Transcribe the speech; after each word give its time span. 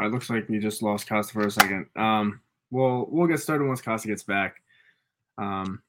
All 0.00 0.06
right, 0.06 0.14
looks 0.14 0.30
like 0.30 0.48
we 0.48 0.58
just 0.58 0.80
lost 0.80 1.06
Kosta 1.06 1.32
for 1.32 1.46
a 1.46 1.50
second. 1.50 1.84
Um, 1.94 2.40
well, 2.70 3.06
we'll 3.10 3.26
get 3.26 3.38
started 3.38 3.68
once 3.68 3.82
Kosta 3.82 4.06
gets 4.06 4.22
back, 4.22 4.54
um, 5.36 5.82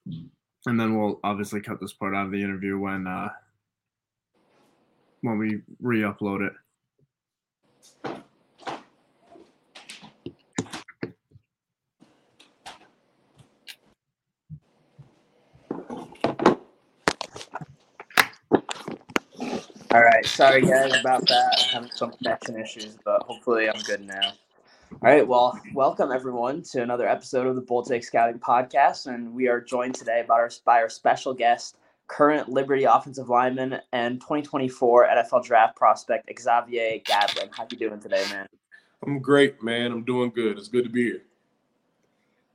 and 0.66 0.78
then 0.78 1.00
we'll 1.00 1.22
obviously 1.24 1.62
cut 1.62 1.80
this 1.80 1.94
part 1.94 2.14
out 2.14 2.26
of 2.26 2.34
the 2.34 2.44
interview 2.44 2.78
when 2.78 3.08
uh, 3.08 3.30
when 5.22 5.38
we 5.38 5.62
re-upload 5.80 6.46
it. 6.46 6.52
All 19.94 20.02
right, 20.02 20.26
sorry 20.26 20.62
guys 20.62 20.94
about 20.98 21.28
that. 21.28 21.60
I'm 21.60 21.74
having 21.74 21.92
some 21.94 22.12
connection 22.12 22.58
issues, 22.58 22.98
but 23.04 23.24
hopefully 23.24 23.68
I'm 23.70 23.82
good 23.82 24.08
now. 24.08 24.32
All 24.94 25.00
right, 25.02 25.28
well, 25.28 25.60
welcome 25.74 26.14
everyone 26.14 26.62
to 26.72 26.82
another 26.82 27.06
episode 27.10 27.46
of 27.46 27.56
the 27.56 27.62
Bull 27.62 27.84
Take 27.84 28.06
Scouting 28.06 28.40
Podcast, 28.40 29.08
and 29.08 29.34
we 29.34 29.50
are 29.50 29.60
joined 29.60 29.96
today 29.96 30.24
by 30.26 30.36
our 30.36 30.50
by 30.64 30.82
our 30.82 30.88
special 30.88 31.34
guest, 31.34 31.76
current 32.08 32.48
Liberty 32.48 32.86
offensive 32.86 33.28
lineman 33.28 33.82
and 33.92 34.22
2024 34.22 35.10
NFL 35.10 35.44
Draft 35.44 35.76
prospect 35.76 36.30
X'Zauvea 36.30 37.04
Gadlin. 37.04 37.50
How 37.52 37.68
you 37.70 37.78
doing 37.78 38.00
today, 38.00 38.24
man? 38.30 38.48
I'm 39.06 39.20
great, 39.20 39.62
man. 39.62 39.92
I'm 39.92 40.06
doing 40.06 40.30
good. 40.30 40.58
It's 40.58 40.70
good 40.70 40.86
to 40.86 40.90
be 40.90 41.04
here. 41.04 41.24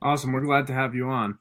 Awesome. 0.01 0.31
We're 0.31 0.41
glad 0.41 0.65
to 0.67 0.73
have 0.73 0.95
you 0.95 1.07
on. 1.07 1.37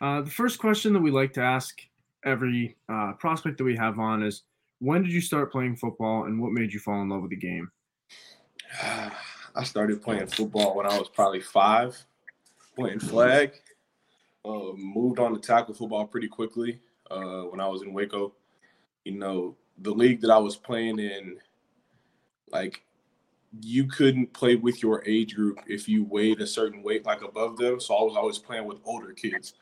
Uh, 0.00 0.20
the 0.20 0.30
first 0.30 0.60
question 0.60 0.92
that 0.92 1.00
we 1.00 1.10
like 1.10 1.32
to 1.32 1.42
ask 1.42 1.80
every 2.24 2.76
uh, 2.88 3.14
prospect 3.14 3.58
that 3.58 3.64
we 3.64 3.74
have 3.74 3.98
on 3.98 4.22
is 4.22 4.44
when 4.80 5.02
did 5.02 5.12
you 5.12 5.20
start 5.20 5.52
playing 5.52 5.76
football 5.76 6.24
and 6.24 6.40
what 6.40 6.52
made 6.52 6.72
you 6.72 6.80
fall 6.80 7.00
in 7.02 7.08
love 7.08 7.22
with 7.22 7.30
the 7.30 7.36
game? 7.36 7.70
I 9.54 9.64
started 9.64 10.02
playing 10.02 10.26
football 10.26 10.76
when 10.76 10.86
I 10.86 10.98
was 10.98 11.08
probably 11.08 11.40
five, 11.40 12.02
playing 12.74 13.00
flag. 13.00 13.52
Uh, 14.44 14.72
moved 14.74 15.18
on 15.18 15.34
to 15.34 15.40
tackle 15.40 15.74
football 15.74 16.06
pretty 16.06 16.28
quickly 16.28 16.80
uh, 17.10 17.42
when 17.42 17.60
I 17.60 17.68
was 17.68 17.82
in 17.82 17.92
Waco. 17.92 18.32
You 19.04 19.12
know, 19.12 19.56
the 19.78 19.90
league 19.90 20.20
that 20.22 20.30
I 20.30 20.38
was 20.38 20.56
playing 20.56 20.98
in, 20.98 21.36
like, 22.50 22.82
you 23.60 23.84
couldn't 23.86 24.32
play 24.32 24.54
with 24.54 24.82
your 24.82 25.02
age 25.06 25.34
group 25.34 25.58
if 25.66 25.88
you 25.88 26.04
weighed 26.04 26.40
a 26.40 26.46
certain 26.46 26.82
weight, 26.82 27.04
like 27.04 27.22
above 27.22 27.56
them. 27.56 27.80
So 27.80 27.94
I 27.94 28.02
was 28.02 28.16
always 28.16 28.38
playing 28.38 28.66
with 28.66 28.78
older 28.84 29.12
kids 29.12 29.54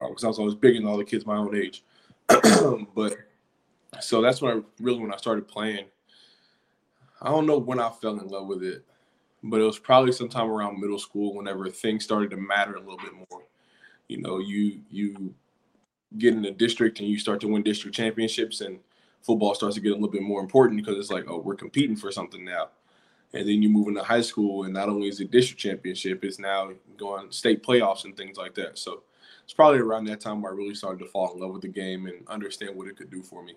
because 0.00 0.24
uh, 0.24 0.26
I 0.26 0.30
was 0.30 0.38
always 0.38 0.54
bigger 0.54 0.80
than 0.80 0.88
all 0.88 0.98
the 0.98 1.04
kids 1.04 1.24
my 1.24 1.36
own 1.36 1.56
age. 1.56 1.84
but 2.94 3.16
so 3.98 4.20
that's 4.20 4.40
when 4.40 4.58
I 4.58 4.60
really 4.80 5.00
when 5.00 5.12
I 5.12 5.16
started 5.16 5.48
playing. 5.48 5.86
I 7.20 7.28
don't 7.28 7.46
know 7.46 7.58
when 7.58 7.80
I 7.80 7.90
fell 7.90 8.18
in 8.18 8.28
love 8.28 8.46
with 8.46 8.62
it, 8.62 8.84
but 9.42 9.60
it 9.60 9.64
was 9.64 9.78
probably 9.78 10.12
sometime 10.12 10.48
around 10.50 10.80
middle 10.80 10.98
school 10.98 11.34
whenever 11.34 11.68
things 11.68 12.04
started 12.04 12.30
to 12.30 12.36
matter 12.36 12.74
a 12.74 12.80
little 12.80 12.98
bit 12.98 13.12
more. 13.14 13.42
You 14.08 14.22
know, 14.22 14.38
you 14.38 14.80
you 14.90 15.34
get 16.18 16.34
in 16.34 16.42
the 16.42 16.50
district 16.50 17.00
and 17.00 17.08
you 17.08 17.18
start 17.18 17.40
to 17.40 17.48
win 17.48 17.62
district 17.62 17.96
championships 17.96 18.60
and 18.60 18.78
football 19.22 19.54
starts 19.54 19.74
to 19.76 19.80
get 19.80 19.92
a 19.92 19.94
little 19.94 20.08
bit 20.08 20.22
more 20.22 20.40
important 20.40 20.80
because 20.80 20.98
it's 20.98 21.10
like, 21.10 21.24
oh, 21.28 21.38
we're 21.38 21.54
competing 21.54 21.96
for 21.96 22.10
something 22.10 22.44
now. 22.44 22.68
And 23.32 23.46
then 23.46 23.62
you 23.62 23.68
move 23.68 23.86
into 23.86 24.02
high 24.02 24.22
school 24.22 24.64
and 24.64 24.74
not 24.74 24.88
only 24.88 25.08
is 25.08 25.20
it 25.20 25.30
district 25.30 25.60
championship, 25.60 26.24
it's 26.24 26.40
now 26.40 26.70
going 26.96 27.30
state 27.30 27.62
playoffs 27.62 28.04
and 28.04 28.16
things 28.16 28.36
like 28.36 28.54
that. 28.54 28.76
So 28.78 29.04
it's 29.44 29.52
probably 29.52 29.78
around 29.78 30.06
that 30.06 30.20
time 30.20 30.42
where 30.42 30.52
I 30.52 30.56
really 30.56 30.74
started 30.74 31.04
to 31.04 31.10
fall 31.10 31.32
in 31.32 31.40
love 31.40 31.52
with 31.52 31.62
the 31.62 31.68
game 31.68 32.06
and 32.06 32.26
understand 32.26 32.74
what 32.74 32.88
it 32.88 32.96
could 32.96 33.10
do 33.10 33.22
for 33.22 33.44
me. 33.44 33.54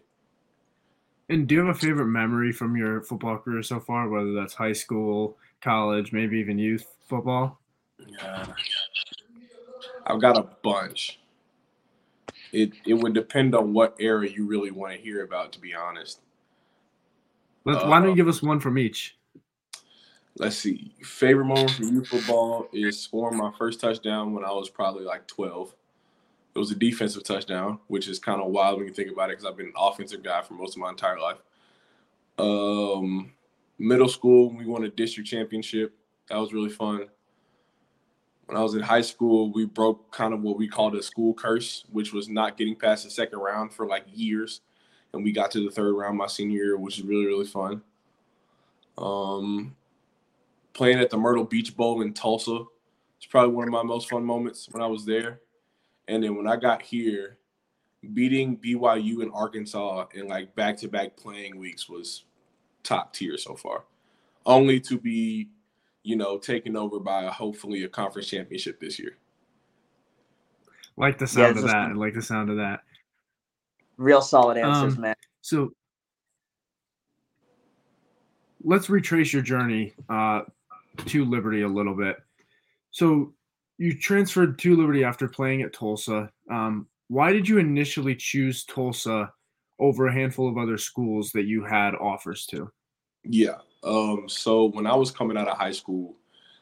And 1.29 1.47
do 1.47 1.55
you 1.55 1.65
have 1.65 1.75
a 1.75 1.79
favorite 1.79 2.07
memory 2.07 2.51
from 2.51 2.75
your 2.75 3.01
football 3.01 3.37
career 3.37 3.63
so 3.63 3.79
far, 3.79 4.09
whether 4.09 4.33
that's 4.33 4.53
high 4.53 4.73
school, 4.73 5.37
college, 5.61 6.11
maybe 6.11 6.37
even 6.37 6.57
youth 6.57 6.85
football? 7.07 7.59
Yeah. 8.05 8.45
I've 10.05 10.19
got 10.19 10.37
a 10.37 10.47
bunch. 10.63 11.19
It 12.51 12.73
it 12.85 12.93
would 12.93 13.13
depend 13.13 13.55
on 13.55 13.73
what 13.73 13.95
era 13.99 14.29
you 14.29 14.45
really 14.45 14.71
want 14.71 14.93
to 14.93 14.99
hear 14.99 15.23
about, 15.23 15.53
to 15.53 15.59
be 15.59 15.73
honest. 15.73 16.19
Let's, 17.65 17.83
why 17.85 17.99
don't 17.99 18.09
you 18.09 18.15
give 18.15 18.27
um, 18.27 18.31
us 18.31 18.43
one 18.43 18.59
from 18.59 18.77
each? 18.77 19.17
Let's 20.37 20.57
see. 20.57 20.93
Favorite 21.01 21.45
moment 21.45 21.71
from 21.71 21.93
youth 21.93 22.07
football 22.07 22.67
is 22.73 22.99
scoring 22.99 23.37
my 23.37 23.51
first 23.57 23.79
touchdown 23.79 24.33
when 24.33 24.43
I 24.43 24.51
was 24.51 24.69
probably 24.69 25.03
like 25.03 25.27
12. 25.27 25.73
It 26.55 26.59
was 26.59 26.71
a 26.71 26.75
defensive 26.75 27.23
touchdown, 27.23 27.79
which 27.87 28.07
is 28.07 28.19
kind 28.19 28.39
of 28.39 28.51
wild 28.51 28.77
when 28.77 28.87
you 28.87 28.93
think 28.93 29.11
about 29.11 29.29
it 29.29 29.33
because 29.33 29.45
I've 29.45 29.57
been 29.57 29.67
an 29.67 29.73
offensive 29.77 30.21
guy 30.21 30.41
for 30.41 30.53
most 30.53 30.75
of 30.75 30.81
my 30.81 30.89
entire 30.89 31.19
life. 31.19 31.37
Um, 32.37 33.33
middle 33.79 34.07
school, 34.07 34.55
we 34.55 34.65
won 34.65 34.83
a 34.83 34.89
district 34.89 35.29
championship. 35.29 35.95
That 36.29 36.37
was 36.37 36.53
really 36.53 36.69
fun. 36.69 37.07
When 38.45 38.57
I 38.57 38.61
was 38.61 38.75
in 38.75 38.81
high 38.81 39.01
school, 39.01 39.51
we 39.51 39.65
broke 39.65 40.11
kind 40.11 40.33
of 40.33 40.41
what 40.41 40.57
we 40.57 40.67
called 40.67 40.95
a 40.95 41.01
school 41.01 41.33
curse, 41.33 41.85
which 41.91 42.13
was 42.13 42.29
not 42.29 42.57
getting 42.57 42.75
past 42.75 43.03
the 43.03 43.09
second 43.09 43.39
round 43.39 43.73
for 43.73 43.87
like 43.87 44.03
years. 44.13 44.61
And 45.13 45.23
we 45.23 45.31
got 45.31 45.49
to 45.51 45.63
the 45.63 45.71
third 45.71 45.93
round 45.93 46.17
my 46.17 46.27
senior 46.27 46.63
year, 46.63 46.77
which 46.77 46.99
is 46.99 47.05
really, 47.05 47.25
really 47.25 47.45
fun. 47.45 47.81
Um, 48.97 49.75
playing 50.73 50.99
at 50.99 51.09
the 51.09 51.17
Myrtle 51.17 51.45
Beach 51.45 51.75
Bowl 51.75 52.01
in 52.01 52.13
Tulsa. 52.13 52.63
It's 53.17 53.25
probably 53.27 53.55
one 53.55 53.67
of 53.67 53.71
my 53.71 53.83
most 53.83 54.09
fun 54.09 54.23
moments 54.23 54.67
when 54.71 54.83
I 54.83 54.87
was 54.87 55.05
there. 55.05 55.39
And 56.07 56.23
then 56.23 56.35
when 56.35 56.47
I 56.47 56.55
got 56.55 56.81
here, 56.81 57.37
beating 58.13 58.57
BYU 58.57 59.21
and 59.21 59.31
Arkansas 59.33 60.07
in 60.13 60.27
like 60.27 60.53
back 60.55 60.77
to 60.77 60.87
back 60.87 61.15
playing 61.15 61.57
weeks 61.57 61.87
was 61.87 62.25
top 62.83 63.13
tier 63.13 63.37
so 63.37 63.55
far. 63.55 63.85
Only 64.45 64.79
to 64.81 64.99
be, 64.99 65.49
you 66.03 66.17
know, 66.17 66.37
taken 66.37 66.75
over 66.75 66.99
by 66.99 67.23
a, 67.23 67.31
hopefully 67.31 67.83
a 67.83 67.87
conference 67.87 68.27
championship 68.27 68.79
this 68.79 68.99
year. 68.99 69.17
Like 70.97 71.17
the 71.17 71.27
sound 71.27 71.55
yeah, 71.55 71.61
of 71.61 71.67
that. 71.69 71.75
I 71.75 71.93
like 71.93 72.13
the 72.13 72.21
sound 72.21 72.49
of 72.49 72.57
that. 72.57 72.81
Real 73.97 74.21
solid 74.21 74.57
answers, 74.57 74.95
um, 74.95 75.01
man. 75.01 75.15
So 75.41 75.71
let's 78.63 78.89
retrace 78.89 79.31
your 79.31 79.41
journey 79.41 79.93
uh, 80.09 80.41
to 81.05 81.25
Liberty 81.25 81.61
a 81.61 81.67
little 81.67 81.95
bit. 81.95 82.17
So 82.91 83.33
you 83.77 83.97
transferred 83.97 84.59
to 84.59 84.75
Liberty 84.75 85.03
after 85.03 85.27
playing 85.27 85.61
at 85.61 85.73
Tulsa. 85.73 86.29
Um, 86.49 86.87
why 87.07 87.31
did 87.31 87.47
you 87.47 87.57
initially 87.57 88.15
choose 88.15 88.63
Tulsa 88.63 89.31
over 89.79 90.07
a 90.07 90.13
handful 90.13 90.47
of 90.47 90.57
other 90.57 90.77
schools 90.77 91.31
that 91.31 91.45
you 91.45 91.63
had 91.63 91.95
offers 91.95 92.45
to? 92.47 92.71
Yeah. 93.23 93.57
Um, 93.83 94.25
so 94.27 94.65
when 94.65 94.87
I 94.87 94.95
was 94.95 95.11
coming 95.11 95.37
out 95.37 95.47
of 95.47 95.57
high 95.57 95.71
school, 95.71 96.15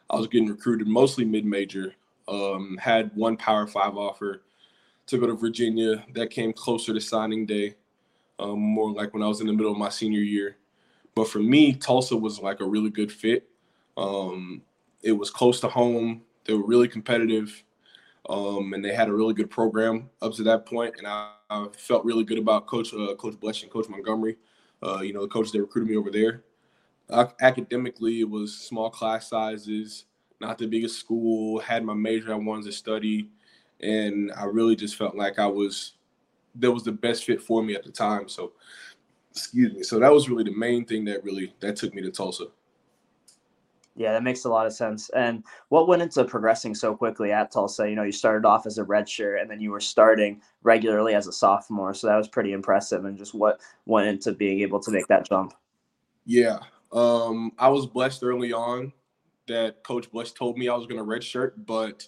I 0.09 0.15
was 0.15 0.27
getting 0.27 0.49
recruited 0.49 0.87
mostly 0.87 1.25
mid-major. 1.25 1.93
Um, 2.27 2.77
had 2.81 3.11
one 3.15 3.37
Power 3.37 3.67
Five 3.67 3.97
offer 3.97 4.43
to 5.07 5.17
go 5.17 5.27
to 5.27 5.33
Virginia. 5.33 6.05
That 6.13 6.29
came 6.29 6.53
closer 6.53 6.93
to 6.93 7.01
signing 7.01 7.45
day, 7.45 7.75
um, 8.39 8.59
more 8.59 8.91
like 8.91 9.13
when 9.13 9.23
I 9.23 9.27
was 9.27 9.41
in 9.41 9.47
the 9.47 9.53
middle 9.53 9.71
of 9.71 9.77
my 9.77 9.89
senior 9.89 10.21
year. 10.21 10.57
But 11.13 11.27
for 11.27 11.39
me, 11.39 11.73
Tulsa 11.73 12.15
was 12.15 12.39
like 12.39 12.61
a 12.61 12.65
really 12.65 12.89
good 12.89 13.11
fit. 13.11 13.49
Um, 13.97 14.61
it 15.03 15.11
was 15.11 15.29
close 15.29 15.59
to 15.61 15.67
home. 15.67 16.21
They 16.45 16.53
were 16.53 16.65
really 16.65 16.87
competitive, 16.87 17.63
um, 18.29 18.73
and 18.73 18.83
they 18.83 18.93
had 18.93 19.09
a 19.09 19.13
really 19.13 19.33
good 19.33 19.49
program 19.49 20.09
up 20.21 20.33
to 20.33 20.43
that 20.43 20.65
point. 20.65 20.95
And 20.97 21.07
I, 21.07 21.33
I 21.49 21.67
felt 21.77 22.05
really 22.05 22.23
good 22.23 22.39
about 22.39 22.67
Coach 22.67 22.93
uh, 22.93 23.15
Coach 23.15 23.35
Blesh 23.35 23.63
and 23.63 23.71
Coach 23.71 23.89
Montgomery. 23.89 24.37
Uh, 24.83 25.01
you 25.01 25.13
know, 25.13 25.21
the 25.21 25.27
coaches 25.27 25.51
that 25.51 25.61
recruited 25.61 25.89
me 25.89 25.97
over 25.97 26.09
there. 26.09 26.43
Uh, 27.09 27.27
academically, 27.41 28.21
it 28.21 28.29
was 28.29 28.57
small 28.57 28.89
class 28.89 29.29
sizes, 29.29 30.05
not 30.39 30.57
the 30.57 30.65
biggest 30.65 30.99
school. 30.99 31.59
Had 31.59 31.83
my 31.83 31.93
major 31.93 32.33
I 32.33 32.37
wanted 32.37 32.65
to 32.65 32.71
study, 32.71 33.29
and 33.81 34.31
I 34.37 34.45
really 34.45 34.75
just 34.75 34.95
felt 34.95 35.15
like 35.15 35.37
I 35.37 35.47
was 35.47 35.93
that 36.55 36.71
was 36.71 36.83
the 36.83 36.91
best 36.91 37.25
fit 37.25 37.41
for 37.41 37.63
me 37.63 37.75
at 37.75 37.83
the 37.83 37.91
time. 37.91 38.27
So, 38.27 38.53
excuse 39.31 39.73
me. 39.73 39.83
So 39.83 39.99
that 39.99 40.11
was 40.11 40.29
really 40.29 40.43
the 40.43 40.55
main 40.55 40.85
thing 40.85 41.05
that 41.05 41.23
really 41.23 41.53
that 41.59 41.75
took 41.75 41.93
me 41.93 42.01
to 42.01 42.11
Tulsa. 42.11 42.45
Yeah, 43.95 44.13
that 44.13 44.23
makes 44.23 44.45
a 44.45 44.49
lot 44.49 44.65
of 44.65 44.73
sense. 44.73 45.09
And 45.09 45.43
what 45.69 45.87
went 45.87 46.01
into 46.01 46.23
progressing 46.23 46.73
so 46.75 46.95
quickly 46.95 47.31
at 47.31 47.51
Tulsa? 47.51 47.89
You 47.89 47.95
know, 47.95 48.03
you 48.03 48.11
started 48.11 48.47
off 48.47 48.65
as 48.65 48.77
a 48.77 48.85
redshirt 48.85 49.41
and 49.41 49.51
then 49.51 49.59
you 49.59 49.71
were 49.71 49.81
starting 49.81 50.41
regularly 50.63 51.13
as 51.13 51.27
a 51.27 51.33
sophomore. 51.33 51.93
So 51.93 52.07
that 52.07 52.15
was 52.15 52.27
pretty 52.27 52.53
impressive. 52.53 53.03
And 53.05 53.17
just 53.17 53.33
what 53.33 53.59
went 53.85 54.07
into 54.07 54.31
being 54.31 54.61
able 54.61 54.79
to 54.79 54.91
make 54.91 55.07
that 55.07 55.27
jump? 55.27 55.53
Yeah. 56.25 56.59
Um, 56.93 57.51
I 57.57 57.67
was 57.69 57.85
blessed 57.85 58.23
early 58.23 58.53
on 58.53 58.93
that 59.47 59.83
Coach 59.83 60.09
Bush 60.11 60.31
told 60.31 60.57
me 60.57 60.69
I 60.69 60.75
was 60.75 60.87
going 60.87 60.99
to 60.99 61.05
redshirt, 61.05 61.53
but 61.65 62.07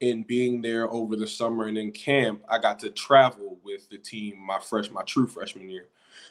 in 0.00 0.22
being 0.24 0.60
there 0.60 0.90
over 0.90 1.14
the 1.14 1.26
summer 1.26 1.66
and 1.66 1.78
in 1.78 1.92
camp, 1.92 2.42
I 2.48 2.58
got 2.58 2.78
to 2.80 2.90
travel 2.90 3.58
with 3.62 3.88
the 3.88 3.98
team 3.98 4.38
my 4.38 4.58
fresh 4.58 4.90
my 4.90 5.02
true 5.02 5.26
freshman 5.26 5.70
year, 5.70 5.88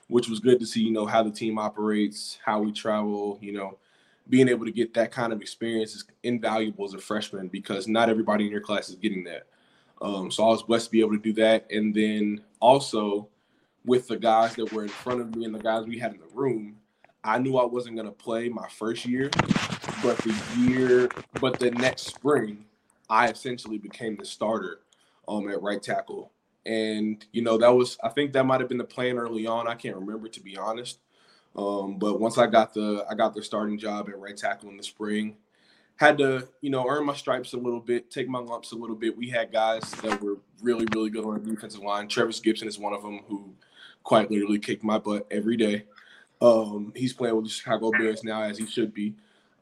which 0.08 0.28
was 0.28 0.40
good 0.40 0.60
to 0.60 0.66
see, 0.66 0.82
you 0.82 0.92
know, 0.92 1.06
how 1.06 1.24
the 1.24 1.32
team 1.32 1.58
operates, 1.58 2.38
how 2.44 2.60
we 2.62 2.72
travel, 2.72 3.40
you 3.42 3.54
know, 3.54 3.78
being 4.30 4.48
able 4.48 4.66
to 4.66 4.72
get 4.72 4.94
that 4.94 5.12
kind 5.12 5.34
of 5.34 5.42
experience 5.42 5.96
is 5.96 6.06
invaluable 6.24 6.86
as 6.86 6.94
a 6.94 7.00
freshman 7.00 7.48
because 7.48 7.88
not 7.88 8.10
everybody 8.10 8.46
in 8.46 8.52
your 8.52 8.62
class 8.62 8.90
is 8.90 8.96
getting 8.96 9.24
that. 9.26 9.48
Um, 10.02 10.32
so 10.32 10.44
I 10.44 10.48
was 10.48 10.64
blessed 10.64 10.86
to 10.86 10.92
be 10.92 11.02
able 11.02 11.12
to 11.12 11.20
do 11.20 11.34
that. 11.34 11.70
And 11.72 11.94
then 11.94 12.42
also 12.60 13.28
with 13.86 14.08
the 14.08 14.18
guys 14.18 14.56
that 14.56 14.72
were 14.72 14.84
in 14.84 14.90
front 14.90 15.22
of 15.22 15.36
me 15.36 15.46
and 15.46 15.54
the 15.54 15.60
guys 15.60 15.86
we 15.86 16.00
had 16.00 16.14
in 16.14 16.20
the 16.20 16.28
room, 16.34 16.78
I 17.24 17.38
knew 17.38 17.58
I 17.58 17.66
wasn't 17.66 17.96
going 17.96 18.08
to 18.08 18.14
play 18.14 18.50
my 18.50 18.68
first 18.70 19.06
year, 19.06 19.30
but 20.02 20.18
the 20.18 20.36
year, 20.58 21.10
but 21.40 21.60
the 21.60 21.72
next 21.72 22.08
spring, 22.08 22.66
I 23.10 23.30
essentially 23.30 23.78
became 23.78 24.16
the 24.16 24.26
starter 24.26 24.80
um, 25.28 25.50
at 25.50 25.62
right 25.62 25.82
tackle. 25.82 26.32
And, 26.66 27.24
you 27.32 27.42
know, 27.42 27.58
that 27.58 27.70
was, 27.70 27.98
I 28.04 28.10
think 28.10 28.34
that 28.34 28.46
might 28.46 28.60
have 28.60 28.70
been 28.70 28.78
the 28.78 28.84
plan 28.84 29.18
early 29.18 29.46
on. 29.46 29.68
I 29.68 29.76
can't 29.76 29.96
remember, 29.96 30.30
to 30.30 30.40
be 30.42 30.58
honest. 30.58 31.00
Um, 31.56 31.98
but 31.98 32.20
once 32.20 32.38
I 32.38 32.48
got 32.48 32.74
the, 32.74 33.06
I 33.10 33.16
got 33.16 33.34
the 33.34 33.44
starting 33.44 33.78
job 33.78 34.10
at 34.10 34.18
right 34.18 34.38
tackle 34.38 34.70
in 34.70 34.78
the 34.78 34.84
spring, 34.84 35.36
had 35.98 36.18
to, 36.18 36.48
you 36.62 36.70
know, 36.70 36.88
earn 36.88 37.06
my 37.06 37.14
stripes 37.14 37.54
a 37.54 37.58
little 37.58 37.80
bit, 37.80 38.10
take 38.10 38.28
my 38.28 38.40
lumps 38.40 38.72
a 38.72 38.76
little 38.76 38.96
bit. 38.96 39.16
We 39.16 39.30
had 39.30 39.52
guys 39.52 39.84
that 40.02 40.22
were 40.22 40.38
really, 40.62 40.88
really 40.96 41.10
good 41.10 41.26
on 41.26 41.36
the 41.36 41.52
defensive 41.52 41.82
line. 41.82 42.08
Trevis 42.08 42.40
Gipson 42.40 42.66
is 42.66 42.80
one 42.80 42.94
of 42.94 43.04
them 43.04 43.22
who 43.28 43.54
quite 44.04 44.32
literally 44.32 44.60
kicked 44.60 44.84
my 44.84 44.98
butt 44.98 45.28
every 45.30 45.58
day. 45.58 45.86
Um, 46.42 46.92
he's 46.96 47.14
playing 47.14 47.36
with 47.36 47.46
the 47.46 47.52
Chicago 47.52 47.92
Bears 47.92 48.24
now, 48.24 48.42
as 48.42 48.58
he 48.58 48.66
should 48.66 48.94
be. 48.94 49.14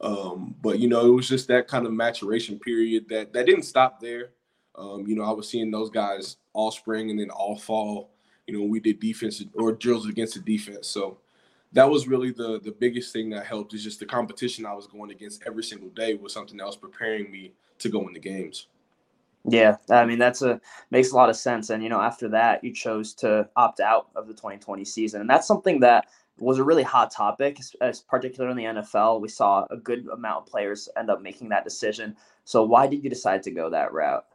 Um, 0.02 0.56
but 0.62 0.80
you 0.80 0.88
know, 0.88 1.06
it 1.06 1.14
was 1.14 1.28
just 1.28 1.48
that 1.50 1.68
kind 1.68 1.86
of 1.86 1.92
maturation 1.92 2.58
period 2.58 3.10
that 3.10 3.34
that 3.34 3.46
didn't 3.46 3.64
stop 3.64 4.00
there. 4.00 4.30
Um, 4.76 5.06
you 5.06 5.16
know, 5.16 5.24
I 5.24 5.32
was 5.32 5.50
seeing 5.50 5.72
those 5.72 5.90
guys 5.90 6.38
all 6.54 6.72
spring 6.72 7.10
and 7.10 7.20
then 7.20 7.30
all 7.32 7.58
fall. 7.58 8.12
You 8.48 8.58
know, 8.58 8.66
we 8.66 8.80
did 8.80 9.00
defense 9.00 9.44
or 9.56 9.74
drills 9.74 10.08
against 10.08 10.36
the 10.36 10.40
defense. 10.40 10.88
So 10.88 11.18
that 11.74 11.90
was 11.90 12.08
really 12.08 12.32
the 12.32 12.60
the 12.64 12.76
biggest 12.80 13.14
thing 13.14 13.30
that 13.30 13.46
helped 13.46 13.74
is 13.74 13.84
just 13.84 14.00
the 14.00 14.06
competition 14.06 14.66
I 14.66 14.74
was 14.74 14.88
going 14.88 15.12
against 15.12 15.44
every 15.46 15.64
single 15.64 15.90
day 15.90 16.16
was 16.16 16.34
something 16.34 16.58
that 16.58 16.66
was 16.66 16.78
preparing 16.78 17.32
me 17.32 17.54
to 17.80 17.90
go 17.90 18.08
into 18.08 18.20
games. 18.20 18.68
Yeah, 19.46 19.78
I 19.90 20.06
mean 20.06 20.20
that's 20.20 20.42
a 20.42 20.60
makes 20.92 21.12
a 21.12 21.16
lot 21.16 21.30
of 21.30 21.36
sense. 21.36 21.70
And 21.70 21.82
you 21.84 21.90
know, 21.90 22.02
after 22.02 22.28
that, 22.30 22.64
you 22.64 22.74
chose 22.74 23.14
to 23.16 23.48
opt 23.56 23.80
out 23.80 24.10
of 24.16 24.28
the 24.28 24.34
2020 24.34 24.84
season, 24.84 25.22
and 25.22 25.30
that's 25.30 25.48
something 25.48 25.80
that 25.82 26.08
was 26.40 26.58
a 26.58 26.64
really 26.64 26.84
hot 26.84 27.12
topic, 27.12 27.60
as 27.82 28.02
particularly 28.02 28.66
in 28.66 28.76
the 28.76 28.82
NFL. 28.82 29.22
We 29.22 29.30
saw 29.30 29.66
a 29.70 29.78
good 29.78 30.08
amount 30.08 30.44
of 30.44 30.46
players 30.48 30.90
end 30.98 31.10
up 31.10 31.22
making 31.22 31.50
that 31.50 31.64
decision. 31.64 32.16
So, 32.46 32.64
why 32.64 32.88
did 32.88 33.04
you 33.04 33.10
decide 33.10 33.44
to 33.44 33.52
go 33.52 33.70
that 33.70 33.94
route? 33.94 34.26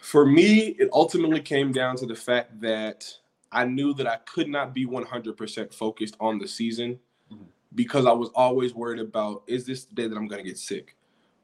For 0.00 0.26
me, 0.26 0.76
it 0.78 0.88
ultimately 0.92 1.40
came 1.40 1.72
down 1.72 1.96
to 1.96 2.06
the 2.06 2.14
fact 2.14 2.60
that 2.60 3.04
I 3.52 3.64
knew 3.64 3.94
that 3.94 4.06
I 4.06 4.16
could 4.16 4.48
not 4.48 4.74
be 4.74 4.86
100% 4.86 5.74
focused 5.74 6.16
on 6.18 6.38
the 6.38 6.48
season 6.48 6.98
mm-hmm. 7.30 7.44
because 7.74 8.06
I 8.06 8.12
was 8.12 8.30
always 8.34 8.74
worried 8.74 9.00
about 9.00 9.42
is 9.46 9.66
this 9.66 9.84
the 9.84 9.94
day 9.94 10.08
that 10.08 10.16
I'm 10.16 10.26
going 10.26 10.42
to 10.42 10.48
get 10.48 10.58
sick? 10.58 10.96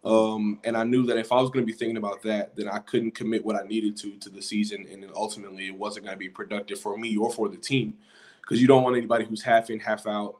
Um, 0.04 0.60
and 0.64 0.76
I 0.76 0.84
knew 0.84 1.04
that 1.06 1.18
if 1.18 1.32
I 1.32 1.40
was 1.40 1.50
going 1.50 1.66
to 1.66 1.70
be 1.70 1.76
thinking 1.76 1.96
about 1.96 2.22
that, 2.22 2.56
then 2.56 2.68
I 2.68 2.78
couldn't 2.78 3.12
commit 3.12 3.44
what 3.44 3.56
I 3.56 3.66
needed 3.66 3.96
to 3.98 4.16
to 4.18 4.30
the 4.30 4.40
season, 4.40 4.86
and 4.90 5.02
then 5.02 5.10
ultimately 5.14 5.66
it 5.66 5.76
wasn't 5.76 6.06
going 6.06 6.14
to 6.14 6.18
be 6.18 6.28
productive 6.28 6.80
for 6.80 6.96
me 6.96 7.16
or 7.16 7.32
for 7.32 7.48
the 7.48 7.56
team 7.56 7.94
because 8.40 8.62
you 8.62 8.68
don't 8.68 8.82
want 8.82 8.96
anybody 8.96 9.24
who's 9.24 9.42
half 9.42 9.70
in, 9.70 9.80
half 9.80 10.06
out. 10.06 10.36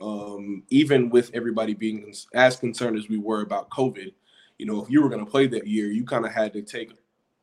Um, 0.00 0.64
even 0.70 1.10
with 1.10 1.30
everybody 1.32 1.74
being 1.74 2.12
as 2.34 2.56
concerned 2.56 2.98
as 2.98 3.08
we 3.08 3.18
were 3.18 3.42
about 3.42 3.70
COVID, 3.70 4.12
you 4.58 4.66
know, 4.66 4.82
if 4.82 4.90
you 4.90 5.00
were 5.00 5.08
going 5.08 5.24
to 5.24 5.30
play 5.30 5.46
that 5.46 5.66
year, 5.66 5.86
you 5.86 6.04
kind 6.04 6.24
of 6.24 6.32
had 6.32 6.52
to 6.54 6.62
take 6.62 6.92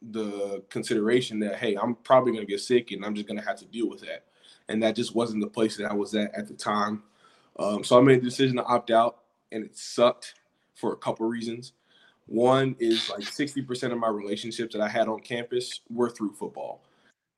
the 0.01 0.63
consideration 0.69 1.39
that 1.39 1.57
hey, 1.57 1.75
I'm 1.75 1.95
probably 1.95 2.31
going 2.31 2.45
to 2.45 2.49
get 2.49 2.61
sick 2.61 2.91
and 2.91 3.05
I'm 3.05 3.13
just 3.15 3.27
going 3.27 3.39
to 3.39 3.45
have 3.45 3.57
to 3.59 3.65
deal 3.65 3.89
with 3.89 4.01
that, 4.01 4.25
and 4.69 4.81
that 4.83 4.95
just 4.95 5.15
wasn't 5.15 5.41
the 5.41 5.49
place 5.49 5.77
that 5.77 5.91
I 5.91 5.93
was 5.93 6.15
at 6.15 6.33
at 6.35 6.47
the 6.47 6.53
time. 6.53 7.03
Um, 7.57 7.83
so 7.83 7.97
I 7.97 8.01
made 8.01 8.21
the 8.21 8.25
decision 8.25 8.55
to 8.57 8.63
opt 8.63 8.91
out, 8.91 9.19
and 9.51 9.65
it 9.65 9.77
sucked 9.77 10.35
for 10.75 10.93
a 10.93 10.97
couple 10.97 11.27
reasons. 11.27 11.73
One 12.29 12.75
is 12.79 13.09
like 13.09 13.21
60% 13.21 13.91
of 13.91 13.97
my 13.97 14.07
relationships 14.07 14.73
that 14.73 14.81
I 14.81 14.87
had 14.87 15.07
on 15.07 15.19
campus 15.19 15.81
were 15.89 16.11
through 16.11 16.33
football. 16.33 16.81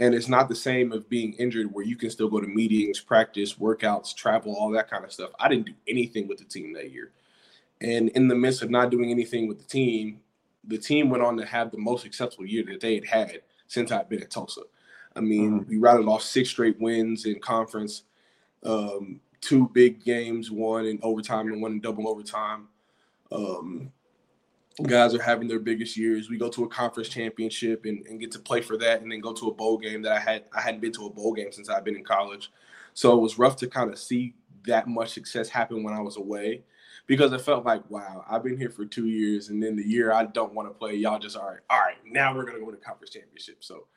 And 0.01 0.13
it's 0.13 0.27
not 0.27 0.49
the 0.49 0.55
same 0.55 0.91
of 0.91 1.07
being 1.07 1.33
injured 1.33 1.73
where 1.73 1.85
you 1.85 1.95
can 1.95 2.09
still 2.09 2.27
go 2.27 2.41
to 2.41 2.47
meetings, 2.47 2.99
practice, 2.99 3.53
workouts, 3.53 4.13
travel, 4.13 4.53
all 4.53 4.69
that 4.71 4.89
kind 4.89 5.05
of 5.05 5.13
stuff. 5.13 5.29
I 5.39 5.47
didn't 5.47 5.67
do 5.67 5.73
anything 5.87 6.27
with 6.27 6.39
the 6.39 6.45
team 6.45 6.73
that 6.73 6.91
year. 6.91 7.11
And 7.79 8.09
in 8.09 8.27
the 8.27 8.35
midst 8.35 8.63
of 8.63 8.69
not 8.69 8.89
doing 8.89 9.11
anything 9.11 9.47
with 9.47 9.59
the 9.59 9.67
team, 9.67 10.19
the 10.65 10.77
team 10.77 11.09
went 11.09 11.23
on 11.23 11.37
to 11.37 11.45
have 11.45 11.71
the 11.71 11.77
most 11.77 12.03
successful 12.03 12.45
year 12.45 12.63
that 12.67 12.81
they 12.81 12.95
had 12.95 13.05
had 13.05 13.41
since 13.67 13.91
I've 13.91 14.09
been 14.09 14.21
at 14.21 14.29
Tulsa. 14.29 14.61
I 15.15 15.19
mean, 15.19 15.61
mm-hmm. 15.61 15.69
we 15.69 15.77
rattled 15.77 16.07
off 16.07 16.21
six 16.21 16.49
straight 16.49 16.79
wins 16.79 17.25
in 17.25 17.39
conference, 17.39 18.03
um, 18.63 19.19
two 19.41 19.69
big 19.73 20.03
games, 20.03 20.51
one 20.51 20.85
in 20.85 20.99
overtime 21.01 21.47
and 21.47 21.61
one 21.61 21.73
in 21.73 21.81
double 21.81 22.07
overtime. 22.07 22.67
Um, 23.31 23.91
guys 24.87 25.13
are 25.13 25.21
having 25.21 25.47
their 25.47 25.59
biggest 25.59 25.97
years. 25.97 26.29
We 26.29 26.37
go 26.37 26.49
to 26.49 26.63
a 26.63 26.67
conference 26.67 27.09
championship 27.09 27.85
and, 27.85 28.05
and 28.07 28.19
get 28.19 28.31
to 28.31 28.39
play 28.39 28.61
for 28.61 28.77
that, 28.77 29.01
and 29.01 29.11
then 29.11 29.19
go 29.19 29.33
to 29.33 29.47
a 29.47 29.53
bowl 29.53 29.77
game 29.77 30.01
that 30.03 30.13
I 30.13 30.19
had 30.19 30.43
I 30.55 30.61
hadn't 30.61 30.81
been 30.81 30.93
to 30.93 31.07
a 31.07 31.09
bowl 31.09 31.33
game 31.33 31.51
since 31.51 31.69
I've 31.69 31.83
been 31.83 31.95
in 31.95 32.03
college. 32.03 32.51
So 32.93 33.17
it 33.17 33.21
was 33.21 33.39
rough 33.39 33.55
to 33.57 33.67
kind 33.67 33.91
of 33.91 33.97
see 33.97 34.35
that 34.67 34.87
much 34.87 35.11
success 35.11 35.49
happen 35.49 35.83
when 35.83 35.93
I 35.93 36.01
was 36.01 36.17
away 36.17 36.63
because 37.07 37.33
it 37.33 37.41
felt 37.41 37.65
like, 37.65 37.89
wow, 37.89 38.23
I've 38.29 38.43
been 38.43 38.57
here 38.57 38.69
for 38.69 38.85
two 38.85 39.07
years, 39.07 39.49
and 39.49 39.61
then 39.61 39.75
the 39.75 39.87
year 39.87 40.11
I 40.11 40.25
don't 40.25 40.53
want 40.53 40.69
to 40.69 40.73
play, 40.73 40.95
y'all 40.95 41.19
just 41.19 41.37
all 41.37 41.47
right, 41.47 41.59
all 41.69 41.79
right, 41.79 41.97
now 42.05 42.35
we're 42.35 42.45
gonna 42.45 42.59
go 42.59 42.71
to 42.71 42.77
conference 42.77 43.11
championship. 43.11 43.63
So 43.63 43.87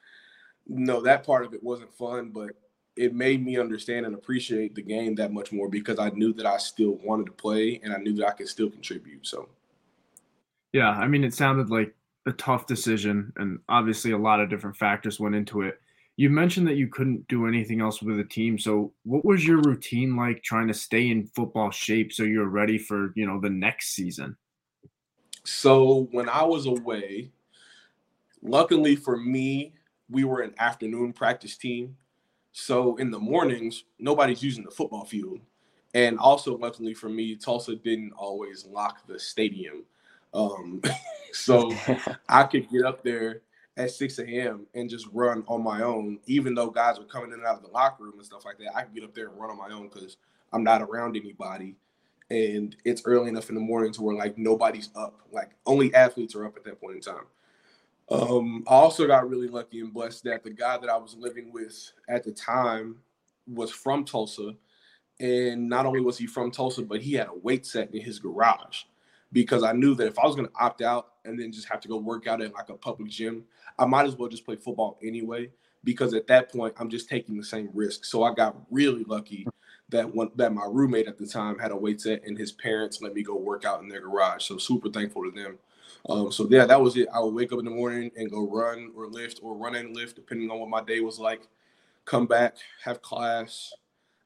no, 0.67 1.01
that 1.03 1.25
part 1.25 1.45
of 1.45 1.55
it 1.55 1.63
wasn't 1.63 1.93
fun, 1.95 2.31
but 2.31 2.51
it 2.97 3.15
made 3.15 3.45
me 3.45 3.59
understand 3.59 4.07
and 4.07 4.15
appreciate 4.15 4.75
the 4.75 4.83
game 4.83 5.15
that 5.17 5.33
much 5.33 5.53
more 5.53 5.69
because 5.69 5.99
I 5.99 6.11
knew 6.11 6.33
that 6.35 6.47
I 6.47 6.59
still 6.59 6.99
wanted 7.03 7.27
to 7.27 7.33
play 7.33 7.81
and 7.83 7.93
I 7.93 7.99
knew 7.99 8.15
that 8.15 8.27
I 8.27 8.31
could 8.31 8.49
still 8.49 8.71
contribute. 8.71 9.27
So 9.27 9.49
yeah, 10.73 10.91
I 10.91 11.07
mean, 11.07 11.25
it 11.25 11.35
sounded 11.35 11.71
like 11.71 11.95
a 12.27 12.33
tough 12.33 12.67
decision, 12.67 13.33
and 13.37 13.59
obviously 13.69 14.13
a 14.13 14.19
lot 14.19 14.41
of 14.41 14.49
different 14.49 14.77
factors 14.77 15.21
went 15.21 15.35
into 15.35 15.63
it. 15.63 15.81
You 16.17 16.31
mentioned 16.31 16.67
that 16.69 16.77
you 16.77 16.87
couldn't 16.87 17.27
do 17.29 17.47
anything 17.47 17.81
else 17.81 18.01
with 18.01 18.17
the 18.17 18.25
team. 18.25 18.59
So, 18.59 18.93
what 19.03 19.25
was 19.25 19.47
your 19.47 19.61
routine 19.63 20.17
like 20.17 20.43
trying 20.43 20.69
to 20.69 20.75
stay 20.75 21.11
in 21.11 21.27
football 21.27 21.71
shape 21.71 22.13
so 22.13 22.23
you're 22.23 22.47
ready 22.47 22.79
for 22.79 23.13
you 23.17 23.27
know 23.27 23.41
the 23.41 23.51
next 23.51 23.95
season? 23.95 24.37
So, 25.45 26.09
when 26.13 26.29
I 26.29 26.45
was 26.45 26.67
away, 26.67 27.33
luckily 28.43 28.95
for 28.95 29.17
me, 29.17 29.75
we 30.09 30.25
were 30.25 30.41
an 30.41 30.55
afternoon 30.59 31.13
practice 31.13 31.57
team. 31.57 31.97
So 32.53 32.97
in 32.97 33.11
the 33.11 33.19
mornings, 33.19 33.85
nobody's 33.99 34.43
using 34.43 34.65
the 34.65 34.71
football 34.71 35.05
field. 35.05 35.41
And 35.95 36.19
also, 36.19 36.57
luckily 36.57 36.95
for 36.95 37.09
me, 37.09 37.37
Tulsa 37.37 37.77
didn't 37.77 38.13
always 38.13 38.65
lock 38.65 39.07
the 39.07 39.19
stadium. 39.19 39.85
Um, 40.33 40.81
so 41.33 41.73
I 42.29 42.45
could 42.45 42.71
get 42.71 42.85
up 42.85 43.03
there 43.03 43.43
at 43.77 43.91
6 43.91 44.19
a.m. 44.21 44.67
and 44.75 44.89
just 44.89 45.09
run 45.13 45.45
on 45.49 45.63
my 45.63 45.83
own, 45.83 46.19
even 46.27 46.55
though 46.55 46.71
guys 46.71 46.99
were 46.99 47.05
coming 47.05 47.33
in 47.33 47.39
and 47.39 47.47
out 47.47 47.57
of 47.57 47.63
the 47.63 47.69
locker 47.69 48.05
room 48.05 48.15
and 48.17 48.25
stuff 48.25 48.45
like 48.45 48.59
that. 48.59 48.77
I 48.77 48.83
could 48.83 48.95
get 48.95 49.05
up 49.05 49.15
there 49.15 49.29
and 49.29 49.39
run 49.39 49.51
on 49.51 49.59
my 49.59 49.75
own 49.75 49.89
because 49.89 50.17
I'm 50.53 50.63
not 50.63 50.83
around 50.83 51.17
anybody. 51.17 51.77
And 52.31 52.77
it's 52.85 53.03
early 53.05 53.29
enough 53.29 53.49
in 53.49 53.55
the 53.55 53.61
morning 53.61 53.93
to 53.93 54.03
where 54.03 54.15
like 54.17 54.39
nobody's 54.39 54.91
up. 54.95 55.21
Like 55.31 55.51
only 55.67 55.93
athletes 55.95 56.35
are 56.35 56.47
up 56.47 56.57
at 56.57 56.65
that 56.65 56.81
point 56.81 56.97
in 56.97 57.01
time. 57.01 57.25
Um, 58.11 58.65
I 58.69 58.75
also 58.75 59.07
got 59.07 59.29
really 59.29 59.49
lucky 59.49 59.81
and 59.81 59.93
blessed 59.93 60.25
that 60.25 60.45
the 60.45 60.51
guy 60.51 60.79
that 60.79 60.91
I 60.91 60.97
was 60.97 61.17
living 61.19 61.53
with 61.53 61.93
at 62.09 62.23
the 62.25 62.33
time 62.33 62.97
was 63.47 63.71
from 63.71 64.05
Tulsa. 64.05 64.55
And 65.21 65.69
not 65.69 65.87
only 65.87 66.01
was 66.01 66.19
he 66.19 66.27
from 66.27 66.51
Tulsa, 66.51 66.83
but 66.83 67.01
he 67.01 67.15
had 67.15 67.29
a 67.29 67.39
weight 67.43 67.67
set 67.67 67.95
in 67.95 68.03
his 68.03 68.19
garage 68.19 68.85
because 69.35 69.65
I 69.65 69.73
knew 69.73 69.95
that 69.97 70.07
if 70.07 70.19
I 70.19 70.25
was 70.25 70.37
going 70.37 70.47
to 70.47 70.55
opt 70.59 70.81
out 70.81 71.09
and 71.25 71.39
then 71.39 71.53
just 71.53 71.69
have 71.69 71.81
to 71.81 71.89
go 71.89 71.99
work 71.99 72.27
out 72.27 72.41
at 72.41 72.55
like 72.55 72.71
a 72.71 72.77
public 72.77 73.11
gym, 73.11 73.45
I 73.79 73.85
might 73.85 74.07
as 74.07 74.17
well 74.17 74.31
just 74.31 74.47
play 74.47 74.57
football 74.57 74.99
anyway. 75.03 75.51
Because 75.83 76.15
at 76.15 76.27
that 76.29 76.51
point, 76.51 76.73
I'm 76.79 76.89
just 76.89 77.11
taking 77.11 77.37
the 77.37 77.45
same 77.45 77.69
risk. 77.75 78.07
So 78.07 78.23
I 78.23 78.33
got 78.33 78.57
really 78.71 79.05
lucky 79.05 79.47
that 79.91 80.15
one 80.15 80.31
that 80.37 80.55
my 80.55 80.65
roommate 80.67 81.09
at 81.09 81.19
the 81.19 81.27
time 81.27 81.59
had 81.59 81.73
a 81.73 81.77
weight 81.77 82.01
set, 82.01 82.25
and 82.25 82.39
his 82.39 82.53
parents 82.53 83.03
let 83.03 83.13
me 83.13 83.23
go 83.23 83.37
work 83.37 83.67
out 83.67 83.83
in 83.83 83.89
their 83.89 84.01
garage. 84.01 84.45
So 84.45 84.57
super 84.57 84.89
thankful 84.89 85.25
to 85.25 85.31
them. 85.31 85.59
Um, 86.09 86.33
so 86.33 86.47
yeah, 86.49 86.65
that 86.65 86.81
was 86.81 86.97
it. 86.97 87.09
I 87.13 87.21
would 87.21 87.35
wake 87.35 87.53
up 87.53 87.59
in 87.59 87.67
the 87.67 87.71
morning 87.71 88.11
and 88.17 88.31
go 88.31 88.49
run 88.49 88.93
or 88.97 89.09
lift 89.09 89.41
or 89.43 89.55
run 89.55 89.75
and 89.75 89.95
lift, 89.95 90.17
depending 90.17 90.51
on 90.51 90.59
what 90.59 90.71
my 90.71 90.83
day 90.83 91.01
was 91.01 91.19
like. 91.19 91.49
Come 92.07 92.27
back, 92.27 92.57
have 92.83 93.03
class. 93.03 93.73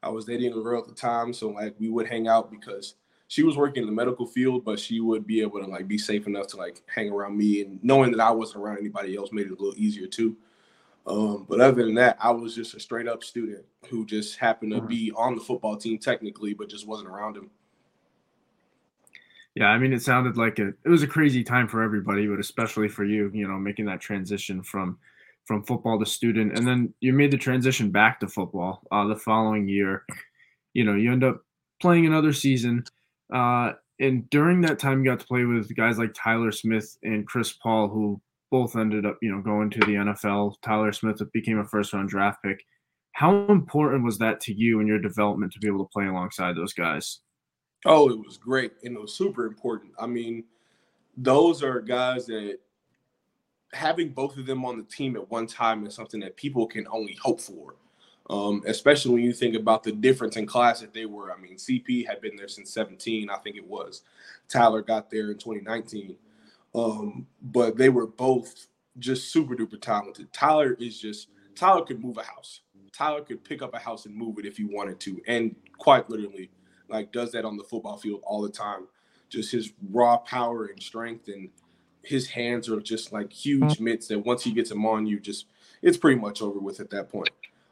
I 0.02 0.10
was 0.10 0.26
dating 0.26 0.52
a 0.52 0.62
girl 0.62 0.80
at 0.80 0.86
the 0.86 0.94
time, 0.94 1.32
so 1.32 1.48
like 1.48 1.74
we 1.80 1.88
would 1.88 2.06
hang 2.06 2.28
out 2.28 2.52
because 2.52 2.94
she 3.28 3.42
was 3.42 3.56
working 3.56 3.82
in 3.82 3.86
the 3.86 3.94
medical 3.94 4.26
field, 4.26 4.64
but 4.64 4.80
she 4.80 5.00
would 5.00 5.26
be 5.26 5.42
able 5.42 5.60
to 5.60 5.66
like 5.66 5.86
be 5.86 5.98
safe 5.98 6.26
enough 6.26 6.46
to 6.48 6.56
like 6.56 6.82
hang 6.86 7.10
around 7.10 7.36
me 7.36 7.62
and 7.62 7.78
knowing 7.84 8.10
that 8.10 8.20
I 8.20 8.30
wasn't 8.30 8.64
around 8.64 8.78
anybody 8.78 9.16
else 9.16 9.32
made 9.32 9.46
it 9.46 9.52
a 9.52 9.62
little 9.62 9.74
easier 9.76 10.06
too. 10.06 10.36
Um, 11.06 11.46
but 11.48 11.60
other 11.60 11.84
than 11.84 11.94
that, 11.94 12.16
I 12.20 12.30
was 12.30 12.54
just 12.54 12.74
a 12.74 12.80
straight 12.80 13.06
up 13.06 13.22
student 13.22 13.64
who 13.88 14.04
just 14.04 14.38
happened 14.38 14.72
to 14.72 14.78
mm-hmm. 14.78 14.88
be 14.88 15.12
on 15.14 15.34
the 15.34 15.40
football 15.42 15.76
team 15.76 15.98
technically, 15.98 16.54
but 16.54 16.68
just 16.70 16.86
wasn't 16.86 17.08
around 17.08 17.36
him. 17.36 17.50
Yeah, 19.54 19.66
I 19.66 19.78
mean, 19.78 19.92
it 19.92 20.02
sounded 20.02 20.36
like 20.36 20.58
a, 20.58 20.68
it 20.68 20.88
was 20.88 21.02
a 21.02 21.06
crazy 21.06 21.42
time 21.42 21.68
for 21.68 21.82
everybody, 21.82 22.26
but 22.26 22.38
especially 22.38 22.88
for 22.88 23.04
you, 23.04 23.30
you 23.34 23.46
know, 23.46 23.58
making 23.58 23.86
that 23.86 24.00
transition 24.00 24.62
from 24.62 24.98
from 25.44 25.64
football 25.64 25.98
to 25.98 26.04
student, 26.04 26.58
and 26.58 26.66
then 26.66 26.92
you 27.00 27.12
made 27.12 27.30
the 27.30 27.38
transition 27.38 27.90
back 27.90 28.20
to 28.20 28.28
football 28.28 28.82
uh, 28.92 29.06
the 29.06 29.16
following 29.16 29.66
year. 29.66 30.04
You 30.74 30.84
know, 30.84 30.94
you 30.94 31.10
end 31.10 31.24
up 31.24 31.42
playing 31.80 32.06
another 32.06 32.34
season. 32.34 32.84
Uh, 33.32 33.72
and 34.00 34.28
during 34.30 34.60
that 34.62 34.78
time, 34.78 35.02
you 35.02 35.10
got 35.10 35.20
to 35.20 35.26
play 35.26 35.44
with 35.44 35.74
guys 35.74 35.98
like 35.98 36.14
Tyler 36.14 36.52
Smith 36.52 36.96
and 37.02 37.26
Chris 37.26 37.52
Paul, 37.52 37.88
who 37.88 38.20
both 38.50 38.76
ended 38.76 39.04
up, 39.04 39.18
you 39.20 39.30
know, 39.30 39.42
going 39.42 39.70
to 39.70 39.80
the 39.80 39.94
NFL. 39.94 40.54
Tyler 40.62 40.92
Smith 40.92 41.20
became 41.32 41.58
a 41.58 41.64
first 41.64 41.92
round 41.92 42.08
draft 42.08 42.42
pick. 42.42 42.64
How 43.12 43.46
important 43.46 44.04
was 44.04 44.18
that 44.18 44.40
to 44.42 44.54
you 44.54 44.78
and 44.78 44.88
your 44.88 45.00
development 45.00 45.52
to 45.52 45.58
be 45.58 45.66
able 45.66 45.84
to 45.84 45.90
play 45.90 46.06
alongside 46.06 46.56
those 46.56 46.72
guys? 46.72 47.18
Oh, 47.84 48.08
it 48.10 48.18
was 48.18 48.36
great 48.36 48.72
and 48.84 48.96
it 48.96 49.00
was 49.00 49.14
super 49.14 49.46
important. 49.46 49.92
I 49.98 50.06
mean, 50.06 50.44
those 51.16 51.62
are 51.62 51.80
guys 51.80 52.26
that 52.26 52.58
having 53.72 54.10
both 54.10 54.36
of 54.36 54.46
them 54.46 54.64
on 54.64 54.78
the 54.78 54.84
team 54.84 55.16
at 55.16 55.30
one 55.30 55.46
time 55.46 55.86
is 55.86 55.94
something 55.94 56.20
that 56.20 56.36
people 56.36 56.66
can 56.66 56.86
only 56.90 57.16
hope 57.20 57.40
for. 57.40 57.74
Um, 58.30 58.62
especially 58.66 59.14
when 59.14 59.22
you 59.22 59.32
think 59.32 59.54
about 59.54 59.82
the 59.82 59.92
difference 59.92 60.36
in 60.36 60.46
class 60.46 60.80
that 60.80 60.92
they 60.92 61.06
were. 61.06 61.32
I 61.32 61.38
mean, 61.38 61.56
CP 61.56 62.06
had 62.06 62.20
been 62.20 62.36
there 62.36 62.48
since 62.48 62.70
17, 62.70 63.30
I 63.30 63.38
think 63.38 63.56
it 63.56 63.66
was. 63.66 64.02
Tyler 64.48 64.82
got 64.82 65.10
there 65.10 65.30
in 65.30 65.38
2019. 65.38 66.14
Um, 66.74 67.26
but 67.40 67.76
they 67.76 67.88
were 67.88 68.06
both 68.06 68.66
just 68.98 69.32
super 69.32 69.54
duper 69.54 69.80
talented. 69.80 70.30
Tyler 70.32 70.74
is 70.74 71.00
just, 71.00 71.28
Tyler 71.54 71.84
could 71.84 72.04
move 72.04 72.18
a 72.18 72.22
house. 72.22 72.60
Tyler 72.92 73.22
could 73.22 73.44
pick 73.44 73.62
up 73.62 73.74
a 73.74 73.78
house 73.78 74.06
and 74.06 74.14
move 74.14 74.38
it 74.38 74.44
if 74.44 74.56
he 74.56 74.64
wanted 74.64 75.00
to. 75.00 75.20
And 75.26 75.54
quite 75.78 76.10
literally, 76.10 76.50
like, 76.88 77.12
does 77.12 77.32
that 77.32 77.44
on 77.44 77.56
the 77.56 77.64
football 77.64 77.96
field 77.96 78.20
all 78.24 78.42
the 78.42 78.50
time. 78.50 78.88
Just 79.28 79.52
his 79.52 79.72
raw 79.90 80.16
power 80.18 80.66
and 80.66 80.82
strength 80.82 81.28
and 81.28 81.50
his 82.02 82.28
hands 82.30 82.68
are 82.68 82.80
just 82.80 83.12
like 83.12 83.32
huge 83.32 83.80
mitts 83.80 84.08
that 84.08 84.18
once 84.20 84.42
he 84.42 84.52
gets 84.52 84.70
them 84.70 84.86
on 84.86 85.06
you, 85.06 85.20
just 85.20 85.46
it's 85.82 85.98
pretty 85.98 86.18
much 86.18 86.40
over 86.40 86.58
with 86.58 86.80
at 86.80 86.90
that 86.90 87.10
point. 87.10 87.30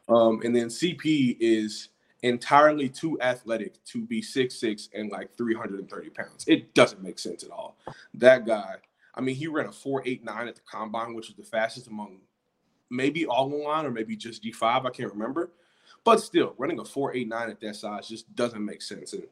Um, 0.09 0.41
and 0.43 0.55
then 0.55 0.67
CP 0.67 1.37
is 1.39 1.89
entirely 2.23 2.89
too 2.89 3.19
athletic 3.21 3.83
to 3.85 4.05
be 4.05 4.21
six 4.21 4.55
six 4.55 4.89
and 4.93 5.11
like 5.11 5.35
330 5.37 6.09
pounds. 6.09 6.45
It 6.47 6.73
doesn't 6.73 7.03
make 7.03 7.19
sense 7.19 7.43
at 7.43 7.51
all. 7.51 7.77
That 8.13 8.45
guy, 8.45 8.75
I 9.13 9.21
mean, 9.21 9.35
he 9.35 9.47
ran 9.47 9.67
a 9.67 9.71
489 9.71 10.47
at 10.47 10.55
the 10.55 10.61
combine, 10.69 11.13
which 11.13 11.27
was 11.27 11.35
the 11.35 11.43
fastest 11.43 11.87
among 11.87 12.17
maybe 12.89 13.25
all 13.25 13.49
line 13.49 13.85
or 13.85 13.91
maybe 13.91 14.15
just 14.15 14.43
D5. 14.43 14.85
I 14.85 14.89
can't 14.89 15.11
remember. 15.11 15.51
But 16.03 16.21
still, 16.21 16.53
running 16.57 16.79
a 16.79 16.85
489 16.85 17.49
at 17.49 17.59
that 17.59 17.75
size 17.75 18.07
just 18.07 18.33
doesn't 18.35 18.63
make 18.63 18.81
sense. 18.81 19.13
And 19.13 19.23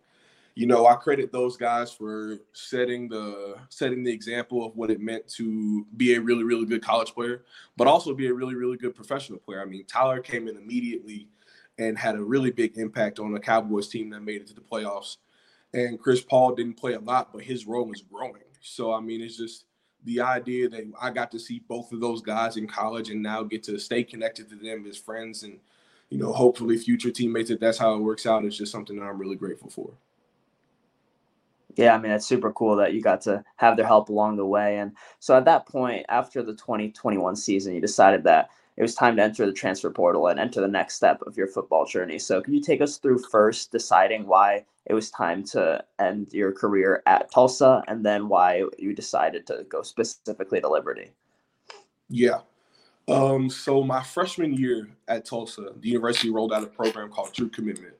you 0.55 0.65
know, 0.65 0.88
I 0.88 0.95
credit 0.95 1.33
those 1.33 1.57
guys 1.57 1.91
for 1.91 2.38
setting 2.53 3.09
the 3.09 3.57
setting 3.67 4.05
the 4.05 4.12
example 4.12 4.65
of 4.65 4.74
what 4.77 4.89
it 4.89 5.01
meant 5.01 5.27
to 5.35 5.85
be 5.97 6.15
a 6.15 6.21
really, 6.21 6.43
really 6.43 6.65
good 6.65 6.81
college 6.81 7.13
player, 7.13 7.43
but 7.75 7.88
also 7.88 8.13
be 8.13 8.27
a 8.27 8.33
really, 8.33 8.55
really 8.55 8.77
good 8.77 8.95
professional 8.95 9.38
player. 9.38 9.62
I 9.62 9.65
mean, 9.65 9.85
Tyler 9.85 10.21
came 10.21 10.47
in 10.47 10.55
immediately 10.55 11.27
and 11.77 11.97
had 11.97 12.15
a 12.15 12.24
really 12.24 12.51
big 12.51 12.77
impact 12.77 13.19
on 13.19 13.33
the 13.33 13.39
Cowboys 13.39 13.89
team 13.89 14.09
that 14.12 14.21
made 14.21 14.41
it 14.41 14.47
to 14.47 14.53
the 14.53 14.62
playoffs. 14.62 15.17
And 15.74 16.00
Chris 16.00 16.21
Paul 16.21 16.55
didn't 16.55 16.77
play 16.77 16.93
a 16.93 17.01
lot, 17.01 17.33
but 17.33 17.43
his 17.43 17.67
role 17.67 17.85
was 17.85 18.01
growing. 18.01 18.43
So 18.62 18.93
I 18.93 19.01
mean, 19.01 19.21
it's 19.21 19.38
just 19.38 19.65
the 20.05 20.21
idea 20.21 20.69
that 20.69 20.89
I 21.01 21.09
got 21.09 21.31
to 21.31 21.39
see 21.39 21.63
both 21.67 21.91
of 21.91 22.00
those 22.00 22.21
guys 22.21 22.55
in 22.55 22.65
college 22.65 23.09
and 23.09 23.21
now 23.21 23.43
get 23.43 23.62
to 23.63 23.77
stay 23.77 24.05
connected 24.05 24.47
to 24.50 24.55
them 24.55 24.85
as 24.88 24.95
friends 24.95 25.43
and 25.43 25.59
you 26.09 26.19
know, 26.19 26.31
hopefully 26.31 26.77
future 26.77 27.12
teammates. 27.12 27.50
If 27.50 27.59
that's 27.59 27.79
how 27.79 27.95
it 27.95 28.00
works 28.00 28.25
out, 28.25 28.45
is 28.45 28.57
just 28.57 28.71
something 28.71 28.95
that 28.95 29.03
I'm 29.03 29.17
really 29.17 29.35
grateful 29.35 29.69
for 29.69 29.91
yeah, 31.77 31.96
I 31.96 31.98
mean, 31.98 32.12
it's 32.12 32.25
super 32.25 32.51
cool 32.51 32.75
that 32.77 32.94
you 32.94 33.01
got 33.01 33.22
to 33.22 33.44
have 33.58 33.77
their 33.77 33.86
help 33.86 34.10
along 34.10 34.38
the 34.38 34.46
way. 34.46 34.77
And 34.77 34.96
so 35.20 35.36
at 35.36 35.46
that 35.46 35.67
point, 35.67 36.05
after 36.10 36.44
the 36.44 36.53
2021 36.53 37.36
season, 37.36 37.75
you 37.75 37.82
decided 37.82 38.24
that 38.24 38.50
it 38.77 38.82
was 38.82 38.94
time 38.94 39.15
to 39.15 39.24
enter 39.24 39.46
the 39.46 39.53
transfer 39.53 39.89
portal 39.89 40.27
and 40.27 40.39
enter 40.39 40.60
the 40.60 40.67
next 40.67 40.96
step 40.96 41.22
of 41.22 41.38
your 41.38 41.48
football 41.48 41.86
journey. 41.86 42.20
So 42.20 42.41
can 42.41 42.53
you 42.53 42.62
take 42.62 42.82
us 42.82 42.98
through 42.98 43.20
first 43.20 43.72
deciding 43.72 44.27
why 44.27 44.65
it 44.86 44.94
was 44.94 45.10
time 45.12 45.44
to 45.46 45.84
end 46.00 46.27
your 46.32 46.51
career 46.51 47.01
at 47.05 47.32
Tulsa 47.32 47.84
and 47.88 48.05
then 48.05 48.27
why 48.27 48.63
you 48.77 48.94
decided 48.94 49.48
to 49.48 49.65
go 49.70 49.82
specifically 49.82 50.60
to 50.60 50.70
Liberty? 50.70 51.12
Yeah. 52.10 52.41
Um, 53.08 53.50
so 53.50 53.84
my 53.84 54.03
freshman 54.03 54.53
year 54.53 54.89
at 55.08 55.25
Tulsa, 55.25 55.70
the 55.79 55.89
university 55.89 56.29
rolled 56.29 56.51
out 56.51 56.63
a 56.63 56.67
program 56.67 57.10
called 57.10 57.34
True 57.34 57.50
Commitment. 57.50 57.94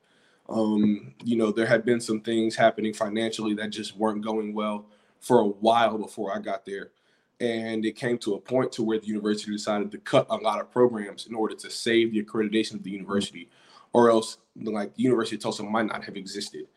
Um, 0.48 1.14
you 1.24 1.36
know, 1.38 1.52
there 1.52 1.66
had 1.66 1.86
been 1.86 2.00
some 2.00 2.22
things 2.22 2.56
happening 2.56 2.94
financially 2.94 3.54
that 3.56 3.70
just 3.70 3.98
weren't 3.98 4.24
going 4.24 4.54
well 4.54 4.86
for 5.20 5.40
a 5.40 5.46
while 5.46 5.98
before 5.98 6.36
I 6.36 6.40
got 6.40 6.66
there. 6.66 6.92
And 7.40 7.86
it 7.86 7.96
came 7.96 8.18
to 8.20 8.36
a 8.36 8.40
point 8.40 8.72
to 8.74 8.84
where 8.84 9.00
the 9.00 9.08
university 9.08 9.52
decided 9.52 9.92
to 9.92 9.98
cut 9.98 10.28
a 10.30 10.36
lot 10.36 10.62
of 10.62 10.72
programs 10.72 11.28
in 11.28 11.36
order 11.36 11.56
to 11.56 11.70
save 11.70 12.14
the 12.14 12.24
accreditation 12.24 12.76
of 12.76 12.84
the 12.84 12.92
university, 12.92 13.50
or 13.92 14.10
else 14.10 14.38
like 14.62 14.96
the 14.96 15.04
University 15.04 15.36
of 15.36 15.42
Tulsa 15.42 15.64
might 15.64 15.88
not 15.88 16.04
have 16.06 16.16
existed. 16.16 16.68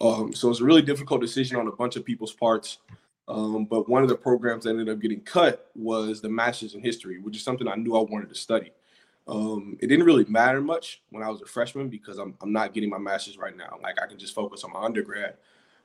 Um, 0.00 0.32
so 0.32 0.50
it's 0.50 0.60
a 0.60 0.64
really 0.64 0.82
difficult 0.82 1.20
decision 1.20 1.56
on 1.56 1.66
a 1.66 1.72
bunch 1.72 1.96
of 1.96 2.04
people's 2.04 2.32
parts. 2.32 2.78
Um, 3.28 3.64
but 3.64 3.88
one 3.88 4.02
of 4.02 4.08
the 4.08 4.16
programs 4.16 4.64
that 4.64 4.70
ended 4.70 4.88
up 4.88 5.00
getting 5.00 5.20
cut 5.20 5.70
was 5.74 6.20
the 6.20 6.28
master's 6.28 6.74
in 6.74 6.80
history, 6.80 7.18
which 7.18 7.36
is 7.36 7.42
something 7.42 7.66
I 7.66 7.74
knew 7.74 7.96
I 7.96 8.00
wanted 8.00 8.28
to 8.28 8.36
study. 8.36 8.70
Um, 9.28 9.76
it 9.80 9.88
didn't 9.88 10.06
really 10.06 10.24
matter 10.26 10.60
much 10.60 11.02
when 11.10 11.22
I 11.22 11.28
was 11.28 11.42
a 11.42 11.46
freshman 11.46 11.88
because 11.88 12.18
I'm, 12.18 12.34
I'm 12.40 12.52
not 12.52 12.72
getting 12.72 12.90
my 12.90 12.98
master's 12.98 13.38
right 13.38 13.56
now. 13.56 13.78
Like 13.82 14.00
I 14.00 14.06
can 14.06 14.18
just 14.18 14.34
focus 14.34 14.62
on 14.62 14.72
my 14.72 14.82
undergrad. 14.82 15.34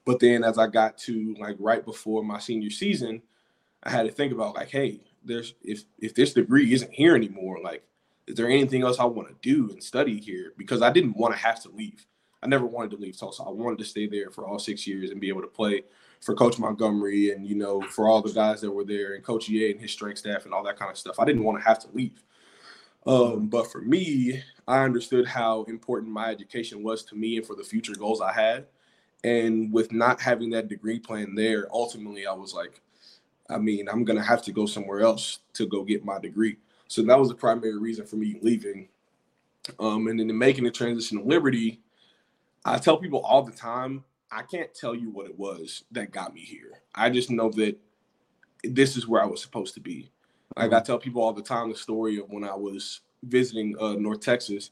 But 0.05 0.19
then 0.19 0.43
as 0.43 0.57
I 0.57 0.67
got 0.67 0.97
to 0.99 1.35
like 1.39 1.55
right 1.59 1.83
before 1.83 2.23
my 2.23 2.39
senior 2.39 2.69
season, 2.69 3.21
I 3.83 3.89
had 3.89 4.05
to 4.05 4.11
think 4.11 4.31
about 4.31 4.55
like, 4.55 4.69
hey, 4.69 4.99
there's 5.23 5.55
if 5.63 5.83
if 5.99 6.13
this 6.13 6.33
degree 6.33 6.73
isn't 6.73 6.91
here 6.91 7.15
anymore, 7.15 7.59
like, 7.63 7.83
is 8.27 8.35
there 8.35 8.47
anything 8.47 8.83
else 8.83 8.99
I 8.99 9.05
want 9.05 9.29
to 9.29 9.35
do 9.41 9.71
and 9.71 9.83
study 9.83 10.19
here? 10.19 10.53
Because 10.57 10.81
I 10.81 10.91
didn't 10.91 11.17
want 11.17 11.33
to 11.33 11.39
have 11.39 11.61
to 11.63 11.69
leave. 11.69 12.05
I 12.43 12.47
never 12.47 12.65
wanted 12.65 12.91
to 12.91 12.97
leave 12.97 13.17
Tulsa. 13.17 13.43
I 13.43 13.49
wanted 13.49 13.77
to 13.79 13.85
stay 13.85 14.07
there 14.07 14.31
for 14.31 14.47
all 14.47 14.57
six 14.57 14.87
years 14.87 15.11
and 15.11 15.21
be 15.21 15.29
able 15.29 15.41
to 15.41 15.47
play 15.47 15.83
for 16.21 16.33
Coach 16.35 16.57
Montgomery 16.59 17.31
and 17.31 17.45
you 17.45 17.55
know 17.55 17.81
for 17.81 18.07
all 18.07 18.21
the 18.21 18.31
guys 18.31 18.61
that 18.61 18.71
were 18.71 18.83
there 18.85 19.13
and 19.15 19.23
Coach 19.23 19.49
EA 19.49 19.71
and 19.71 19.81
his 19.81 19.91
strength 19.91 20.19
staff 20.19 20.45
and 20.45 20.53
all 20.53 20.63
that 20.63 20.77
kind 20.77 20.91
of 20.91 20.97
stuff. 20.97 21.19
I 21.19 21.25
didn't 21.25 21.43
want 21.43 21.59
to 21.59 21.67
have 21.67 21.79
to 21.79 21.87
leave. 21.93 22.23
Um, 23.05 23.47
but 23.47 23.71
for 23.71 23.81
me, 23.81 24.43
I 24.67 24.83
understood 24.83 25.27
how 25.27 25.63
important 25.63 26.11
my 26.11 26.29
education 26.29 26.83
was 26.83 27.03
to 27.05 27.15
me 27.15 27.37
and 27.37 27.45
for 27.45 27.55
the 27.55 27.63
future 27.63 27.95
goals 27.95 28.21
I 28.21 28.31
had. 28.31 28.67
And 29.23 29.71
with 29.71 29.91
not 29.91 30.21
having 30.21 30.49
that 30.51 30.67
degree 30.67 30.99
plan 30.99 31.35
there, 31.35 31.67
ultimately 31.71 32.25
I 32.27 32.33
was 32.33 32.53
like, 32.53 32.81
I 33.49 33.57
mean, 33.57 33.87
I'm 33.89 34.03
gonna 34.03 34.23
have 34.23 34.43
to 34.43 34.51
go 34.51 34.65
somewhere 34.65 35.01
else 35.01 35.39
to 35.53 35.65
go 35.65 35.83
get 35.83 36.05
my 36.05 36.19
degree. 36.19 36.57
So 36.87 37.01
that 37.03 37.19
was 37.19 37.29
the 37.29 37.35
primary 37.35 37.77
reason 37.77 38.05
for 38.05 38.15
me 38.15 38.37
leaving. 38.41 38.87
Um, 39.79 40.07
and 40.07 40.19
then 40.19 40.35
making 40.37 40.63
the 40.63 40.71
transition 40.71 41.19
to 41.19 41.23
Liberty, 41.23 41.81
I 42.65 42.77
tell 42.77 42.97
people 42.97 43.19
all 43.21 43.43
the 43.43 43.51
time, 43.51 44.03
I 44.31 44.43
can't 44.43 44.73
tell 44.73 44.95
you 44.95 45.09
what 45.09 45.27
it 45.27 45.37
was 45.37 45.83
that 45.91 46.11
got 46.11 46.33
me 46.33 46.41
here. 46.41 46.81
I 46.95 47.09
just 47.09 47.29
know 47.29 47.49
that 47.51 47.77
this 48.63 48.95
is 48.95 49.07
where 49.07 49.21
I 49.21 49.25
was 49.25 49.41
supposed 49.41 49.73
to 49.75 49.79
be. 49.79 50.10
Like 50.55 50.73
I 50.73 50.79
tell 50.79 50.97
people 50.97 51.21
all 51.21 51.33
the 51.33 51.41
time 51.41 51.69
the 51.69 51.75
story 51.75 52.19
of 52.19 52.29
when 52.29 52.43
I 52.43 52.55
was 52.55 53.01
visiting 53.23 53.75
uh, 53.79 53.93
North 53.93 54.21
Texas, 54.21 54.71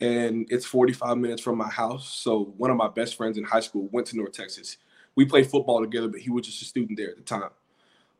and 0.00 0.46
it's 0.50 0.66
45 0.66 1.18
minutes 1.18 1.42
from 1.42 1.58
my 1.58 1.68
house. 1.68 2.08
So 2.08 2.54
one 2.56 2.70
of 2.70 2.76
my 2.76 2.88
best 2.88 3.16
friends 3.16 3.38
in 3.38 3.44
high 3.44 3.60
school 3.60 3.88
went 3.92 4.06
to 4.08 4.16
North 4.16 4.32
Texas. 4.32 4.78
We 5.14 5.24
played 5.24 5.46
football 5.46 5.80
together, 5.80 6.08
but 6.08 6.20
he 6.20 6.30
was 6.30 6.46
just 6.46 6.62
a 6.62 6.64
student 6.64 6.98
there 6.98 7.10
at 7.10 7.16
the 7.16 7.22
time. 7.22 7.50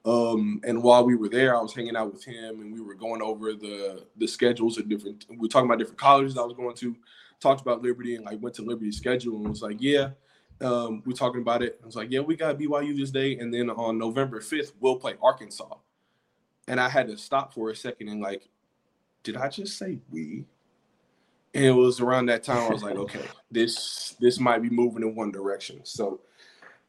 Um, 0.04 0.60
and 0.64 0.82
while 0.82 1.04
we 1.04 1.14
were 1.14 1.28
there, 1.28 1.56
I 1.56 1.62
was 1.62 1.74
hanging 1.74 1.96
out 1.96 2.12
with 2.12 2.24
him, 2.24 2.60
and 2.60 2.72
we 2.72 2.80
were 2.80 2.94
going 2.94 3.22
over 3.22 3.52
the 3.52 4.06
the 4.16 4.26
schedules 4.26 4.78
of 4.78 4.88
different. 4.88 5.26
We 5.30 5.36
were 5.36 5.48
talking 5.48 5.66
about 5.66 5.78
different 5.78 5.98
colleges 5.98 6.36
I 6.36 6.42
was 6.42 6.54
going 6.54 6.76
to. 6.76 6.96
Talked 7.40 7.60
about 7.60 7.82
Liberty 7.82 8.14
and 8.14 8.24
like 8.24 8.40
went 8.40 8.54
to 8.56 8.62
Liberty's 8.62 8.96
schedule 8.96 9.36
and 9.36 9.48
was 9.48 9.62
like, 9.62 9.78
yeah. 9.80 10.10
Um, 10.60 11.02
we're 11.04 11.12
talking 11.14 11.40
about 11.40 11.60
it. 11.62 11.80
I 11.82 11.86
was 11.86 11.96
like, 11.96 12.12
yeah, 12.12 12.20
we 12.20 12.36
got 12.36 12.56
BYU 12.56 12.96
this 12.96 13.10
day, 13.10 13.38
and 13.38 13.52
then 13.52 13.68
on 13.68 13.98
November 13.98 14.40
5th, 14.40 14.72
we'll 14.78 14.94
play 14.94 15.14
Arkansas 15.20 15.74
and 16.68 16.80
I 16.80 16.88
had 16.88 17.08
to 17.08 17.16
stop 17.16 17.52
for 17.54 17.70
a 17.70 17.76
second 17.76 18.08
and 18.08 18.20
like, 18.20 18.48
did 19.22 19.36
I 19.36 19.48
just 19.48 19.78
say 19.78 19.98
we? 20.10 20.44
And 21.54 21.64
it 21.64 21.72
was 21.72 22.00
around 22.00 22.26
that 22.26 22.42
time 22.42 22.58
I 22.58 22.72
was 22.72 22.82
like, 22.82 22.96
okay, 22.96 23.24
this 23.50 24.16
this 24.20 24.40
might 24.40 24.62
be 24.62 24.70
moving 24.70 25.02
in 25.02 25.14
one 25.14 25.30
direction. 25.30 25.80
So 25.84 26.20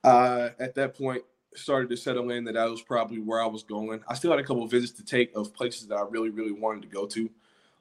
uh, 0.03 0.49
at 0.59 0.75
that 0.75 0.97
point, 0.97 1.23
started 1.55 1.89
to 1.89 1.97
settle 1.97 2.31
in 2.31 2.43
that 2.45 2.53
that 2.53 2.69
was 2.69 2.81
probably 2.81 3.19
where 3.19 3.41
I 3.41 3.45
was 3.45 3.63
going. 3.63 4.01
I 4.07 4.13
still 4.15 4.31
had 4.31 4.39
a 4.39 4.43
couple 4.43 4.63
of 4.63 4.71
visits 4.71 4.93
to 4.93 5.05
take 5.05 5.35
of 5.35 5.53
places 5.53 5.87
that 5.87 5.95
I 5.95 6.01
really, 6.01 6.29
really 6.29 6.51
wanted 6.51 6.81
to 6.83 6.87
go 6.87 7.05
to 7.07 7.29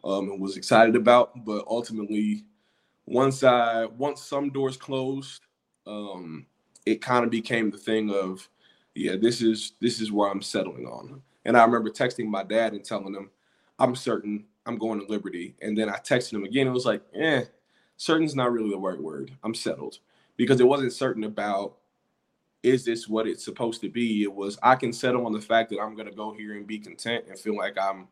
um, 0.04 0.30
and 0.30 0.40
was 0.40 0.56
excited 0.56 0.96
about. 0.96 1.44
But 1.44 1.64
ultimately, 1.66 2.44
once 3.06 3.42
I 3.42 3.86
once 3.86 4.22
some 4.22 4.50
doors 4.50 4.76
closed, 4.76 5.42
um, 5.86 6.46
it 6.86 7.00
kind 7.00 7.24
of 7.24 7.30
became 7.30 7.70
the 7.70 7.78
thing 7.78 8.10
of, 8.10 8.48
yeah, 8.94 9.16
this 9.16 9.42
is 9.42 9.72
this 9.80 10.00
is 10.00 10.12
where 10.12 10.30
I'm 10.30 10.42
settling 10.42 10.86
on. 10.86 11.22
And 11.44 11.56
I 11.56 11.64
remember 11.64 11.90
texting 11.90 12.26
my 12.26 12.44
dad 12.44 12.72
and 12.72 12.84
telling 12.84 13.14
him, 13.14 13.30
I'm 13.78 13.94
certain 13.94 14.44
I'm 14.66 14.78
going 14.78 15.00
to 15.00 15.06
Liberty. 15.06 15.54
And 15.60 15.76
then 15.76 15.88
I 15.88 15.96
texted 15.98 16.34
him 16.34 16.44
again. 16.44 16.66
It 16.66 16.72
was 16.72 16.86
like, 16.86 17.02
eh, 17.14 17.44
certain's 17.96 18.34
not 18.34 18.52
really 18.52 18.70
the 18.70 18.78
right 18.78 19.00
word. 19.00 19.32
I'm 19.42 19.54
settled 19.54 19.98
because 20.36 20.60
it 20.60 20.66
wasn't 20.66 20.92
certain 20.92 21.24
about 21.24 21.76
is 22.62 22.84
this 22.84 23.08
what 23.08 23.26
it's 23.26 23.44
supposed 23.44 23.80
to 23.80 23.88
be? 23.88 24.22
It 24.22 24.32
was 24.32 24.58
I 24.62 24.76
can 24.76 24.92
settle 24.92 25.26
on 25.26 25.32
the 25.32 25.40
fact 25.40 25.70
that 25.70 25.80
I'm 25.80 25.96
gonna 25.96 26.12
go 26.12 26.32
here 26.32 26.56
and 26.56 26.66
be 26.66 26.78
content 26.78 27.24
and 27.28 27.38
feel 27.38 27.56
like 27.56 27.76
I'm 27.76 28.06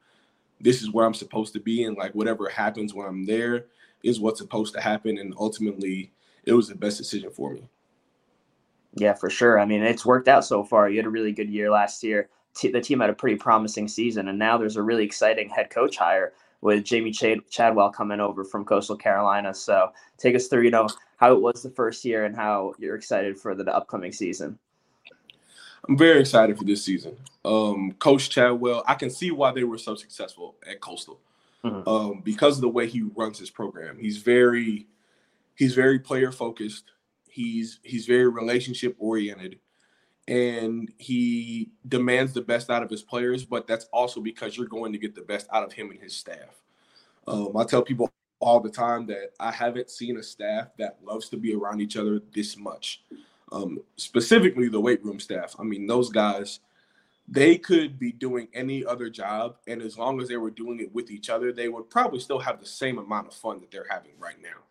this 0.60 0.82
is 0.82 0.90
where 0.90 1.06
I'm 1.06 1.14
supposed 1.14 1.52
to 1.54 1.60
be 1.60 1.84
and 1.84 1.96
like 1.96 2.14
whatever 2.14 2.48
happens 2.48 2.92
when 2.92 3.06
I'm 3.06 3.24
there 3.24 3.66
is 4.02 4.18
what's 4.18 4.40
supposed 4.40 4.74
to 4.74 4.80
happen 4.80 5.18
and 5.18 5.34
ultimately 5.38 6.12
it 6.44 6.52
was 6.52 6.68
the 6.68 6.74
best 6.74 6.98
decision 6.98 7.30
for 7.30 7.52
me. 7.52 7.68
Yeah, 8.94 9.14
for 9.14 9.30
sure. 9.30 9.60
I 9.60 9.64
mean, 9.66 9.82
it's 9.82 10.04
worked 10.04 10.26
out 10.26 10.44
so 10.44 10.64
far. 10.64 10.88
You 10.88 10.96
had 10.96 11.06
a 11.06 11.10
really 11.10 11.30
good 11.30 11.48
year 11.48 11.70
last 11.70 12.02
year 12.02 12.28
t- 12.54 12.70
the 12.70 12.80
team 12.80 13.00
had 13.00 13.10
a 13.10 13.14
pretty 13.14 13.36
promising 13.36 13.88
season, 13.88 14.28
and 14.28 14.38
now 14.38 14.58
there's 14.58 14.76
a 14.76 14.82
really 14.82 15.04
exciting 15.04 15.48
head 15.48 15.70
coach 15.70 15.96
hire 15.96 16.32
with 16.60 16.84
Jamey 16.84 17.16
Chad- 17.16 17.48
Chadwell 17.50 17.90
coming 17.90 18.20
over 18.20 18.44
from 18.44 18.64
Coastal 18.64 18.96
Carolina. 18.96 19.54
So 19.54 19.92
take 20.18 20.34
us 20.34 20.48
through, 20.48 20.62
you 20.62 20.70
know, 20.70 20.88
how 21.16 21.32
it 21.32 21.40
was 21.40 21.62
the 21.62 21.70
first 21.70 22.04
year 22.04 22.24
and 22.24 22.36
how 22.36 22.74
you're 22.78 22.96
excited 22.96 23.38
for 23.38 23.54
the, 23.54 23.64
the 23.64 23.74
upcoming 23.74 24.12
season. 24.12 24.58
I'm 25.88 25.96
very 25.96 26.20
excited 26.20 26.58
for 26.58 26.64
this 26.64 26.84
season. 26.84 27.16
Um, 27.44 27.92
Coach 27.92 28.28
Chadwell, 28.28 28.84
I 28.86 28.94
can 28.94 29.08
see 29.08 29.30
why 29.30 29.52
they 29.52 29.64
were 29.64 29.78
so 29.78 29.94
successful 29.94 30.56
at 30.68 30.80
Coastal 30.80 31.18
mm-hmm. 31.64 31.88
um, 31.88 32.20
because 32.22 32.56
of 32.56 32.60
the 32.60 32.68
way 32.68 32.86
he 32.86 33.02
runs 33.16 33.38
his 33.38 33.50
program. 33.50 33.98
He's 33.98 34.18
very, 34.18 34.86
he's 35.54 35.74
very 35.74 35.98
player 35.98 36.32
focused. 36.32 36.84
He's 37.28 37.78
he's 37.82 38.06
very 38.06 38.28
relationship 38.28 38.96
oriented, 38.98 39.58
and 40.30 40.92
he 40.96 41.72
demands 41.88 42.32
the 42.32 42.40
best 42.40 42.70
out 42.70 42.84
of 42.84 42.88
his 42.88 43.02
players. 43.02 43.44
But 43.44 43.66
that's 43.66 43.86
also 43.92 44.20
because 44.20 44.56
you're 44.56 44.68
going 44.68 44.92
to 44.92 44.98
get 44.98 45.14
the 45.14 45.22
best 45.22 45.48
out 45.52 45.64
of 45.64 45.72
him 45.72 45.90
and 45.90 46.00
his 46.00 46.16
staff. 46.16 46.62
Um, 47.26 47.56
I 47.56 47.64
tell 47.64 47.82
people 47.82 48.10
all 48.38 48.60
the 48.60 48.70
time 48.70 49.06
that 49.06 49.32
I 49.40 49.50
haven't 49.50 49.90
seen 49.90 50.16
a 50.16 50.22
staff 50.22 50.68
that 50.78 50.98
loves 51.02 51.28
to 51.30 51.36
be 51.36 51.54
around 51.54 51.80
each 51.80 51.96
other 51.96 52.22
this 52.32 52.56
much. 52.56 53.02
Um, 53.52 53.80
specifically, 53.96 54.68
the 54.68 54.80
weight 54.80 55.04
room 55.04 55.18
staff. 55.18 55.56
I 55.58 55.64
mean, 55.64 55.88
those 55.88 56.10
guys, 56.10 56.60
they 57.26 57.58
could 57.58 57.98
be 57.98 58.12
doing 58.12 58.46
any 58.54 58.84
other 58.84 59.10
job, 59.10 59.56
and 59.66 59.82
as 59.82 59.98
long 59.98 60.22
as 60.22 60.28
they 60.28 60.36
were 60.36 60.50
doing 60.50 60.78
it 60.78 60.94
with 60.94 61.10
each 61.10 61.28
other, 61.28 61.52
they 61.52 61.68
would 61.68 61.90
probably 61.90 62.20
still 62.20 62.38
have 62.38 62.60
the 62.60 62.66
same 62.66 62.98
amount 62.98 63.26
of 63.26 63.34
fun 63.34 63.60
that 63.60 63.72
they're 63.72 63.86
having 63.90 64.12
right 64.18 64.40
now. 64.40 64.62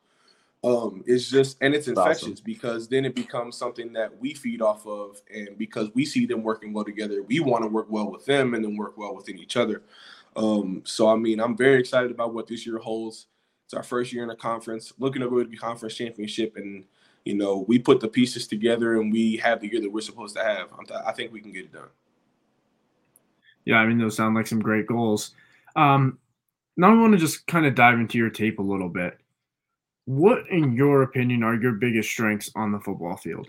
Um, 0.62 1.04
it's 1.08 1.30
just 1.30 1.58
and 1.62 1.74
it's 1.74 1.88
infectious 1.88 2.24
awesome. 2.24 2.44
because 2.44 2.90
then 2.90 3.06
it 3.06 3.16
becomes 3.16 3.56
something 3.56 3.94
that 3.94 4.18
we 4.20 4.34
feed 4.34 4.62
off 4.62 4.86
of, 4.86 5.22
and 5.34 5.58
because 5.58 5.90
we 5.94 6.04
see 6.04 6.26
them 6.26 6.44
working 6.44 6.74
well 6.74 6.84
together, 6.84 7.24
we 7.24 7.40
want 7.40 7.64
to 7.64 7.70
work 7.70 7.88
well 7.90 8.12
with 8.12 8.26
them 8.26 8.54
and 8.54 8.64
then 8.64 8.76
work 8.76 8.98
well 8.98 9.16
within 9.16 9.40
each 9.40 9.56
other. 9.56 9.84
Um, 10.36 10.82
so 10.86 11.08
I 11.08 11.16
mean, 11.16 11.40
I'm 11.40 11.56
very 11.56 11.80
excited 11.80 12.12
about 12.12 12.34
what 12.34 12.48
this 12.48 12.66
year 12.66 12.78
holds. 12.78 13.28
It's 13.66 13.74
our 13.74 13.84
first 13.84 14.12
year 14.12 14.24
in 14.24 14.30
the 14.30 14.36
conference, 14.36 14.92
looking 15.00 15.22
to 15.22 15.30
go 15.30 15.42
to 15.42 15.50
the 15.50 15.56
conference 15.56 15.96
championship, 15.96 16.58
and 16.58 16.84
you 17.24 17.36
know 17.36 17.64
we 17.70 17.80
put 17.80 18.02
the 18.02 18.08
pieces 18.10 18.46
together 18.46 19.00
and 19.00 19.14
we 19.14 19.38
have 19.38 19.62
the 19.62 19.72
year 19.72 19.80
that 19.80 19.92
we're 19.92 20.02
supposed 20.02 20.36
to 20.36 20.44
have. 20.44 20.70
i 21.06 21.12
think 21.14 21.32
we 21.32 21.40
can 21.40 21.54
get 21.54 21.66
it 21.66 21.74
done. 21.74 21.88
Yeah, 23.64 23.78
I 23.78 23.86
mean 23.86 23.98
those 23.98 24.18
sound 24.18 24.36
like 24.36 24.48
some 24.48 24.62
great 24.62 24.88
goals. 24.88 25.36
Um, 25.78 26.18
now 26.76 26.92
I 26.92 27.00
want 27.00 27.14
to 27.14 27.20
just 27.20 27.48
kind 27.48 27.66
of 27.66 27.76
dive 27.76 28.00
into 28.00 28.18
your 28.18 28.30
tape 28.30 28.60
a 28.60 28.64
little 28.64 28.90
bit. 28.90 29.18
What, 30.10 30.50
in 30.50 30.74
your 30.74 31.04
opinion, 31.04 31.44
are 31.44 31.54
your 31.54 31.74
biggest 31.74 32.10
strengths 32.10 32.50
on 32.56 32.72
the 32.72 32.80
football 32.80 33.16
field? 33.16 33.48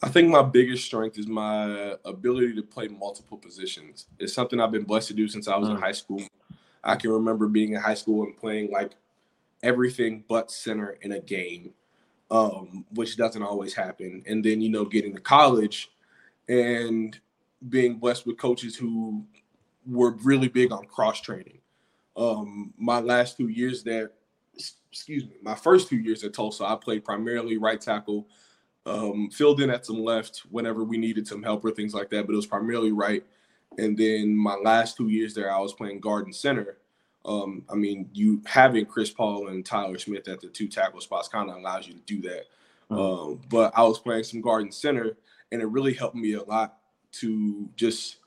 I 0.00 0.08
think 0.08 0.28
my 0.28 0.42
biggest 0.42 0.84
strength 0.84 1.18
is 1.18 1.26
my 1.26 1.96
ability 2.04 2.54
to 2.54 2.62
play 2.62 2.86
multiple 2.86 3.36
positions. 3.36 4.06
It's 4.20 4.32
something 4.32 4.60
I've 4.60 4.70
been 4.70 4.84
blessed 4.84 5.08
to 5.08 5.14
do 5.14 5.26
since 5.26 5.48
I 5.48 5.56
was 5.56 5.70
mm. 5.70 5.74
in 5.74 5.80
high 5.80 5.90
school. 5.90 6.22
I 6.84 6.94
can 6.94 7.10
remember 7.10 7.48
being 7.48 7.72
in 7.72 7.80
high 7.80 7.94
school 7.94 8.22
and 8.22 8.36
playing 8.36 8.70
like 8.70 8.92
everything 9.64 10.22
but 10.28 10.52
center 10.52 10.90
in 11.00 11.10
a 11.10 11.20
game, 11.20 11.74
um, 12.30 12.84
which 12.94 13.16
doesn't 13.16 13.42
always 13.42 13.74
happen. 13.74 14.22
And 14.24 14.44
then, 14.44 14.60
you 14.60 14.68
know, 14.68 14.84
getting 14.84 15.12
to 15.16 15.20
college 15.20 15.90
and 16.48 17.18
being 17.70 17.96
blessed 17.96 18.24
with 18.24 18.38
coaches 18.38 18.76
who 18.76 19.24
were 19.84 20.12
really 20.22 20.46
big 20.46 20.70
on 20.70 20.84
cross 20.84 21.20
training. 21.20 21.58
Um, 22.16 22.72
my 22.78 23.00
last 23.00 23.36
two 23.36 23.48
years 23.48 23.82
there, 23.82 24.12
excuse 24.56 25.24
me, 25.24 25.36
my 25.42 25.54
first 25.54 25.88
two 25.88 25.96
years 25.96 26.24
at 26.24 26.32
Tulsa, 26.32 26.64
I 26.64 26.76
played 26.76 27.04
primarily 27.04 27.58
right 27.58 27.80
tackle, 27.80 28.26
um, 28.86 29.30
filled 29.30 29.60
in 29.60 29.70
at 29.70 29.84
some 29.84 30.02
left 30.02 30.42
whenever 30.50 30.84
we 30.84 30.96
needed 30.96 31.26
some 31.26 31.42
help 31.42 31.64
or 31.64 31.70
things 31.70 31.94
like 31.94 32.08
that, 32.10 32.26
but 32.26 32.32
it 32.32 32.36
was 32.36 32.46
primarily 32.46 32.92
right. 32.92 33.24
And 33.78 33.96
then 33.96 34.34
my 34.36 34.54
last 34.54 34.96
two 34.96 35.08
years 35.08 35.34
there, 35.34 35.52
I 35.52 35.58
was 35.58 35.74
playing 35.74 36.00
guard 36.00 36.24
and 36.24 36.34
center. 36.34 36.78
Um, 37.24 37.64
I 37.68 37.74
mean, 37.74 38.08
you 38.12 38.40
having 38.46 38.86
Chris 38.86 39.10
Paul 39.10 39.48
and 39.48 39.66
Tyler 39.66 39.98
Smith 39.98 40.28
at 40.28 40.40
the 40.40 40.48
two 40.48 40.68
tackle 40.68 41.00
spots 41.00 41.28
kind 41.28 41.50
of 41.50 41.56
allows 41.56 41.86
you 41.88 41.94
to 41.94 42.00
do 42.00 42.22
that. 42.22 42.44
Mm-hmm. 42.90 42.98
Um, 42.98 43.40
but 43.50 43.72
I 43.76 43.82
was 43.82 43.98
playing 43.98 44.24
some 44.24 44.40
guard 44.40 44.62
and 44.62 44.72
center, 44.72 45.16
and 45.50 45.60
it 45.60 45.66
really 45.66 45.92
helped 45.92 46.14
me 46.14 46.34
a 46.34 46.42
lot 46.42 46.78
to 47.12 47.68
just 47.76 48.18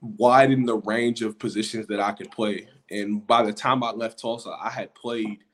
widen 0.00 0.64
the 0.64 0.76
range 0.76 1.22
of 1.22 1.38
positions 1.38 1.86
that 1.86 2.00
I 2.00 2.12
could 2.12 2.30
play. 2.30 2.68
And 2.90 3.26
by 3.26 3.42
the 3.42 3.52
time 3.52 3.82
I 3.82 3.90
left 3.90 4.18
Tulsa, 4.18 4.56
I 4.60 4.70
had 4.70 4.94
played 4.94 5.44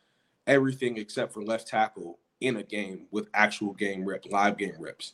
everything 0.47 0.99
except 0.99 1.33
for 1.33 1.43
left 1.43 1.67
tackle 1.67 2.19
in 2.41 2.57
a 2.57 2.63
game 2.63 3.07
with 3.11 3.29
actual 3.35 3.73
game 3.73 4.05
reps, 4.05 4.29
live 4.29 4.59
game 4.59 4.77
reps. 4.79 5.13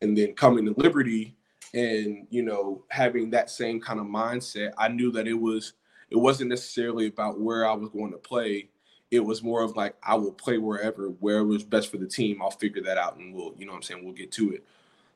And 0.00 0.16
then 0.16 0.34
coming 0.34 0.64
to 0.64 0.74
Liberty, 0.80 1.36
and 1.74 2.26
you 2.30 2.42
know 2.42 2.84
having 2.88 3.30
that 3.30 3.50
same 3.50 3.80
kind 3.80 3.98
of 3.98 4.06
mindset 4.06 4.72
i 4.78 4.88
knew 4.88 5.10
that 5.10 5.26
it 5.26 5.34
was 5.34 5.74
it 6.10 6.16
wasn't 6.16 6.48
necessarily 6.48 7.06
about 7.06 7.40
where 7.40 7.66
i 7.66 7.72
was 7.72 7.88
going 7.88 8.12
to 8.12 8.18
play. 8.18 8.68
It 9.10 9.20
was 9.20 9.42
more 9.42 9.62
of 9.62 9.76
like 9.76 9.94
i 10.02 10.14
will 10.14 10.32
play 10.32 10.58
wherever 10.58 11.08
wherever 11.20 11.44
was 11.44 11.64
best 11.64 11.90
for 11.90 11.96
the 11.96 12.06
team. 12.06 12.42
I'll 12.42 12.50
figure 12.50 12.82
that 12.82 12.98
out 12.98 13.16
and 13.16 13.34
we'll 13.34 13.54
you 13.58 13.66
know 13.66 13.72
i'm 13.72 13.82
saying 13.82 14.04
we'll 14.04 14.14
get 14.14 14.32
to 14.32 14.52
it. 14.52 14.64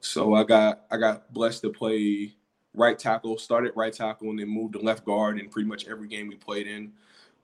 So 0.00 0.34
i 0.34 0.44
got 0.44 0.82
i 0.90 0.96
got 0.96 1.32
blessed 1.32 1.62
to 1.62 1.70
play 1.70 2.34
right 2.76 2.98
tackle 2.98 3.38
started 3.38 3.72
right 3.74 3.92
tackle 3.92 4.30
and 4.30 4.38
then 4.38 4.48
moved 4.48 4.74
to 4.74 4.78
left 4.78 5.04
guard 5.04 5.38
in 5.38 5.48
pretty 5.48 5.68
much 5.68 5.86
every 5.88 6.08
game 6.08 6.28
we 6.28 6.36
played 6.36 6.66
in 6.66 6.92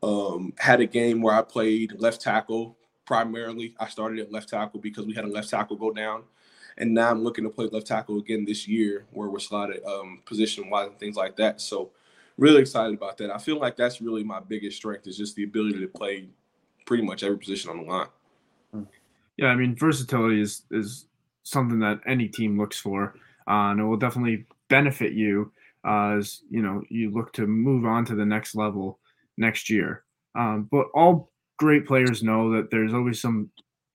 um, 0.03 0.53
had 0.59 0.81
a 0.81 0.87
game 0.87 1.21
where 1.21 1.35
i 1.35 1.42
played 1.42 1.92
left 1.99 2.21
tackle 2.21 2.77
primarily 3.05 3.75
i 3.81 3.88
started 3.88 4.18
at 4.21 4.31
left 4.31 4.49
tackle 4.49 4.81
because 4.81 5.07
we 5.07 5.14
had 5.14 5.25
a 5.25 5.29
left 5.29 5.51
tackle 5.51 5.77
go 5.77 5.90
down 5.90 6.23
and 6.79 6.95
now 6.95 7.11
I'm 7.11 7.23
looking 7.23 7.45
to 7.45 7.51
play 7.51 7.66
left 7.66 7.87
tackle 7.87 8.18
again 8.18 8.45
this 8.45 8.66
year, 8.66 9.05
where 9.11 9.29
we're 9.29 9.38
slotted 9.38 9.85
um, 9.85 10.21
position 10.25 10.71
wise 10.71 10.88
and 10.88 10.99
things 10.99 11.16
like 11.16 11.37
that. 11.37 11.61
So, 11.61 11.90
really 12.38 12.61
excited 12.61 12.95
about 12.95 13.18
that. 13.18 13.31
I 13.31 13.38
feel 13.38 13.59
like 13.59 13.77
that's 13.77 14.01
really 14.01 14.25
my 14.25 14.40
biggest 14.40 14.79
strength 14.79 15.07
is 15.07 15.16
just 15.16 15.37
the 15.37 15.45
ability 15.45 15.81
to 15.81 15.87
play 15.87 16.29
pretty 16.87 17.03
much 17.03 17.23
every 17.23 17.38
position 17.38 17.71
on 17.71 17.79
the 17.79 17.85
line. 17.85 18.87
Yeah, 19.37 19.49
I 19.49 19.55
mean, 19.55 19.77
versatility 19.77 20.40
is 20.40 20.62
is 20.71 21.07
something 21.42 21.79
that 21.81 22.01
any 22.07 22.29
team 22.29 22.59
looks 22.59 22.79
for, 22.79 23.14
uh, 23.47 23.71
and 23.71 23.81
it 23.81 23.85
will 23.85 23.97
definitely 23.97 24.47
benefit 24.73 25.13
you 25.13 25.53
uh, 25.87 26.17
as 26.19 26.41
you 26.51 26.63
know 26.63 26.83
you 26.89 27.11
look 27.11 27.31
to 27.35 27.47
move 27.47 27.85
on 27.85 28.07
to 28.07 28.15
the 28.15 28.25
next 28.25 28.55
level 28.55 28.99
next 29.37 29.69
year. 29.69 30.05
Um, 30.35 30.67
but 30.71 30.87
all 30.95 31.31
great 31.59 31.87
players 31.87 32.23
know 32.23 32.51
that 32.53 32.71
there's 32.71 32.95
always 32.95 33.21
some 33.21 33.51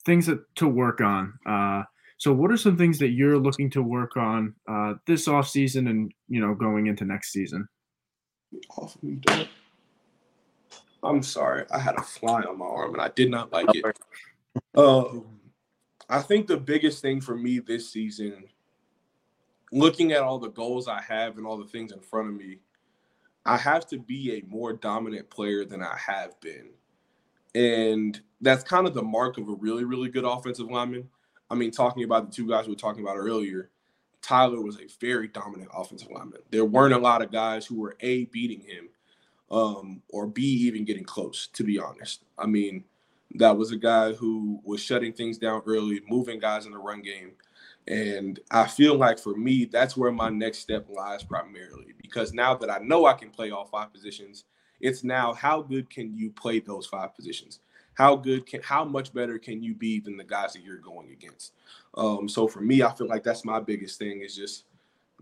things 0.06 0.28
that 0.28 0.40
to 0.58 0.68
work 0.68 1.02
on. 1.02 1.34
Uh, 1.46 1.84
so, 2.20 2.32
what 2.32 2.52
are 2.52 2.58
some 2.58 2.78
things 2.78 3.00
that 3.00 3.10
you're 3.10 3.40
looking 3.40 3.72
to 3.72 3.82
work 3.82 4.18
on 4.18 4.54
uh, 4.70 4.94
this 5.08 5.28
off 5.28 5.50
season 5.50 5.88
and 5.88 6.12
you 6.30 6.42
know 6.42 6.54
going 6.54 6.86
into 6.86 7.06
next 7.06 7.32
season? 7.32 7.68
I'm 11.04 11.24
sorry, 11.24 11.66
I 11.72 11.80
had 11.80 11.96
a 11.98 12.04
fly 12.04 12.44
on 12.44 12.60
my 12.60 12.66
arm 12.66 12.94
and 12.94 13.02
I 13.02 13.10
did 13.10 13.32
not 13.32 13.52
like 13.52 13.68
it. 13.74 13.98
Um, 14.76 15.26
I 16.10 16.22
think 16.22 16.48
the 16.48 16.58
biggest 16.58 17.02
thing 17.02 17.22
for 17.22 17.36
me 17.36 17.60
this 17.60 17.92
season, 17.92 18.46
looking 19.72 20.12
at 20.12 20.22
all 20.22 20.40
the 20.40 20.50
goals 20.50 20.88
I 20.88 21.02
have 21.02 21.38
and 21.38 21.46
all 21.46 21.58
the 21.58 21.66
things 21.66 21.92
in 21.92 22.00
front 22.00 22.30
of 22.30 22.36
me, 22.36 22.60
I 23.46 23.58
have 23.58 23.86
to 23.88 23.98
be 23.98 24.34
a 24.34 24.44
more 24.48 24.74
dominant 24.74 25.30
player 25.30 25.66
than 25.66 25.82
I 25.82 25.98
have 25.98 26.40
been. 26.42 26.70
And 27.56 28.20
that's 28.42 28.64
kind 28.64 28.88
of 28.88 28.94
the 28.94 29.04
mark 29.04 29.38
of 29.38 29.48
a 29.48 29.54
really, 29.54 29.84
really 29.84 30.10
good 30.10 30.26
offensive 30.26 30.70
lineman. 30.70 31.10
I 31.50 31.56
mean, 31.56 31.72
talking 31.72 32.04
about 32.04 32.30
the 32.30 32.36
two 32.36 32.48
guys 32.48 32.68
we 32.68 32.74
were 32.74 32.80
talking 32.80 33.04
about 33.04 33.18
earlier, 33.18 33.70
Tyler 34.22 34.62
was 34.62 34.78
a 34.78 34.88
very 35.00 35.30
dominant 35.30 35.72
offensive 35.74 36.10
lineman. 36.12 36.42
There 36.52 36.66
weren't 36.66 36.94
a 36.94 37.00
lot 37.00 37.22
of 37.22 37.32
guys 37.32 37.66
who 37.66 37.80
were 37.80 37.96
A, 38.02 38.26
beating 38.26 38.60
him, 38.60 38.90
um, 39.50 40.02
or 40.10 40.28
B, 40.28 40.42
even 40.42 40.84
getting 40.84 41.06
close, 41.06 41.48
to 41.54 41.64
be 41.64 41.80
honest. 41.80 42.26
I 42.38 42.46
mean, 42.48 42.84
that 43.36 43.58
was 43.58 43.72
a 43.72 43.78
guy 43.78 44.14
who 44.14 44.60
was 44.64 44.82
shutting 44.82 45.14
things 45.14 45.38
down 45.38 45.62
early, 45.66 46.02
moving 46.10 46.40
guys 46.40 46.66
in 46.66 46.74
the 46.74 46.78
run 46.78 47.02
game. 47.02 47.32
And 47.88 48.40
I 48.52 48.68
feel 48.68 48.96
like 48.96 49.18
for 49.18 49.36
me, 49.36 49.66
that's 49.66 49.96
where 49.96 50.12
my 50.12 50.30
next 50.30 50.60
step 50.60 50.88
lies 50.90 51.24
primarily. 51.24 51.94
Because 52.02 52.34
now 52.34 52.56
that 52.56 52.70
I 52.70 52.80
know 52.80 53.06
I 53.06 53.14
can 53.14 53.30
play 53.30 53.52
all 53.52 53.66
five 53.66 53.94
positions, 53.94 54.46
it's 54.80 55.04
now 55.04 55.34
how 55.34 55.62
good 55.62 55.90
can 55.90 56.16
you 56.16 56.32
play 56.32 56.60
those 56.60 56.86
five 56.86 57.16
positions? 57.16 57.60
how 57.98 58.16
good 58.16 58.46
can 58.46 58.62
how 58.62 58.86
much 58.86 59.12
better 59.14 59.40
can 59.40 59.64
you 59.64 59.74
be 59.74 60.00
than 60.00 60.18
the 60.18 60.24
guys 60.24 60.54
that 60.54 60.64
you're 60.64 60.78
going 60.78 61.12
against 61.12 61.54
um, 61.96 62.30
so 62.30 62.48
for 62.48 62.62
me 62.62 62.84
i 62.84 62.94
feel 62.94 63.08
like 63.08 63.24
that's 63.24 63.44
my 63.44 63.60
biggest 63.60 63.98
thing 63.98 64.22
is 64.22 64.36
just 64.36 64.66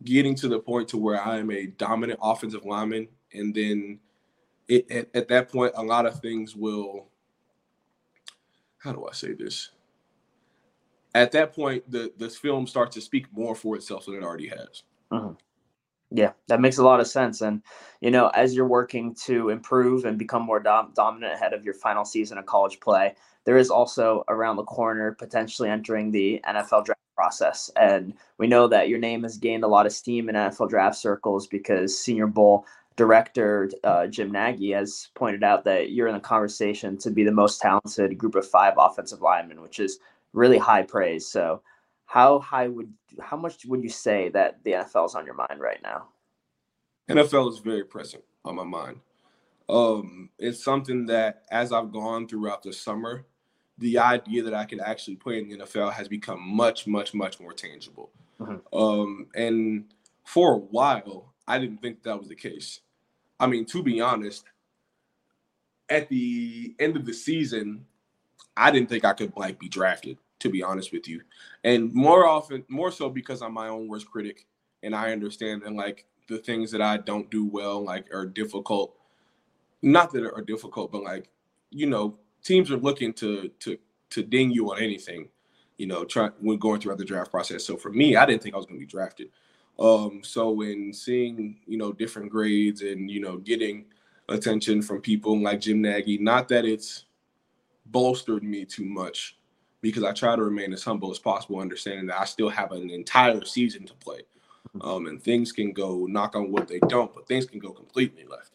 getting 0.03 0.35
to 0.35 0.47
the 0.47 0.59
point 0.59 0.87
to 0.87 0.97
where 0.97 1.21
i 1.21 1.37
am 1.37 1.49
a 1.51 1.67
dominant 1.67 2.19
offensive 2.21 2.65
lineman 2.65 3.07
and 3.33 3.55
then 3.55 3.97
it, 4.67 4.89
at, 4.91 5.07
at 5.15 5.27
that 5.27 5.49
point 5.49 5.71
a 5.77 5.83
lot 5.83 6.05
of 6.05 6.19
things 6.19 6.55
will 6.55 7.07
how 8.77 8.91
do 8.91 9.07
i 9.07 9.13
say 9.13 9.33
this 9.33 9.69
at 11.15 11.31
that 11.31 11.53
point 11.53 11.83
the 11.89 12.11
the 12.17 12.29
film 12.29 12.67
starts 12.67 12.93
to 12.93 13.01
speak 13.01 13.25
more 13.33 13.55
for 13.55 13.75
itself 13.75 14.05
than 14.05 14.15
it 14.15 14.23
already 14.23 14.47
has 14.47 14.83
uh-huh. 15.11 15.33
Yeah, 16.11 16.33
that 16.47 16.61
makes 16.61 16.77
a 16.77 16.83
lot 16.83 16.99
of 16.99 17.07
sense. 17.07 17.41
And, 17.41 17.61
you 17.99 18.11
know, 18.11 18.27
as 18.29 18.55
you're 18.55 18.67
working 18.67 19.15
to 19.25 19.49
improve 19.49 20.05
and 20.05 20.17
become 20.17 20.43
more 20.43 20.59
dom- 20.59 20.93
dominant 20.95 21.33
ahead 21.33 21.51
of 21.51 21.65
your 21.65 21.73
final 21.73 22.05
season 22.05 22.37
of 22.37 22.45
college 22.45 22.79
play, 22.79 23.15
there 23.45 23.57
is 23.57 23.69
also 23.69 24.23
around 24.27 24.55
the 24.55 24.63
corner 24.63 25.13
potentially 25.13 25.69
entering 25.69 26.11
the 26.11 26.39
NFL 26.47 26.85
draft 26.85 27.01
process. 27.15 27.71
And 27.75 28.13
we 28.37 28.47
know 28.47 28.67
that 28.67 28.87
your 28.87 28.99
name 28.99 29.23
has 29.23 29.37
gained 29.37 29.63
a 29.63 29.67
lot 29.67 29.85
of 29.85 29.93
steam 29.93 30.29
in 30.29 30.35
NFL 30.35 30.69
draft 30.69 30.97
circles 30.97 31.47
because 31.47 31.97
Senior 31.97 32.27
Bowl 32.27 32.65
director 32.95 33.69
uh, 33.83 34.07
Jim 34.07 34.31
Nagy 34.31 34.71
has 34.71 35.09
pointed 35.15 35.43
out 35.43 35.65
that 35.65 35.91
you're 35.91 36.07
in 36.07 36.13
the 36.13 36.19
conversation 36.19 36.97
to 36.99 37.11
be 37.11 37.25
the 37.25 37.31
most 37.31 37.59
talented 37.59 38.17
group 38.17 38.35
of 38.35 38.47
five 38.47 38.75
offensive 38.77 39.21
linemen, 39.21 39.61
which 39.61 39.79
is 39.79 39.99
really 40.35 40.57
high 40.57 40.83
praise. 40.83 41.27
So, 41.27 41.61
how 42.05 42.39
high 42.39 42.67
would 42.67 42.91
how 43.19 43.37
much 43.37 43.65
would 43.65 43.83
you 43.83 43.89
say 43.89 44.29
that 44.29 44.63
the 44.63 44.71
NFL 44.73 45.07
is 45.07 45.15
on 45.15 45.25
your 45.25 45.35
mind 45.35 45.59
right 45.59 45.81
now? 45.81 46.07
NFL 47.09 47.51
is 47.51 47.59
very 47.59 47.83
present 47.83 48.23
on 48.43 48.55
my 48.55 48.63
mind. 48.63 48.99
Um, 49.67 50.29
it's 50.37 50.63
something 50.63 51.05
that 51.07 51.43
as 51.51 51.71
I've 51.71 51.91
gone 51.91 52.27
throughout 52.27 52.63
the 52.63 52.73
summer, 52.73 53.25
the 53.77 53.97
idea 53.97 54.43
that 54.43 54.53
I 54.53 54.65
could 54.65 54.79
actually 54.79 55.15
play 55.15 55.39
in 55.39 55.49
the 55.49 55.57
NFL 55.57 55.93
has 55.93 56.07
become 56.07 56.41
much, 56.41 56.87
much, 56.87 57.13
much 57.13 57.39
more 57.39 57.53
tangible. 57.53 58.11
Mm-hmm. 58.39 58.77
Um, 58.77 59.27
and 59.35 59.85
for 60.23 60.53
a 60.53 60.57
while, 60.57 61.33
I 61.47 61.59
didn't 61.59 61.81
think 61.81 62.03
that 62.03 62.17
was 62.17 62.27
the 62.27 62.35
case. 62.35 62.81
I 63.39 63.47
mean, 63.47 63.65
to 63.65 63.83
be 63.83 64.01
honest, 64.01 64.45
at 65.89 66.09
the 66.09 66.75
end 66.79 66.95
of 66.95 67.05
the 67.05 67.13
season, 67.13 67.85
I 68.57 68.71
didn't 68.71 68.89
think 68.89 69.03
I 69.05 69.13
could 69.13 69.33
like 69.35 69.59
be 69.59 69.69
drafted. 69.69 70.17
To 70.45 70.51
be 70.51 70.61
honest 70.61 70.93
with 70.93 71.07
you, 71.07 71.21
and 71.63 71.91
more 71.91 72.27
often, 72.27 72.63
more 72.67 72.91
so 72.91 73.09
because 73.09 73.41
I'm 73.41 73.53
my 73.53 73.67
own 73.67 73.87
worst 73.87 74.05
critic, 74.11 74.45
and 74.83 74.95
I 74.95 75.11
understand 75.11 75.63
that 75.63 75.73
like 75.73 76.05
the 76.27 76.37
things 76.37 76.69
that 76.69 76.83
I 76.83 76.97
don't 76.97 77.31
do 77.31 77.47
well, 77.47 77.83
like 77.83 78.13
are 78.13 78.27
difficult. 78.27 78.95
Not 79.81 80.13
that 80.13 80.23
are 80.23 80.43
difficult, 80.43 80.91
but 80.91 81.01
like 81.01 81.29
you 81.71 81.87
know, 81.87 82.19
teams 82.43 82.69
are 82.69 82.77
looking 82.77 83.11
to 83.13 83.49
to 83.61 83.79
to 84.11 84.21
ding 84.21 84.51
you 84.51 84.71
on 84.71 84.77
anything, 84.77 85.29
you 85.77 85.87
know, 85.87 86.05
try 86.05 86.29
when 86.39 86.59
going 86.59 86.79
throughout 86.79 86.99
the 86.99 87.05
draft 87.05 87.31
process. 87.31 87.65
So 87.65 87.75
for 87.75 87.91
me, 87.91 88.15
I 88.15 88.27
didn't 88.27 88.43
think 88.43 88.53
I 88.53 88.59
was 88.59 88.67
going 88.67 88.79
to 88.79 88.85
be 88.85 88.91
drafted. 88.91 89.29
Um, 89.79 90.21
so 90.23 90.51
when 90.51 90.93
seeing 90.93 91.57
you 91.65 91.79
know 91.79 91.91
different 91.91 92.29
grades 92.31 92.83
and 92.83 93.09
you 93.09 93.19
know 93.19 93.37
getting 93.37 93.85
attention 94.29 94.83
from 94.83 95.01
people 95.01 95.41
like 95.41 95.61
Jim 95.61 95.81
Nagy, 95.81 96.19
not 96.19 96.47
that 96.49 96.65
it's 96.65 97.05
bolstered 97.87 98.43
me 98.43 98.63
too 98.63 98.85
much 98.85 99.39
because 99.85 100.03
I 100.03 100.13
try 100.13 100.35
to 100.35 100.43
remain 100.43 100.73
as 100.73 100.83
humble 100.83 101.11
as 101.11 101.19
possible, 101.19 101.59
understanding 101.59 102.07
that 102.07 102.19
I 102.19 102.25
still 102.25 102.49
have 102.49 102.71
an 102.71 102.89
entire 102.89 103.45
season 103.45 103.85
to 103.85 103.93
play. 103.93 104.21
Um, 104.81 105.05
and 105.05 105.21
things 105.21 105.51
can 105.51 105.73
go 105.73 106.07
knock 106.07 106.35
on 106.35 106.51
wood 106.51 106.67
they 106.67 106.79
don't, 106.89 107.13
but 107.13 107.27
things 107.27 107.45
can 107.45 107.59
go 107.59 107.69
completely 107.69 108.25
left. 108.25 108.49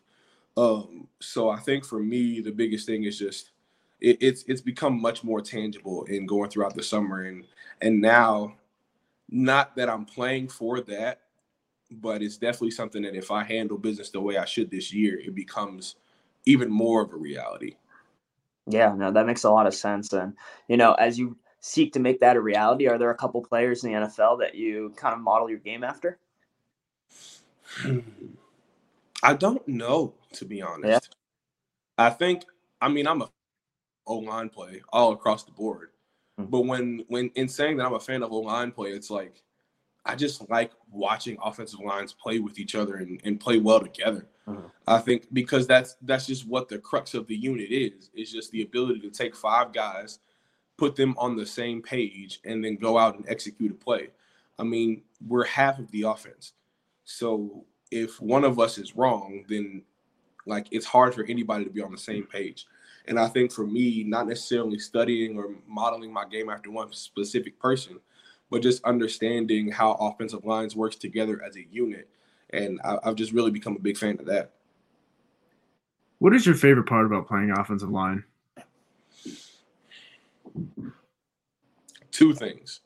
Um, 0.57 1.07
so 1.21 1.49
I 1.49 1.61
think 1.61 1.85
for 1.85 2.01
me, 2.01 2.41
the 2.41 2.51
biggest 2.51 2.85
thing 2.85 3.05
is 3.05 3.17
just 3.17 3.53
it, 4.01 4.19
it's 4.21 4.43
it's 4.49 4.61
become 4.61 5.01
much 5.01 5.23
more 5.23 5.41
tangible 5.41 6.03
in 6.07 6.27
going 6.27 6.51
throughout 6.51 6.75
the 6.75 6.83
summer 6.83 7.23
and 7.23 7.45
and 7.81 8.01
now 8.01 8.57
not 9.31 9.77
that 9.77 9.89
I'm 9.89 10.05
playing 10.05 10.49
for 10.49 10.81
that, 10.81 11.21
but 11.93 12.23
it's 12.23 12.39
definitely 12.39 12.73
something 12.73 13.03
that 13.03 13.15
if 13.15 13.31
I 13.31 13.45
handle 13.45 13.79
business 13.79 14.11
the 14.11 14.21
way 14.21 14.37
I 14.37 14.47
should 14.47 14.69
this 14.69 14.93
year, 14.93 15.21
it 15.21 15.37
becomes 15.37 15.95
even 16.45 16.73
more 16.73 17.03
of 17.03 17.13
a 17.13 17.17
reality. 17.17 17.77
Yeah, 18.71 18.95
no, 18.97 19.11
that 19.11 19.27
makes 19.27 19.45
a 19.45 19.51
lot 19.51 19.67
of 19.67 19.75
sense. 19.75 20.13
And 20.13 20.35
you 20.69 20.77
know, 20.77 20.95
as 20.95 21.19
you 21.19 21.37
seek 21.61 21.93
to 21.93 22.01
make 22.01 22.21
that 22.21 22.37
a 22.37 22.41
reality, 22.41 22.87
are 22.89 22.99
there 22.99 23.11
a 23.11 23.17
couple 23.17 23.43
players 23.43 23.85
in 23.85 23.93
the 23.93 23.99
NFL 23.99 24.39
that 24.41 24.55
you 24.55 24.93
kind 24.97 25.15
of 25.15 25.21
model 25.21 25.49
your 25.49 25.59
game 25.59 25.85
after? 25.85 26.19
I 29.23 29.35
don't 29.35 29.67
know, 29.69 30.15
to 30.35 30.45
be 30.45 30.63
honest. 30.63 31.09
Yeah. 31.99 32.07
I 32.07 32.11
think, 32.11 32.45
I 32.81 32.89
mean, 32.89 33.07
I'm 33.07 33.23
a 33.23 33.31
O 34.07 34.17
line 34.17 34.49
play 34.49 34.83
all 34.93 35.13
across 35.13 35.45
the 35.45 35.53
board. 35.53 35.91
Mm-hmm. 36.39 36.51
But 36.51 36.61
when 36.63 37.05
when 37.09 37.31
in 37.35 37.49
saying 37.49 37.77
that 37.77 37.87
I'm 37.87 37.95
a 37.95 38.01
fan 38.01 38.23
of 38.23 38.33
O 38.33 38.39
line 38.39 38.73
play, 38.73 38.91
it's 38.91 39.11
like 39.11 39.43
I 40.05 40.15
just 40.15 40.49
like 40.49 40.73
watching 40.91 41.37
offensive 41.43 41.81
lines 41.81 42.13
play 42.13 42.39
with 42.39 42.59
each 42.59 42.75
other 42.75 42.97
and, 42.97 43.21
and 43.25 43.39
play 43.39 43.59
well 43.59 43.81
together. 43.81 44.27
I 44.87 44.99
think 44.99 45.27
because 45.33 45.67
that's 45.67 45.97
that's 46.03 46.27
just 46.27 46.47
what 46.47 46.69
the 46.69 46.79
crux 46.79 47.15
of 47.15 47.27
the 47.27 47.37
unit 47.37 47.71
is. 47.71 48.11
It's 48.15 48.33
just 48.33 48.51
the 48.51 48.63
ability 48.63 49.01
to 49.01 49.11
take 49.11 49.37
five 49.37 49.73
guys, 49.73 50.19
put 50.77 50.97
them 50.97 51.15
on 51.19 51.37
the 51.37 51.47
same 51.47 51.83
page, 51.83 52.41
and 52.45 52.65
then 52.65 52.77
go 52.77 52.99
out 52.99 53.17
and 53.17 53.29
execute 53.29 53.71
a 53.71 53.75
play. 53.75 54.09
I 54.59 54.65
mean, 54.65 55.03
we're 55.27 55.47
half 55.47 55.79
of 55.79 55.91
the 55.91 56.03
offense. 56.03 56.53
So 57.05 57.65
if 57.91 58.21
one 58.21 58.45
of 58.45 58.59
us 58.59 58.79
is 58.79 58.97
wrong, 58.97 59.45
then 59.49 59.83
like 60.47 60.67
it's 60.71 60.87
hard 60.87 61.15
for 61.15 61.25
anybody 61.25 61.65
to 61.65 61.71
be 61.71 61.83
on 61.83 61.93
the 61.93 61.99
same 61.99 62.25
page. 62.25 62.67
And 63.07 63.19
I 63.19 63.29
think 63.29 63.53
for 63.53 63.67
me, 63.67 64.05
not 64.05 64.29
necessarily 64.29 64.79
studying 64.79 65.37
or 65.39 65.55
modeling 65.67 66.13
my 66.13 66.27
game 66.27 66.51
after 66.51 66.71
one 66.71 66.93
specific 66.93 67.59
person, 67.59 67.99
but 68.51 68.63
just 68.63 68.85
understanding 68.85 69.71
how 69.71 69.93
offensive 69.93 70.45
lines 70.45 70.77
works 70.77 70.97
together 70.97 71.43
as 71.47 71.57
a 71.57 71.67
unit. 71.71 72.09
And 72.53 72.81
I, 72.85 72.99
have 73.05 73.15
just 73.15 73.33
really 73.33 73.51
become 73.51 73.77
a 73.77 73.81
big 73.81 73.97
fan 73.97 74.19
of 74.19 74.27
that. 74.27 74.53
What 76.19 76.35
is 76.35 76.45
your 76.45 76.55
favorite 76.55 76.87
part 76.87 77.07
about 77.07 77.29
playing 77.29 77.51
offensive 77.51 77.91
line? 77.91 78.25
Two 82.11 82.35
things. 82.35 82.81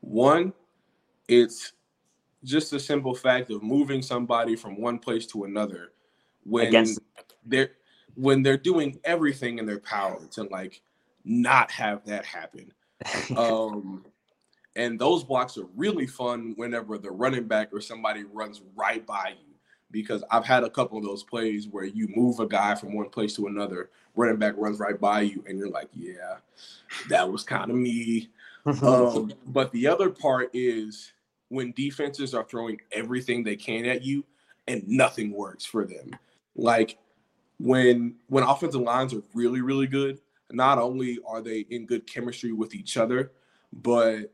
One, 0.00 0.52
it's 1.28 1.72
just 2.44 2.70
the 2.70 2.80
simple 2.80 3.14
fact 3.14 3.50
of 3.50 3.62
moving 3.62 4.02
somebody 4.02 4.56
from 4.56 4.80
one 4.80 4.98
place 4.98 5.26
to 5.26 5.44
another 5.44 5.92
when 6.44 6.66
Against- 6.66 7.00
they're 7.46 7.70
when 8.14 8.42
they're 8.42 8.58
doing 8.58 8.98
everything 9.04 9.58
in 9.58 9.64
their 9.64 9.78
power 9.78 10.20
to 10.32 10.42
like 10.44 10.82
not 11.24 11.70
have 11.70 12.04
that 12.04 12.26
happen. 12.26 12.72
um, 13.36 14.04
and 14.76 14.98
those 14.98 15.22
blocks 15.24 15.58
are 15.58 15.66
really 15.76 16.06
fun 16.06 16.54
whenever 16.56 16.98
the 16.98 17.10
running 17.10 17.44
back 17.44 17.68
or 17.72 17.80
somebody 17.80 18.24
runs 18.24 18.62
right 18.74 19.06
by 19.06 19.34
you. 19.38 19.54
Because 19.90 20.24
I've 20.30 20.46
had 20.46 20.64
a 20.64 20.70
couple 20.70 20.96
of 20.96 21.04
those 21.04 21.22
plays 21.22 21.68
where 21.68 21.84
you 21.84 22.08
move 22.16 22.40
a 22.40 22.46
guy 22.46 22.74
from 22.74 22.94
one 22.94 23.10
place 23.10 23.36
to 23.36 23.46
another, 23.46 23.90
running 24.16 24.38
back 24.38 24.54
runs 24.56 24.78
right 24.78 24.98
by 24.98 25.20
you, 25.20 25.44
and 25.46 25.58
you're 25.58 25.68
like, 25.68 25.88
yeah, 25.92 26.36
that 27.10 27.30
was 27.30 27.42
kind 27.42 27.70
of 27.70 27.76
me. 27.76 28.30
um, 28.82 29.32
but 29.48 29.70
the 29.72 29.86
other 29.86 30.08
part 30.08 30.48
is 30.54 31.12
when 31.48 31.72
defenses 31.72 32.32
are 32.32 32.44
throwing 32.44 32.80
everything 32.92 33.44
they 33.44 33.56
can 33.56 33.84
at 33.84 34.02
you 34.02 34.24
and 34.66 34.86
nothing 34.88 35.32
works 35.32 35.66
for 35.66 35.84
them. 35.84 36.10
Like 36.56 36.96
when 37.58 38.14
when 38.28 38.44
offensive 38.44 38.80
lines 38.80 39.12
are 39.12 39.22
really 39.34 39.60
really 39.60 39.86
good, 39.86 40.20
not 40.50 40.78
only 40.78 41.18
are 41.26 41.42
they 41.42 41.66
in 41.70 41.86
good 41.86 42.06
chemistry 42.06 42.52
with 42.52 42.74
each 42.74 42.96
other, 42.96 43.32
but 43.72 44.32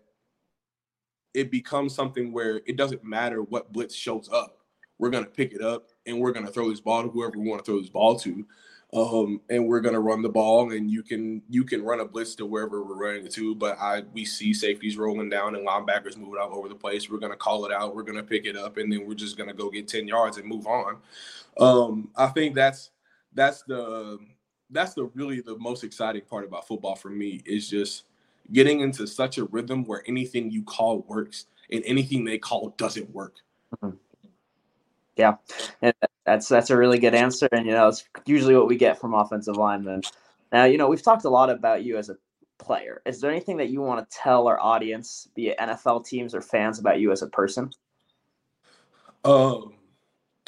it 1.34 1.50
becomes 1.50 1.94
something 1.94 2.32
where 2.32 2.60
it 2.66 2.76
doesn't 2.76 3.04
matter 3.04 3.42
what 3.42 3.72
blitz 3.72 3.94
shows 3.94 4.28
up. 4.32 4.58
We're 4.98 5.10
gonna 5.10 5.26
pick 5.26 5.52
it 5.52 5.62
up 5.62 5.90
and 6.06 6.18
we're 6.18 6.32
gonna 6.32 6.50
throw 6.50 6.70
this 6.70 6.80
ball 6.80 7.02
to 7.02 7.08
whoever 7.08 7.38
we 7.38 7.48
want 7.48 7.64
to 7.64 7.70
throw 7.70 7.80
this 7.80 7.90
ball 7.90 8.18
to. 8.20 8.46
Um, 8.94 9.42
and 9.50 9.68
we're 9.68 9.80
gonna 9.80 10.00
run 10.00 10.22
the 10.22 10.30
ball, 10.30 10.72
and 10.72 10.90
you 10.90 11.02
can 11.02 11.42
you 11.50 11.62
can 11.62 11.84
run 11.84 12.00
a 12.00 12.06
blitz 12.06 12.34
to 12.36 12.46
wherever 12.46 12.82
we're 12.82 12.96
running 12.96 13.26
it 13.26 13.32
to. 13.32 13.54
But 13.54 13.78
I 13.78 14.02
we 14.14 14.24
see 14.24 14.54
safeties 14.54 14.96
rolling 14.96 15.28
down 15.28 15.54
and 15.54 15.66
linebackers 15.66 16.16
moving 16.16 16.40
all 16.40 16.54
over 16.54 16.70
the 16.70 16.74
place. 16.74 17.10
We're 17.10 17.18
gonna 17.18 17.36
call 17.36 17.66
it 17.66 17.72
out. 17.72 17.94
We're 17.94 18.02
gonna 18.02 18.22
pick 18.22 18.46
it 18.46 18.56
up, 18.56 18.78
and 18.78 18.90
then 18.90 19.06
we're 19.06 19.14
just 19.14 19.36
gonna 19.36 19.52
go 19.52 19.68
get 19.68 19.88
ten 19.88 20.08
yards 20.08 20.38
and 20.38 20.46
move 20.46 20.66
on. 20.66 20.96
Um, 21.60 22.10
I 22.16 22.28
think 22.28 22.54
that's 22.54 22.90
that's 23.34 23.62
the 23.64 24.18
that's 24.70 24.94
the 24.94 25.04
really 25.14 25.42
the 25.42 25.58
most 25.58 25.84
exciting 25.84 26.22
part 26.22 26.46
about 26.46 26.66
football 26.66 26.96
for 26.96 27.10
me 27.10 27.42
is 27.44 27.68
just 27.68 28.04
getting 28.52 28.80
into 28.80 29.06
such 29.06 29.38
a 29.38 29.44
rhythm 29.44 29.84
where 29.84 30.02
anything 30.06 30.50
you 30.50 30.62
call 30.62 31.00
works 31.08 31.46
and 31.70 31.82
anything 31.84 32.24
they 32.24 32.38
call 32.38 32.74
doesn't 32.78 33.10
work. 33.10 33.36
Mm-hmm. 33.76 33.96
Yeah, 35.16 35.34
and 35.82 35.94
that's 36.24 36.48
that's 36.48 36.70
a 36.70 36.76
really 36.76 36.98
good 36.98 37.14
answer, 37.14 37.48
and 37.52 37.66
you 37.66 37.72
know 37.72 37.88
it's 37.88 38.04
usually 38.24 38.54
what 38.54 38.68
we 38.68 38.76
get 38.76 39.00
from 39.00 39.14
offensive 39.14 39.56
linemen. 39.56 40.02
Now, 40.52 40.64
you 40.64 40.78
know 40.78 40.88
we've 40.88 41.02
talked 41.02 41.24
a 41.24 41.30
lot 41.30 41.50
about 41.50 41.82
you 41.82 41.96
as 41.96 42.08
a 42.08 42.16
player. 42.58 43.02
Is 43.04 43.20
there 43.20 43.30
anything 43.30 43.56
that 43.56 43.68
you 43.68 43.80
want 43.80 44.08
to 44.08 44.16
tell 44.16 44.46
our 44.46 44.60
audience, 44.60 45.28
be 45.34 45.48
it 45.48 45.58
NFL 45.58 46.06
teams 46.06 46.34
or 46.34 46.40
fans, 46.40 46.78
about 46.78 47.00
you 47.00 47.10
as 47.10 47.22
a 47.22 47.28
person? 47.28 47.70
Um, 49.24 49.74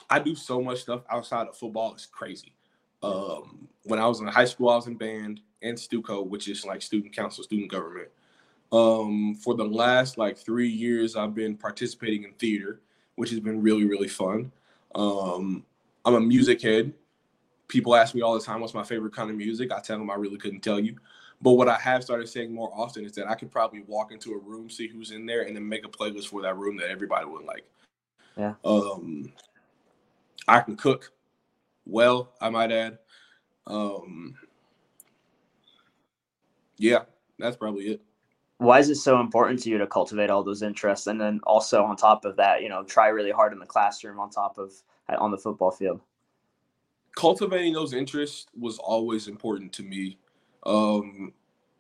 I 0.09 0.19
do 0.21 0.35
so 0.35 0.61
much 0.61 0.83
stuff 0.83 1.03
outside 1.11 1.49
of 1.49 1.57
football. 1.57 1.93
It's 1.95 2.07
crazy. 2.07 2.55
Um, 3.03 3.69
when 3.85 3.99
I 3.99 4.07
was 4.07 4.21
in 4.21 4.27
high 4.27 4.45
school, 4.45 4.69
I 4.69 4.77
was 4.77 4.87
in 4.87 4.97
band 4.97 5.41
and 5.63 5.77
STUCO, 5.77 6.27
which 6.27 6.49
is 6.49 6.65
like 6.65 6.83
student 6.83 7.15
council, 7.15 7.45
student 7.45 7.71
government. 7.71 8.09
Um, 8.73 9.35
for 9.35 9.55
the 9.55 9.65
last 9.65 10.17
like 10.19 10.39
three 10.39 10.69
years, 10.69 11.17
I've 11.17 11.35
been 11.35 11.57
participating 11.57 12.25
in 12.25 12.33
theater, 12.35 12.81
which 13.17 13.31
has 13.31 13.41
been 13.41 13.61
really, 13.63 13.85
really 13.85 14.09
fun. 14.09 14.53
Um, 14.95 15.65
I'm 16.05 16.15
a 16.15 16.21
music 16.21 16.63
head. 16.63 16.93
People 17.69 17.95
ask 17.95 18.15
me 18.15 18.23
all 18.23 18.35
the 18.35 18.45
time, 18.45 18.61
what's 18.61 18.75
my 18.75 18.83
favorite 18.83 19.15
kind 19.15 19.31
of 19.31 19.37
music? 19.37 19.73
I 19.73 19.81
tell 19.81 19.99
them 19.99 20.11
I 20.11 20.15
really 20.15 20.39
couldn't 20.39 20.61
tell 20.61 20.81
you. 20.81 20.97
But 21.43 21.53
what 21.53 21.69
I 21.69 21.79
have 21.79 22.05
started 22.05 22.29
saying 22.29 22.53
more 22.53 22.71
often 22.75 23.05
is 23.05 23.13
that 23.13 23.29
I 23.29 23.35
could 23.35 23.51
probably 23.51 23.83
walk 23.87 24.13
into 24.13 24.33
a 24.35 24.39
room, 24.39 24.69
see 24.69 24.89
who's 24.89 25.11
in 25.11 25.25
there, 25.25 25.43
and 25.43 25.57
then 25.57 25.67
make 25.67 25.87
a 25.87 25.89
playlist 25.89 26.27
for 26.27 26.43
that 26.43 26.57
room 26.57 26.77
that 26.77 26.91
everybody 26.91 27.27
would 27.27 27.45
like. 27.45 27.65
Yeah. 28.37 28.55
Um, 28.65 29.33
I 30.47 30.61
can 30.61 30.77
cook 30.77 31.13
well, 31.87 32.33
I 32.41 32.51
might 32.51 32.73
add. 32.73 32.99
Um, 33.67 34.35
yeah, 36.79 37.05
that's 37.39 37.57
probably 37.57 37.85
it. 37.93 38.03
why 38.59 38.79
is 38.79 38.91
it 38.91 38.97
so 38.97 39.21
important 39.21 39.61
to 39.63 39.71
you 39.71 39.79
to 39.79 39.87
cultivate 39.87 40.31
all 40.31 40.43
those 40.45 40.63
interests 40.63 41.07
and 41.07 41.21
then 41.21 41.41
also 41.45 41.83
on 41.85 41.97
top 41.97 42.25
of 42.25 42.37
that 42.37 42.63
you 42.63 42.69
know 42.69 42.85
try 42.85 43.09
really 43.09 43.31
hard 43.31 43.53
in 43.53 43.59
the 43.59 43.67
classroom 43.67 44.21
on 44.21 44.31
top 44.31 44.59
of 44.59 44.73
on 45.19 45.31
the 45.31 45.39
football 45.39 45.71
field 45.71 46.01
cultivating 47.17 47.73
those 47.73 47.93
interests 47.93 48.47
was 48.59 48.79
always 48.79 49.29
important 49.29 49.73
to 49.73 49.83
me 49.83 50.19
um, 50.67 51.33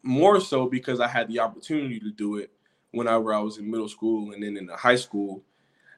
more 0.02 0.40
so 0.40 0.66
because 0.66 1.00
i 1.00 1.08
had 1.08 1.28
the 1.28 1.38
opportunity 1.38 2.00
to 2.00 2.10
do 2.10 2.36
it 2.38 2.50
whenever 2.92 3.32
i 3.34 3.38
was 3.38 3.58
in 3.58 3.70
middle 3.70 3.88
school 3.88 4.32
and 4.32 4.42
then 4.42 4.56
in 4.56 4.66
the 4.66 4.76
high 4.76 4.96
school 4.96 5.42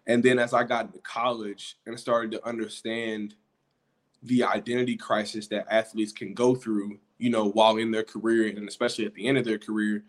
and 0.06 0.22
then 0.22 0.38
as 0.38 0.52
i 0.52 0.64
got 0.64 0.86
into 0.86 0.98
college 1.00 1.76
and 1.86 1.98
started 1.98 2.30
to 2.32 2.46
understand 2.46 3.34
the 4.22 4.44
identity 4.44 4.96
crisis 4.96 5.46
that 5.48 5.66
athletes 5.70 6.12
can 6.12 6.34
go 6.34 6.54
through 6.54 6.98
you 7.18 7.30
know 7.30 7.50
while 7.50 7.76
in 7.76 7.90
their 7.90 8.04
career 8.04 8.48
and 8.48 8.68
especially 8.68 9.04
at 9.04 9.14
the 9.14 9.26
end 9.26 9.38
of 9.38 9.44
their 9.44 9.58
career 9.58 10.04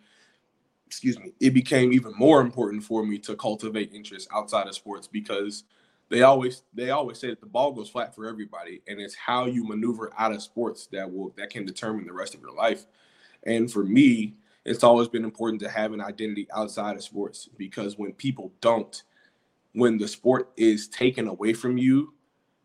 excuse 0.94 1.18
me, 1.18 1.34
it 1.40 1.56
became 1.56 1.92
even 1.92 2.14
more 2.16 2.40
important 2.40 2.84
for 2.84 3.04
me 3.04 3.18
to 3.18 3.36
cultivate 3.36 3.92
interest 3.96 4.28
outside 4.32 4.68
of 4.68 4.76
sports 4.76 5.08
because 5.08 5.64
they 6.10 6.22
always 6.22 6.62
they 6.72 6.92
always 6.92 7.18
say 7.18 7.30
that 7.30 7.40
the 7.40 7.48
ball 7.48 7.72
goes 7.72 7.90
flat 7.90 8.14
for 8.14 8.28
everybody 8.28 8.80
and 8.88 9.02
it's 9.02 9.16
how 9.16 9.48
you 9.48 9.64
maneuver 9.64 10.14
out 10.20 10.32
of 10.32 10.44
sports 10.44 10.86
that 10.92 11.12
will 11.12 11.34
that 11.36 11.50
can 11.50 11.66
determine 11.66 12.06
the 12.06 12.14
rest 12.14 12.36
of 12.36 12.42
your 12.42 12.54
life. 12.54 12.86
And 13.48 13.72
for 13.72 13.84
me, 13.84 14.36
it's 14.66 14.84
always 14.84 15.08
been 15.08 15.24
important 15.24 15.64
to 15.64 15.70
have 15.70 15.94
an 15.94 16.02
identity 16.02 16.48
outside 16.56 16.96
of 16.96 17.04
sports 17.04 17.50
because 17.58 17.98
when 17.98 18.14
people 18.14 18.54
don't, 18.62 19.02
when 19.72 19.98
the 19.98 20.08
sport 20.08 20.52
is 20.58 20.88
taken 20.90 21.28
away 21.28 21.54
from 21.54 21.76
you, 21.76 22.14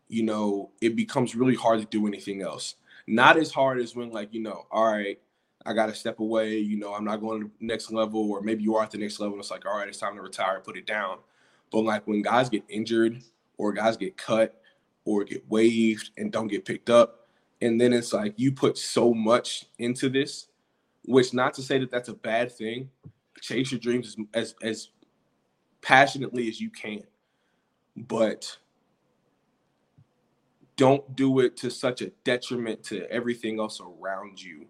you 0.09 0.23
know, 0.23 0.71
it 0.81 0.95
becomes 0.95 1.35
really 1.35 1.55
hard 1.55 1.79
to 1.79 1.85
do 1.85 2.07
anything 2.07 2.41
else. 2.41 2.75
Not 3.07 3.37
as 3.37 3.51
hard 3.51 3.79
as 3.79 3.95
when 3.95 4.11
like, 4.11 4.33
you 4.33 4.41
know, 4.41 4.65
all 4.71 4.91
right, 4.91 5.19
I 5.65 5.73
got 5.73 5.85
to 5.85 5.95
step 5.95 6.19
away. 6.19 6.57
You 6.57 6.77
know, 6.77 6.93
I'm 6.93 7.05
not 7.05 7.21
going 7.21 7.41
to 7.41 7.51
the 7.59 7.65
next 7.65 7.91
level, 7.91 8.31
or 8.31 8.41
maybe 8.41 8.63
you 8.63 8.75
are 8.75 8.83
at 8.83 8.91
the 8.91 8.97
next 8.97 9.19
level. 9.19 9.39
it's 9.39 9.51
like, 9.51 9.65
all 9.65 9.77
right, 9.77 9.87
it's 9.87 9.99
time 9.99 10.15
to 10.15 10.21
retire, 10.21 10.59
put 10.59 10.77
it 10.77 10.85
down. 10.85 11.19
But 11.71 11.81
like 11.81 12.07
when 12.07 12.21
guys 12.21 12.49
get 12.49 12.63
injured, 12.67 13.21
or 13.57 13.73
guys 13.73 13.97
get 13.97 14.17
cut, 14.17 14.59
or 15.05 15.23
get 15.23 15.47
waived 15.49 16.11
and 16.17 16.31
don't 16.31 16.47
get 16.47 16.65
picked 16.65 16.89
up, 16.89 17.27
and 17.61 17.79
then 17.79 17.93
it's 17.93 18.13
like 18.13 18.33
you 18.37 18.51
put 18.51 18.77
so 18.77 19.13
much 19.13 19.65
into 19.77 20.09
this, 20.09 20.47
which 21.05 21.33
not 21.33 21.53
to 21.55 21.61
say 21.61 21.77
that 21.77 21.91
that's 21.91 22.09
a 22.09 22.13
bad 22.13 22.51
thing. 22.51 22.89
Chase 23.41 23.71
your 23.71 23.79
dreams 23.79 24.07
as 24.07 24.25
as, 24.33 24.55
as 24.61 24.89
passionately 25.81 26.47
as 26.47 26.59
you 26.59 26.69
can, 26.69 27.03
but 27.95 28.57
don't 30.79 31.13
do 31.17 31.41
it 31.41 31.57
to 31.57 31.69
such 31.69 32.01
a 32.01 32.09
detriment 32.23 32.81
to 32.81 33.05
everything 33.11 33.59
else 33.59 33.81
around 33.81 34.41
you 34.41 34.65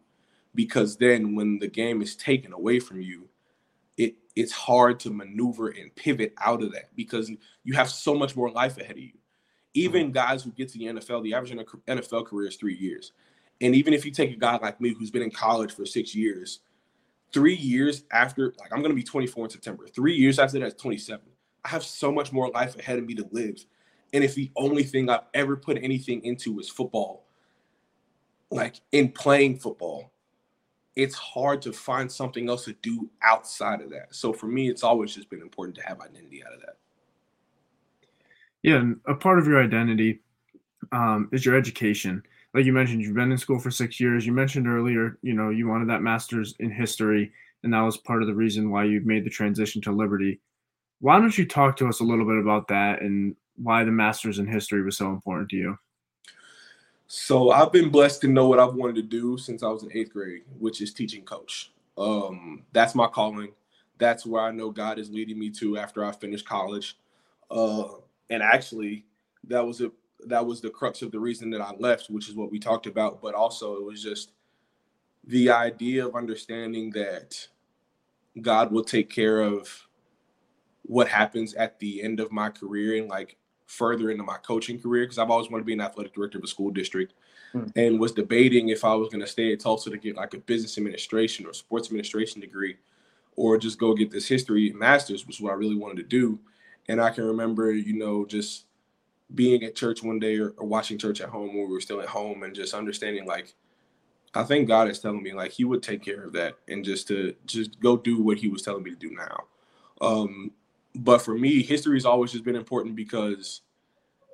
because 0.55 0.97
then 0.97 1.35
when 1.35 1.59
the 1.59 1.67
game 1.67 2.01
is 2.01 2.15
taken 2.15 2.51
away 2.51 2.79
from 2.79 2.99
you, 2.99 3.29
it 3.95 4.15
it's 4.35 4.51
hard 4.51 4.99
to 5.01 5.11
maneuver 5.11 5.67
and 5.67 5.93
pivot 5.93 6.33
out 6.39 6.63
of 6.63 6.71
that 6.73 6.89
because 6.95 7.31
you 7.63 7.75
have 7.75 7.91
so 7.91 8.15
much 8.15 8.35
more 8.35 8.49
life 8.49 8.79
ahead 8.79 8.97
of 8.97 9.03
you. 9.03 9.13
Even 9.75 10.05
mm-hmm. 10.05 10.13
guys 10.13 10.41
who 10.41 10.49
get 10.51 10.67
to 10.69 10.79
the 10.79 10.85
NFL, 10.85 11.21
the 11.21 11.35
average 11.35 11.51
NFL 11.87 12.25
career 12.25 12.47
is 12.47 12.55
three 12.55 12.75
years. 12.75 13.11
And 13.61 13.75
even 13.75 13.93
if 13.93 14.03
you 14.03 14.09
take 14.09 14.31
a 14.31 14.35
guy 14.35 14.57
like 14.57 14.81
me 14.81 14.95
who's 14.97 15.11
been 15.11 15.21
in 15.21 15.29
college 15.29 15.73
for 15.73 15.85
six 15.85 16.15
years, 16.15 16.61
three 17.31 17.55
years 17.55 18.03
after, 18.11 18.55
like 18.59 18.73
I'm 18.73 18.79
going 18.79 18.89
to 18.91 18.95
be 18.95 19.03
24 19.03 19.45
in 19.45 19.51
September, 19.51 19.85
three 19.87 20.15
years 20.15 20.39
after 20.39 20.57
that's 20.57 20.81
27. 20.81 21.21
I 21.63 21.69
have 21.69 21.83
so 21.83 22.11
much 22.11 22.31
more 22.31 22.49
life 22.49 22.79
ahead 22.79 22.97
of 22.97 23.05
me 23.05 23.13
to 23.13 23.29
live. 23.31 23.63
And 24.13 24.23
if 24.23 24.35
the 24.35 24.51
only 24.55 24.83
thing 24.83 25.09
I've 25.09 25.27
ever 25.33 25.55
put 25.55 25.77
anything 25.81 26.23
into 26.23 26.59
is 26.59 26.69
football, 26.69 27.25
like 28.51 28.75
in 28.91 29.09
playing 29.09 29.59
football, 29.59 30.11
it's 30.95 31.15
hard 31.15 31.61
to 31.61 31.71
find 31.71 32.11
something 32.11 32.49
else 32.49 32.65
to 32.65 32.73
do 32.81 33.09
outside 33.23 33.81
of 33.81 33.89
that. 33.91 34.13
So 34.13 34.33
for 34.33 34.47
me, 34.47 34.69
it's 34.69 34.83
always 34.83 35.13
just 35.15 35.29
been 35.29 35.41
important 35.41 35.77
to 35.77 35.83
have 35.83 36.01
identity 36.01 36.43
out 36.45 36.53
of 36.53 36.59
that. 36.61 36.77
Yeah, 38.63 38.75
and 38.75 38.99
a 39.07 39.15
part 39.15 39.39
of 39.39 39.47
your 39.47 39.63
identity 39.63 40.21
um, 40.91 41.29
is 41.31 41.45
your 41.45 41.55
education. 41.55 42.23
Like 42.53 42.65
you 42.65 42.73
mentioned, 42.73 43.01
you've 43.01 43.15
been 43.15 43.31
in 43.31 43.37
school 43.37 43.59
for 43.59 43.71
six 43.71 43.99
years. 43.99 44.25
You 44.25 44.33
mentioned 44.33 44.67
earlier, 44.67 45.17
you 45.21 45.33
know, 45.33 45.49
you 45.49 45.67
wanted 45.67 45.89
that 45.89 46.01
master's 46.01 46.55
in 46.59 46.71
history, 46.71 47.31
and 47.63 47.73
that 47.73 47.81
was 47.81 47.97
part 47.97 48.21
of 48.21 48.27
the 48.27 48.33
reason 48.33 48.71
why 48.71 48.85
you 48.85 49.01
made 49.05 49.23
the 49.23 49.29
transition 49.29 49.81
to 49.83 49.91
Liberty. 49.91 50.41
Why 50.99 51.19
don't 51.19 51.37
you 51.37 51.45
talk 51.45 51.77
to 51.77 51.87
us 51.87 52.01
a 52.01 52.03
little 52.03 52.25
bit 52.25 52.39
about 52.39 52.67
that 52.69 53.01
and 53.01 53.35
why 53.61 53.83
the 53.83 53.91
master's 53.91 54.39
in 54.39 54.47
history 54.47 54.81
was 54.81 54.97
so 54.97 55.09
important 55.09 55.49
to 55.49 55.55
you? 55.55 55.77
So 57.07 57.51
I've 57.51 57.71
been 57.71 57.89
blessed 57.89 58.21
to 58.21 58.27
know 58.27 58.47
what 58.47 58.59
I've 58.59 58.75
wanted 58.75 58.95
to 58.95 59.01
do 59.01 59.37
since 59.37 59.63
I 59.63 59.67
was 59.67 59.83
in 59.83 59.91
eighth 59.93 60.13
grade, 60.13 60.43
which 60.59 60.81
is 60.81 60.93
teaching 60.93 61.23
coach. 61.23 61.71
Um, 61.97 62.63
that's 62.71 62.93
my 62.95 63.07
calling. 63.07 63.51
That's 63.97 64.25
where 64.25 64.43
I 64.43 64.51
know 64.51 64.69
God 64.69 64.99
is 64.99 65.09
leading 65.09 65.39
me 65.39 65.49
to 65.51 65.77
after 65.77 66.05
I 66.05 66.11
finish 66.11 66.43
college. 66.43 66.97
Uh, 67.49 67.85
and 68.29 68.43
actually, 68.43 69.05
that 69.45 69.65
was 69.65 69.81
a 69.81 69.91
that 70.27 70.45
was 70.45 70.61
the 70.61 70.69
crux 70.69 71.01
of 71.01 71.11
the 71.11 71.19
reason 71.19 71.49
that 71.49 71.61
I 71.61 71.73
left, 71.79 72.09
which 72.09 72.29
is 72.29 72.35
what 72.35 72.51
we 72.51 72.59
talked 72.59 72.85
about. 72.85 73.21
But 73.21 73.33
also, 73.33 73.75
it 73.77 73.83
was 73.83 74.03
just 74.03 74.33
the 75.25 75.49
idea 75.49 76.05
of 76.05 76.15
understanding 76.15 76.91
that 76.91 77.47
God 78.41 78.71
will 78.71 78.83
take 78.83 79.09
care 79.09 79.41
of 79.41 79.87
what 80.83 81.07
happens 81.07 81.53
at 81.55 81.79
the 81.79 82.01
end 82.01 82.19
of 82.19 82.31
my 82.31 82.49
career 82.49 82.99
and 83.01 83.09
like 83.09 83.37
further 83.69 84.09
into 84.09 84.23
my 84.23 84.37
coaching 84.37 84.81
career 84.81 85.03
because 85.03 85.19
I've 85.19 85.29
always 85.29 85.49
wanted 85.49 85.61
to 85.61 85.67
be 85.67 85.73
an 85.73 85.81
athletic 85.81 86.13
director 86.13 86.39
of 86.39 86.43
a 86.43 86.47
school 86.47 86.71
district 86.71 87.13
mm. 87.53 87.71
and 87.75 87.99
was 87.99 88.11
debating 88.11 88.69
if 88.69 88.83
I 88.83 88.95
was 88.95 89.09
going 89.09 89.21
to 89.21 89.27
stay 89.27 89.53
at 89.53 89.59
Tulsa 89.59 89.91
to 89.91 89.97
get 89.97 90.15
like 90.15 90.33
a 90.33 90.39
business 90.39 90.77
administration 90.77 91.45
or 91.45 91.53
sports 91.53 91.87
administration 91.87 92.41
degree 92.41 92.77
or 93.35 93.59
just 93.59 93.79
go 93.79 93.93
get 93.93 94.09
this 94.09 94.27
history 94.27 94.73
master's, 94.73 95.25
which 95.27 95.37
is 95.37 95.41
what 95.41 95.51
I 95.51 95.55
really 95.55 95.75
wanted 95.75 95.97
to 95.97 96.03
do. 96.03 96.39
And 96.87 96.99
I 96.99 97.11
can 97.11 97.25
remember, 97.25 97.71
you 97.71 97.93
know, 97.93 98.25
just 98.25 98.65
being 99.35 99.63
at 99.63 99.75
church 99.75 100.01
one 100.01 100.17
day 100.17 100.37
or, 100.37 100.49
or 100.57 100.67
watching 100.67 100.97
church 100.97 101.21
at 101.21 101.29
home 101.29 101.49
when 101.49 101.67
we 101.67 101.73
were 101.73 101.79
still 101.79 102.01
at 102.01 102.09
home 102.09 102.41
and 102.41 102.55
just 102.55 102.73
understanding 102.73 103.27
like, 103.27 103.53
I 104.33 104.43
think 104.43 104.67
God 104.67 104.89
is 104.89 104.99
telling 104.99 105.21
me 105.21 105.33
like 105.33 105.51
he 105.51 105.63
would 105.63 105.83
take 105.83 106.03
care 106.03 106.23
of 106.23 106.33
that 106.33 106.55
and 106.67 106.83
just 106.83 107.07
to 107.09 107.35
just 107.45 107.79
go 107.79 107.97
do 107.97 108.21
what 108.21 108.39
he 108.39 108.47
was 108.47 108.63
telling 108.63 108.83
me 108.83 108.89
to 108.89 108.95
do 108.95 109.11
now. 109.11 109.43
Um, 110.01 110.51
but 110.95 111.19
for 111.19 111.35
me, 111.35 111.61
history 111.61 111.95
has 111.95 112.05
always 112.05 112.31
just 112.31 112.43
been 112.43 112.55
important 112.55 112.95
because 112.95 113.61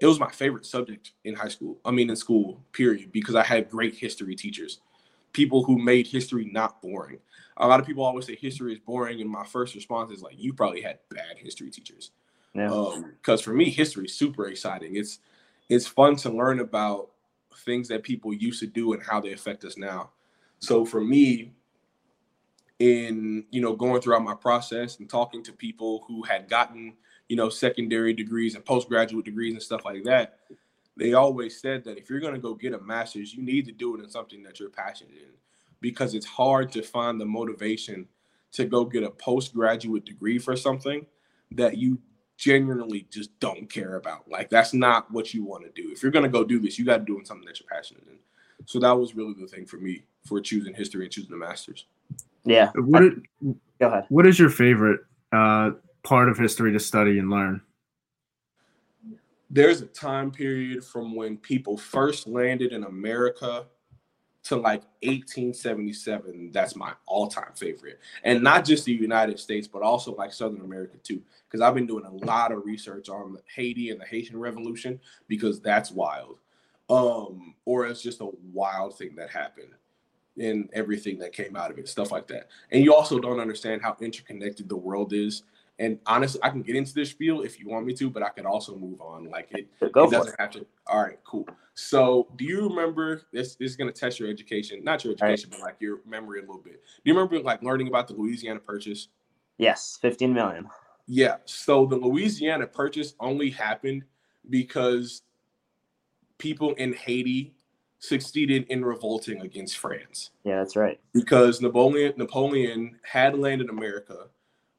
it 0.01 0.07
was 0.07 0.19
my 0.19 0.29
favorite 0.29 0.65
subject 0.65 1.11
in 1.23 1.35
high 1.35 1.47
school. 1.47 1.77
I 1.85 1.91
mean, 1.91 2.09
in 2.09 2.15
school, 2.15 2.61
period, 2.71 3.11
because 3.11 3.35
I 3.35 3.43
had 3.43 3.69
great 3.69 3.95
history 3.95 4.35
teachers, 4.35 4.79
people 5.33 5.63
who 5.63 5.77
made 5.77 6.07
history 6.07 6.49
not 6.51 6.81
boring. 6.81 7.19
A 7.57 7.67
lot 7.67 7.79
of 7.79 7.85
people 7.85 8.03
always 8.03 8.25
say 8.25 8.35
history 8.35 8.73
is 8.73 8.79
boring, 8.79 9.21
and 9.21 9.29
my 9.29 9.45
first 9.45 9.75
response 9.75 10.11
is 10.11 10.21
like, 10.21 10.35
you 10.37 10.53
probably 10.53 10.81
had 10.81 10.99
bad 11.09 11.37
history 11.37 11.71
teachers. 11.71 12.11
Yeah. 12.53 12.67
Because 12.67 13.41
um, 13.41 13.43
for 13.43 13.53
me, 13.53 13.69
history 13.69 14.05
is 14.05 14.15
super 14.15 14.47
exciting. 14.47 14.95
It's 14.95 15.19
it's 15.67 15.87
fun 15.87 16.15
to 16.17 16.29
learn 16.29 16.59
about 16.59 17.09
things 17.59 17.87
that 17.87 18.03
people 18.03 18.33
used 18.33 18.59
to 18.59 18.67
do 18.67 18.93
and 18.93 19.01
how 19.01 19.19
they 19.19 19.33
affect 19.33 19.63
us 19.65 19.77
now. 19.77 20.11
So 20.59 20.85
for 20.85 21.01
me, 21.01 21.53
in 22.79 23.45
you 23.51 23.61
know 23.61 23.73
going 23.75 24.01
throughout 24.01 24.21
my 24.21 24.35
process 24.35 24.99
and 24.99 25.09
talking 25.09 25.41
to 25.43 25.53
people 25.53 26.03
who 26.07 26.23
had 26.23 26.49
gotten 26.49 26.93
you 27.29 27.35
know 27.35 27.49
secondary 27.49 28.13
degrees 28.13 28.55
and 28.55 28.65
postgraduate 28.65 29.23
degrees 29.23 29.53
and 29.53 29.61
stuff 29.61 29.85
like 29.85 30.03
that 30.03 30.39
they 30.97 31.13
always 31.13 31.59
said 31.59 31.83
that 31.83 31.97
if 31.97 32.09
you're 32.09 32.19
going 32.19 32.33
to 32.33 32.39
go 32.39 32.53
get 32.53 32.73
a 32.73 32.79
master's 32.79 33.33
you 33.33 33.41
need 33.41 33.65
to 33.65 33.71
do 33.71 33.95
it 33.95 34.03
in 34.03 34.09
something 34.09 34.43
that 34.43 34.59
you're 34.59 34.69
passionate 34.69 35.13
in 35.13 35.31
because 35.79 36.15
it's 36.15 36.25
hard 36.25 36.71
to 36.71 36.81
find 36.81 37.19
the 37.19 37.25
motivation 37.25 38.07
to 38.51 38.65
go 38.65 38.85
get 38.85 39.03
a 39.03 39.09
postgraduate 39.09 40.05
degree 40.05 40.39
for 40.39 40.55
something 40.55 41.05
that 41.51 41.77
you 41.77 41.99
genuinely 42.37 43.07
just 43.11 43.37
don't 43.39 43.69
care 43.69 43.95
about. 43.95 44.29
Like 44.29 44.49
that's 44.49 44.73
not 44.73 45.09
what 45.11 45.33
you 45.33 45.45
want 45.45 45.63
to 45.63 45.81
do. 45.81 45.91
If 45.91 46.03
you're 46.03 46.11
going 46.11 46.23
to 46.23 46.29
go 46.29 46.43
do 46.43 46.59
this 46.59 46.77
you 46.77 46.85
got 46.85 46.97
to 46.97 47.05
do 47.05 47.15
it 47.15 47.19
in 47.19 47.25
something 47.25 47.45
that 47.45 47.59
you're 47.59 47.69
passionate 47.69 48.03
in. 48.07 48.17
So 48.65 48.79
that 48.79 48.97
was 48.97 49.15
really 49.15 49.35
the 49.39 49.47
thing 49.47 49.65
for 49.65 49.77
me 49.77 50.03
for 50.25 50.41
choosing 50.41 50.73
history 50.73 51.03
and 51.05 51.11
choosing 51.11 51.31
the 51.31 51.37
masters 51.37 51.85
yeah. 52.45 52.71
What 52.75 53.03
I, 53.03 53.09
go 53.79 53.87
ahead. 53.87 54.05
What 54.09 54.27
is 54.27 54.39
your 54.39 54.49
favorite 54.49 55.01
uh, 55.31 55.71
part 56.03 56.29
of 56.29 56.37
history 56.37 56.71
to 56.71 56.79
study 56.79 57.19
and 57.19 57.29
learn? 57.29 57.61
There's 59.49 59.81
a 59.81 59.87
time 59.87 60.31
period 60.31 60.83
from 60.83 61.15
when 61.15 61.37
people 61.37 61.77
first 61.77 62.27
landed 62.27 62.71
in 62.71 62.83
America 62.83 63.65
to 64.43 64.55
like 64.55 64.83
1877. 65.01 66.51
That's 66.51 66.75
my 66.75 66.93
all-time 67.05 67.53
favorite, 67.55 67.99
and 68.23 68.43
not 68.43 68.65
just 68.65 68.85
the 68.85 68.93
United 68.93 69.39
States, 69.39 69.67
but 69.67 69.81
also 69.81 70.15
like 70.15 70.33
Southern 70.33 70.61
America 70.61 70.97
too. 71.03 71.21
Because 71.47 71.61
I've 71.61 71.75
been 71.75 71.87
doing 71.87 72.05
a 72.05 72.25
lot 72.25 72.51
of 72.51 72.65
research 72.65 73.09
on 73.09 73.37
Haiti 73.53 73.89
and 73.91 73.99
the 73.99 74.05
Haitian 74.05 74.39
Revolution 74.39 74.99
because 75.27 75.61
that's 75.61 75.91
wild, 75.91 76.37
um, 76.89 77.55
or 77.65 77.85
it's 77.85 78.01
just 78.01 78.21
a 78.21 78.29
wild 78.51 78.97
thing 78.97 79.15
that 79.15 79.29
happened 79.29 79.73
and 80.37 80.69
everything 80.73 81.17
that 81.19 81.33
came 81.33 81.55
out 81.55 81.71
of 81.71 81.77
it, 81.77 81.87
stuff 81.87 82.11
like 82.11 82.27
that. 82.27 82.49
And 82.71 82.83
you 82.83 82.93
also 82.93 83.19
don't 83.19 83.39
understand 83.39 83.81
how 83.81 83.95
interconnected 84.01 84.67
the 84.67 84.75
world 84.75 85.13
is 85.13 85.43
And 85.77 85.99
honestly, 86.05 86.39
I 86.41 86.49
can 86.49 86.61
get 86.61 86.75
into 86.75 86.93
this 86.93 87.11
spiel 87.11 87.41
if 87.41 87.59
you 87.59 87.67
want 87.67 87.85
me 87.85 87.93
to, 87.95 88.09
but 88.09 88.23
I 88.23 88.29
could 88.29 88.45
also 88.45 88.77
move 88.77 89.01
on. 89.01 89.29
Like 89.29 89.49
it, 89.51 89.67
it 89.81 89.93
doesn't 89.93 90.29
it. 90.29 90.35
have 90.39 90.51
to. 90.51 90.65
All 90.87 91.01
right, 91.01 91.19
cool. 91.25 91.47
So, 91.73 92.27
do 92.37 92.45
you 92.45 92.69
remember 92.69 93.23
this? 93.33 93.55
This 93.55 93.71
is 93.71 93.75
going 93.75 93.91
to 93.91 93.99
test 93.99 94.19
your 94.19 94.29
education, 94.29 94.83
not 94.83 95.03
your 95.03 95.13
right. 95.13 95.31
education, 95.31 95.49
but 95.51 95.59
like 95.59 95.75
your 95.79 95.99
memory 96.07 96.39
a 96.39 96.41
little 96.43 96.61
bit. 96.61 96.81
Do 97.03 97.11
you 97.11 97.13
remember 97.13 97.39
like 97.39 97.61
learning 97.61 97.89
about 97.89 98.07
the 98.07 98.13
Louisiana 98.13 98.61
Purchase? 98.61 99.09
Yes, 99.57 99.97
15 100.01 100.33
million. 100.33 100.69
Yeah. 101.07 101.37
So 101.45 101.85
the 101.85 101.97
Louisiana 101.97 102.67
Purchase 102.67 103.13
only 103.19 103.49
happened 103.49 104.03
because 104.49 105.23
people 106.37 106.73
in 106.75 106.93
Haiti 106.93 107.54
succeeded 108.07 108.65
in 108.69 108.83
revolting 108.83 109.41
against 109.41 109.77
France 109.77 110.31
Yeah, 110.43 110.57
that's 110.57 110.75
right. 110.75 110.99
because 111.13 111.61
Napoleon 111.61 112.13
Napoleon 112.17 112.97
had 113.03 113.37
landed 113.37 113.69
America, 113.69 114.27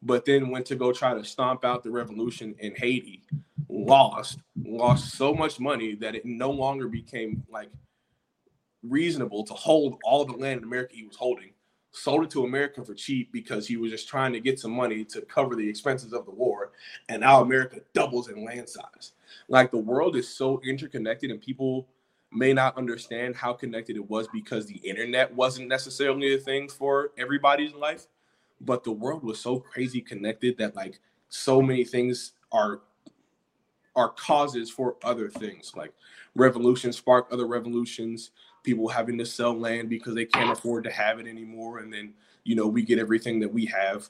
but 0.03 0.25
then 0.25 0.51
went 0.51 0.67
to 0.67 0.77
go 0.77 0.93
try 0.93 1.15
to 1.15 1.25
stomp 1.25 1.65
out 1.65 1.83
the 1.83 1.91
revolution 1.91 2.55
in 2.59 2.75
Haiti, 2.77 3.23
lost, 3.69 4.39
lost 4.65 5.15
so 5.17 5.35
much 5.35 5.59
money 5.59 5.95
that 5.97 6.15
it 6.15 6.25
no 6.25 6.51
longer 6.51 6.89
became 6.89 7.43
like 7.51 7.71
reasonable 8.83 9.45
to 9.45 9.55
hold 9.55 9.99
all 10.05 10.25
the 10.25 10.33
land 10.33 10.59
in 10.59 10.65
America 10.65 10.95
he 10.95 11.05
was 11.05 11.17
holding. 11.17 11.51
Sold 11.93 12.25
it 12.25 12.31
to 12.31 12.45
America 12.45 12.85
for 12.85 12.93
cheap 12.95 13.33
because 13.33 13.67
he 13.67 13.79
was 13.79 13.91
just 13.91 14.07
trying 14.07 14.33
to 14.35 14.39
get 14.41 14.61
some 14.61 14.71
money 14.71 15.03
to 15.07 15.23
cover 15.23 15.57
the 15.57 15.67
expenses 15.67 16.13
of 16.13 16.27
the 16.27 16.31
war. 16.31 16.73
And 17.09 17.23
now 17.23 17.41
America 17.41 17.81
doubles 17.95 18.29
in 18.29 18.45
land 18.45 18.69
size. 18.69 19.13
Like 19.49 19.71
the 19.71 19.79
world 19.79 20.15
is 20.15 20.29
so 20.29 20.61
interconnected, 20.63 21.31
and 21.31 21.41
people 21.41 21.89
may 22.33 22.53
not 22.53 22.77
understand 22.77 23.37
how 23.37 23.53
connected 23.53 23.97
it 23.97 24.11
was 24.11 24.29
because 24.29 24.67
the 24.67 24.77
internet 24.79 25.33
wasn't 25.35 25.69
necessarily 25.69 26.35
a 26.35 26.39
thing 26.39 26.69
for 26.69 27.13
everybody's 27.19 27.73
life. 27.73 28.07
But 28.61 28.85
the 28.85 28.93
world 28.93 29.23
was 29.23 29.39
so 29.39 29.61
crazy 29.61 30.01
connected 30.01 30.59
that 30.59 30.75
like 30.75 30.99
so 31.29 31.61
many 31.61 31.85
things 31.85 32.33
are 32.53 32.81
are 33.95 34.11
causes 34.11 34.71
for 34.71 34.97
other 35.03 35.29
things 35.29 35.73
like 35.75 35.93
revolutions 36.35 36.99
spark 36.99 37.27
other 37.31 37.47
revolutions 37.47 38.31
people 38.63 38.89
having 38.89 39.17
to 39.17 39.25
sell 39.25 39.59
land 39.59 39.89
because 39.89 40.15
they 40.15 40.27
can't 40.27 40.51
afford 40.51 40.85
to 40.85 40.91
have 40.91 41.19
it 41.19 41.27
anymore 41.27 41.79
and 41.79 41.91
then 41.93 42.13
you 42.45 42.55
know 42.55 42.67
we 42.67 42.83
get 42.83 42.99
everything 42.99 43.41
that 43.41 43.51
we 43.51 43.65
have 43.65 44.09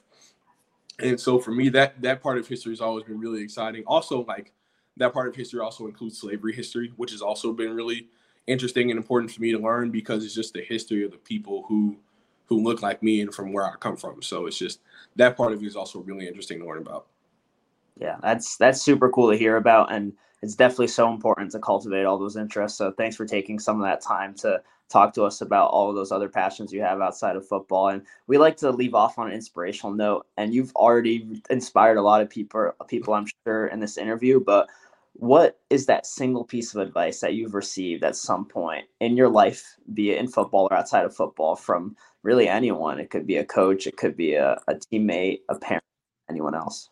and 0.99 1.19
so 1.19 1.39
for 1.39 1.51
me 1.51 1.69
that 1.69 1.99
that 2.01 2.21
part 2.21 2.37
of 2.37 2.45
history 2.45 2.71
has 2.73 2.81
always 2.81 3.05
been 3.05 3.17
really 3.17 3.41
exciting 3.41 3.83
also 3.85 4.25
like 4.25 4.51
that 4.97 5.13
part 5.13 5.27
of 5.27 5.35
history 5.35 5.59
also 5.59 5.87
includes 5.87 6.17
slavery 6.17 6.53
history 6.53 6.91
which 6.97 7.11
has 7.11 7.21
also 7.21 7.53
been 7.53 7.73
really 7.73 8.07
interesting 8.47 8.89
and 8.91 8.97
important 8.97 9.31
for 9.31 9.41
me 9.41 9.51
to 9.51 9.59
learn 9.59 9.91
because 9.91 10.23
it's 10.23 10.35
just 10.35 10.53
the 10.53 10.61
history 10.61 11.03
of 11.03 11.11
the 11.11 11.17
people 11.17 11.63
who 11.67 11.95
who 12.45 12.63
look 12.63 12.81
like 12.81 13.03
me 13.03 13.21
and 13.21 13.33
from 13.33 13.51
where 13.51 13.65
i 13.65 13.73
come 13.79 13.97
from 13.97 14.21
so 14.21 14.45
it's 14.45 14.57
just 14.57 14.79
that 15.15 15.35
part 15.35 15.51
of 15.51 15.61
it 15.61 15.65
is 15.65 15.75
also 15.75 15.99
really 15.99 16.27
interesting 16.27 16.59
to 16.59 16.65
learn 16.65 16.79
about 16.79 17.07
Yeah, 17.99 18.17
that's 18.21 18.57
that's 18.57 18.81
super 18.81 19.09
cool 19.09 19.31
to 19.31 19.37
hear 19.37 19.57
about, 19.57 19.91
and 19.91 20.13
it's 20.41 20.55
definitely 20.55 20.87
so 20.87 21.11
important 21.11 21.51
to 21.51 21.59
cultivate 21.59 22.05
all 22.05 22.17
those 22.17 22.37
interests. 22.37 22.77
So 22.77 22.91
thanks 22.91 23.15
for 23.15 23.25
taking 23.25 23.59
some 23.59 23.81
of 23.81 23.87
that 23.87 24.01
time 24.01 24.33
to 24.35 24.61
talk 24.89 25.13
to 25.13 25.23
us 25.23 25.41
about 25.41 25.71
all 25.71 25.89
of 25.89 25.95
those 25.95 26.11
other 26.11 26.29
passions 26.29 26.71
you 26.71 26.81
have 26.81 27.01
outside 27.01 27.35
of 27.35 27.47
football. 27.47 27.89
And 27.89 28.03
we 28.27 28.37
like 28.37 28.55
to 28.57 28.69
leave 28.69 28.93
off 28.93 29.17
on 29.17 29.27
an 29.27 29.33
inspirational 29.33 29.93
note. 29.93 30.27
And 30.37 30.53
you've 30.53 30.73
already 30.75 31.41
inspired 31.49 31.97
a 31.97 32.01
lot 32.01 32.21
of 32.21 32.29
people, 32.29 32.71
people 32.87 33.13
I'm 33.13 33.25
sure, 33.45 33.67
in 33.67 33.79
this 33.79 33.97
interview. 33.97 34.39
But 34.39 34.69
what 35.19 35.59
is 35.69 35.85
that 35.87 36.05
single 36.05 36.43
piece 36.43 36.73
of 36.73 36.81
advice 36.81 37.19
that 37.21 37.33
you've 37.33 37.55
received 37.55 38.03
at 38.03 38.15
some 38.15 38.45
point 38.45 38.85
in 38.99 39.17
your 39.17 39.29
life, 39.29 39.75
be 39.93 40.11
it 40.11 40.19
in 40.19 40.27
football 40.27 40.67
or 40.69 40.73
outside 40.75 41.05
of 41.05 41.15
football, 41.15 41.55
from 41.55 41.95
really 42.23 42.47
anyone? 42.47 42.99
It 42.99 43.09
could 43.09 43.27
be 43.27 43.37
a 43.37 43.45
coach, 43.45 43.87
it 43.87 43.97
could 43.97 44.15
be 44.15 44.33
a, 44.35 44.59
a 44.67 44.75
teammate, 44.75 45.41
a 45.49 45.55
parent, 45.57 45.83
anyone 46.29 46.55
else. 46.55 46.89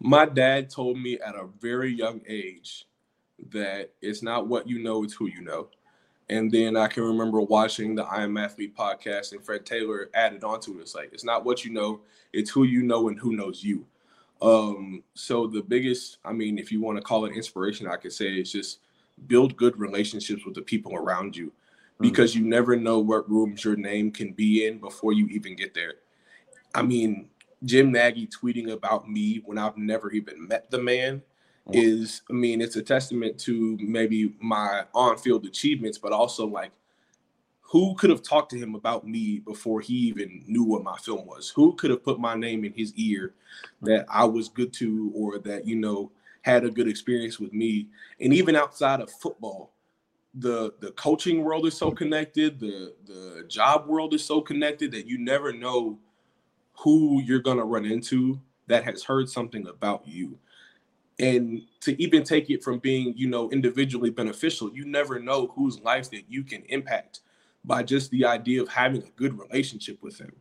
my 0.00 0.24
dad 0.24 0.70
told 0.70 0.98
me 0.98 1.18
at 1.20 1.34
a 1.34 1.48
very 1.60 1.92
young 1.92 2.20
age 2.28 2.86
that 3.50 3.90
it's 4.00 4.22
not 4.22 4.46
what 4.46 4.68
you 4.68 4.78
know, 4.78 5.04
it's 5.04 5.14
who 5.14 5.26
you 5.26 5.40
know. 5.42 5.68
And 6.30 6.50
then 6.52 6.76
I 6.76 6.88
can 6.88 7.04
remember 7.04 7.40
watching 7.40 7.94
the 7.94 8.04
I 8.04 8.22
Am 8.22 8.36
Athlete 8.36 8.76
podcast, 8.76 9.32
and 9.32 9.42
Fred 9.42 9.64
Taylor 9.64 10.10
added 10.12 10.44
onto 10.44 10.78
it. 10.78 10.82
It's 10.82 10.94
like 10.94 11.10
it's 11.12 11.24
not 11.24 11.44
what 11.44 11.64
you 11.64 11.72
know, 11.72 12.00
it's 12.32 12.50
who 12.50 12.64
you 12.64 12.82
know 12.82 13.08
and 13.08 13.18
who 13.18 13.34
knows 13.34 13.64
you. 13.64 13.86
Um, 14.40 15.02
so 15.14 15.46
the 15.46 15.62
biggest, 15.62 16.18
I 16.24 16.32
mean, 16.32 16.58
if 16.58 16.70
you 16.70 16.80
want 16.80 16.96
to 16.98 17.02
call 17.02 17.24
it 17.24 17.34
inspiration, 17.34 17.86
I 17.86 17.96
could 17.96 18.12
say 18.12 18.26
is 18.26 18.52
just 18.52 18.80
build 19.26 19.56
good 19.56 19.78
relationships 19.78 20.44
with 20.44 20.54
the 20.54 20.62
people 20.62 20.94
around 20.94 21.36
you. 21.36 21.52
Because 22.00 22.32
you 22.32 22.44
never 22.44 22.76
know 22.76 23.00
what 23.00 23.28
rooms 23.28 23.64
your 23.64 23.74
name 23.74 24.12
can 24.12 24.32
be 24.32 24.66
in 24.66 24.78
before 24.78 25.12
you 25.12 25.26
even 25.26 25.56
get 25.56 25.74
there. 25.74 25.94
I 26.72 26.82
mean, 26.82 27.28
Jim 27.64 27.90
Nagy 27.90 28.28
tweeting 28.28 28.70
about 28.70 29.10
me 29.10 29.42
when 29.44 29.58
I've 29.58 29.76
never 29.76 30.12
even 30.12 30.46
met 30.46 30.70
the 30.70 30.78
man 30.78 31.22
is, 31.72 32.22
I 32.30 32.34
mean, 32.34 32.60
it's 32.60 32.76
a 32.76 32.82
testament 32.82 33.38
to 33.40 33.76
maybe 33.80 34.32
my 34.40 34.84
on 34.94 35.18
field 35.18 35.44
achievements, 35.44 35.98
but 35.98 36.12
also 36.12 36.46
like 36.46 36.70
who 37.68 37.94
could 37.96 38.08
have 38.08 38.22
talked 38.22 38.50
to 38.50 38.58
him 38.58 38.74
about 38.74 39.06
me 39.06 39.40
before 39.40 39.82
he 39.82 39.92
even 39.92 40.42
knew 40.46 40.64
what 40.64 40.82
my 40.82 40.96
film 40.96 41.26
was? 41.26 41.50
Who 41.50 41.74
could 41.74 41.90
have 41.90 42.02
put 42.02 42.18
my 42.18 42.34
name 42.34 42.64
in 42.64 42.72
his 42.72 42.94
ear 42.94 43.34
that 43.82 44.06
I 44.08 44.24
was 44.24 44.48
good 44.48 44.72
to 44.74 45.12
or 45.14 45.38
that, 45.40 45.66
you 45.66 45.76
know, 45.76 46.10
had 46.40 46.64
a 46.64 46.70
good 46.70 46.88
experience 46.88 47.38
with 47.38 47.52
me? 47.52 47.88
And 48.20 48.32
even 48.32 48.56
outside 48.56 49.00
of 49.00 49.10
football, 49.10 49.74
the 50.32 50.72
the 50.80 50.92
coaching 50.92 51.44
world 51.44 51.66
is 51.66 51.76
so 51.76 51.90
connected, 51.90 52.58
the 52.58 52.94
the 53.04 53.44
job 53.48 53.86
world 53.86 54.14
is 54.14 54.24
so 54.24 54.40
connected 54.40 54.90
that 54.92 55.06
you 55.06 55.18
never 55.18 55.52
know 55.52 55.98
who 56.72 57.20
you're 57.22 57.42
to 57.42 57.64
run 57.64 57.84
into 57.84 58.40
that 58.66 58.84
has 58.84 59.02
heard 59.02 59.28
something 59.28 59.66
about 59.66 60.08
you 60.08 60.38
and 61.18 61.62
to 61.80 62.00
even 62.00 62.22
take 62.22 62.48
it 62.48 62.62
from 62.62 62.78
being 62.78 63.12
you 63.16 63.26
know 63.26 63.50
individually 63.50 64.10
beneficial 64.10 64.70
you 64.72 64.84
never 64.84 65.18
know 65.18 65.48
whose 65.56 65.80
life 65.80 66.10
that 66.10 66.22
you 66.28 66.44
can 66.44 66.62
impact 66.68 67.20
by 67.68 67.84
just 67.84 68.10
the 68.10 68.24
idea 68.24 68.60
of 68.60 68.68
having 68.68 69.02
a 69.02 69.10
good 69.10 69.38
relationship 69.38 70.02
with 70.02 70.18
them 70.18 70.32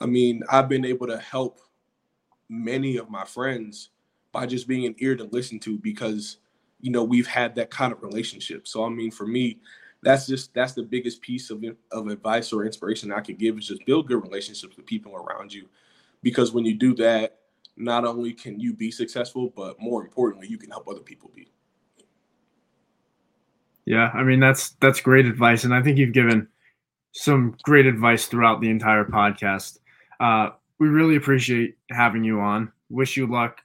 i 0.00 0.06
mean 0.06 0.42
i've 0.50 0.68
been 0.68 0.84
able 0.84 1.06
to 1.06 1.18
help 1.18 1.60
many 2.48 2.98
of 2.98 3.08
my 3.08 3.24
friends 3.24 3.90
by 4.32 4.46
just 4.46 4.66
being 4.66 4.86
an 4.86 4.94
ear 4.98 5.14
to 5.14 5.24
listen 5.24 5.58
to 5.60 5.78
because 5.78 6.38
you 6.80 6.90
know 6.90 7.04
we've 7.04 7.26
had 7.26 7.54
that 7.54 7.70
kind 7.70 7.92
of 7.92 8.02
relationship. 8.02 8.66
So 8.66 8.84
i 8.84 8.88
mean 8.88 9.10
for 9.10 9.26
me 9.26 9.60
that's 10.02 10.26
just 10.26 10.52
that's 10.52 10.72
the 10.72 10.82
biggest 10.82 11.22
piece 11.22 11.50
of, 11.50 11.64
of 11.92 12.08
advice 12.08 12.52
or 12.52 12.64
inspiration 12.64 13.12
i 13.12 13.20
could 13.20 13.38
give 13.38 13.56
is 13.56 13.68
just 13.68 13.86
build 13.86 14.08
good 14.08 14.22
relationships 14.22 14.76
with 14.76 14.86
people 14.86 15.14
around 15.16 15.52
you. 15.52 15.68
Because 16.22 16.52
when 16.52 16.64
you 16.64 16.74
do 16.74 16.94
that 16.96 17.38
not 17.76 18.04
only 18.04 18.32
can 18.32 18.60
you 18.60 18.74
be 18.74 18.90
successful 18.90 19.52
but 19.54 19.80
more 19.80 20.02
importantly 20.02 20.48
you 20.48 20.58
can 20.58 20.70
help 20.70 20.88
other 20.88 21.00
people 21.00 21.30
be. 21.34 21.48
Yeah, 23.84 24.10
I 24.14 24.22
mean 24.22 24.40
that's 24.40 24.70
that's 24.80 25.00
great 25.00 25.26
advice, 25.26 25.64
and 25.64 25.74
I 25.74 25.82
think 25.82 25.98
you've 25.98 26.12
given 26.12 26.48
some 27.12 27.56
great 27.62 27.86
advice 27.86 28.26
throughout 28.26 28.60
the 28.60 28.70
entire 28.70 29.04
podcast. 29.04 29.78
Uh, 30.20 30.50
we 30.78 30.88
really 30.88 31.16
appreciate 31.16 31.76
having 31.90 32.24
you 32.24 32.40
on. 32.40 32.70
Wish 32.90 33.16
you 33.16 33.26
luck. 33.26 33.58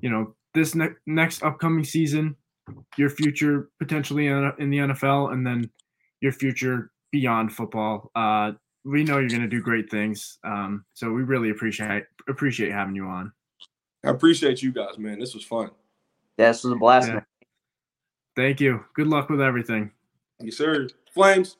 You 0.00 0.10
know 0.10 0.34
this 0.54 0.74
ne- 0.74 0.94
next 1.06 1.42
upcoming 1.42 1.84
season, 1.84 2.36
your 2.96 3.10
future 3.10 3.70
potentially 3.78 4.26
in, 4.26 4.52
in 4.58 4.70
the 4.70 4.78
NFL, 4.78 5.32
and 5.32 5.46
then 5.46 5.70
your 6.20 6.32
future 6.32 6.90
beyond 7.10 7.52
football. 7.52 8.10
Uh, 8.14 8.52
we 8.84 9.04
know 9.04 9.18
you're 9.18 9.28
going 9.28 9.42
to 9.42 9.48
do 9.48 9.60
great 9.60 9.90
things. 9.90 10.38
Um, 10.44 10.84
so 10.94 11.10
we 11.12 11.22
really 11.22 11.50
appreciate 11.50 12.04
appreciate 12.28 12.72
having 12.72 12.94
you 12.94 13.06
on. 13.06 13.32
i 14.04 14.10
appreciate 14.10 14.62
you 14.62 14.72
guys 14.72 14.98
man 14.98 15.18
this 15.18 15.34
was 15.34 15.44
fun 15.44 15.70
Yeah, 16.38 16.48
this 16.48 16.64
was 16.64 16.72
a 16.72 16.76
blast. 16.76 17.08
Yeah. 17.08 17.14
man. 17.14 17.26
Thank 18.36 18.60
you. 18.60 18.84
Good 18.94 19.06
luck 19.08 19.28
with 19.28 19.40
everything. 19.40 19.90
yes 20.40 20.56
sir 20.56 20.88
flames 21.12 21.56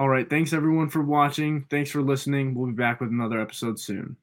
All 0.00 0.08
right. 0.08 0.28
Thanks 0.30 0.54
everyone 0.54 0.88
for 0.88 1.02
watching. 1.02 1.66
Thanks 1.70 1.90
for 1.90 2.00
listening. 2.02 2.54
We'll 2.54 2.68
be 2.68 2.72
back 2.72 3.00
with 3.02 3.10
another 3.10 3.38
episode 3.38 3.78
soon. 3.78 4.16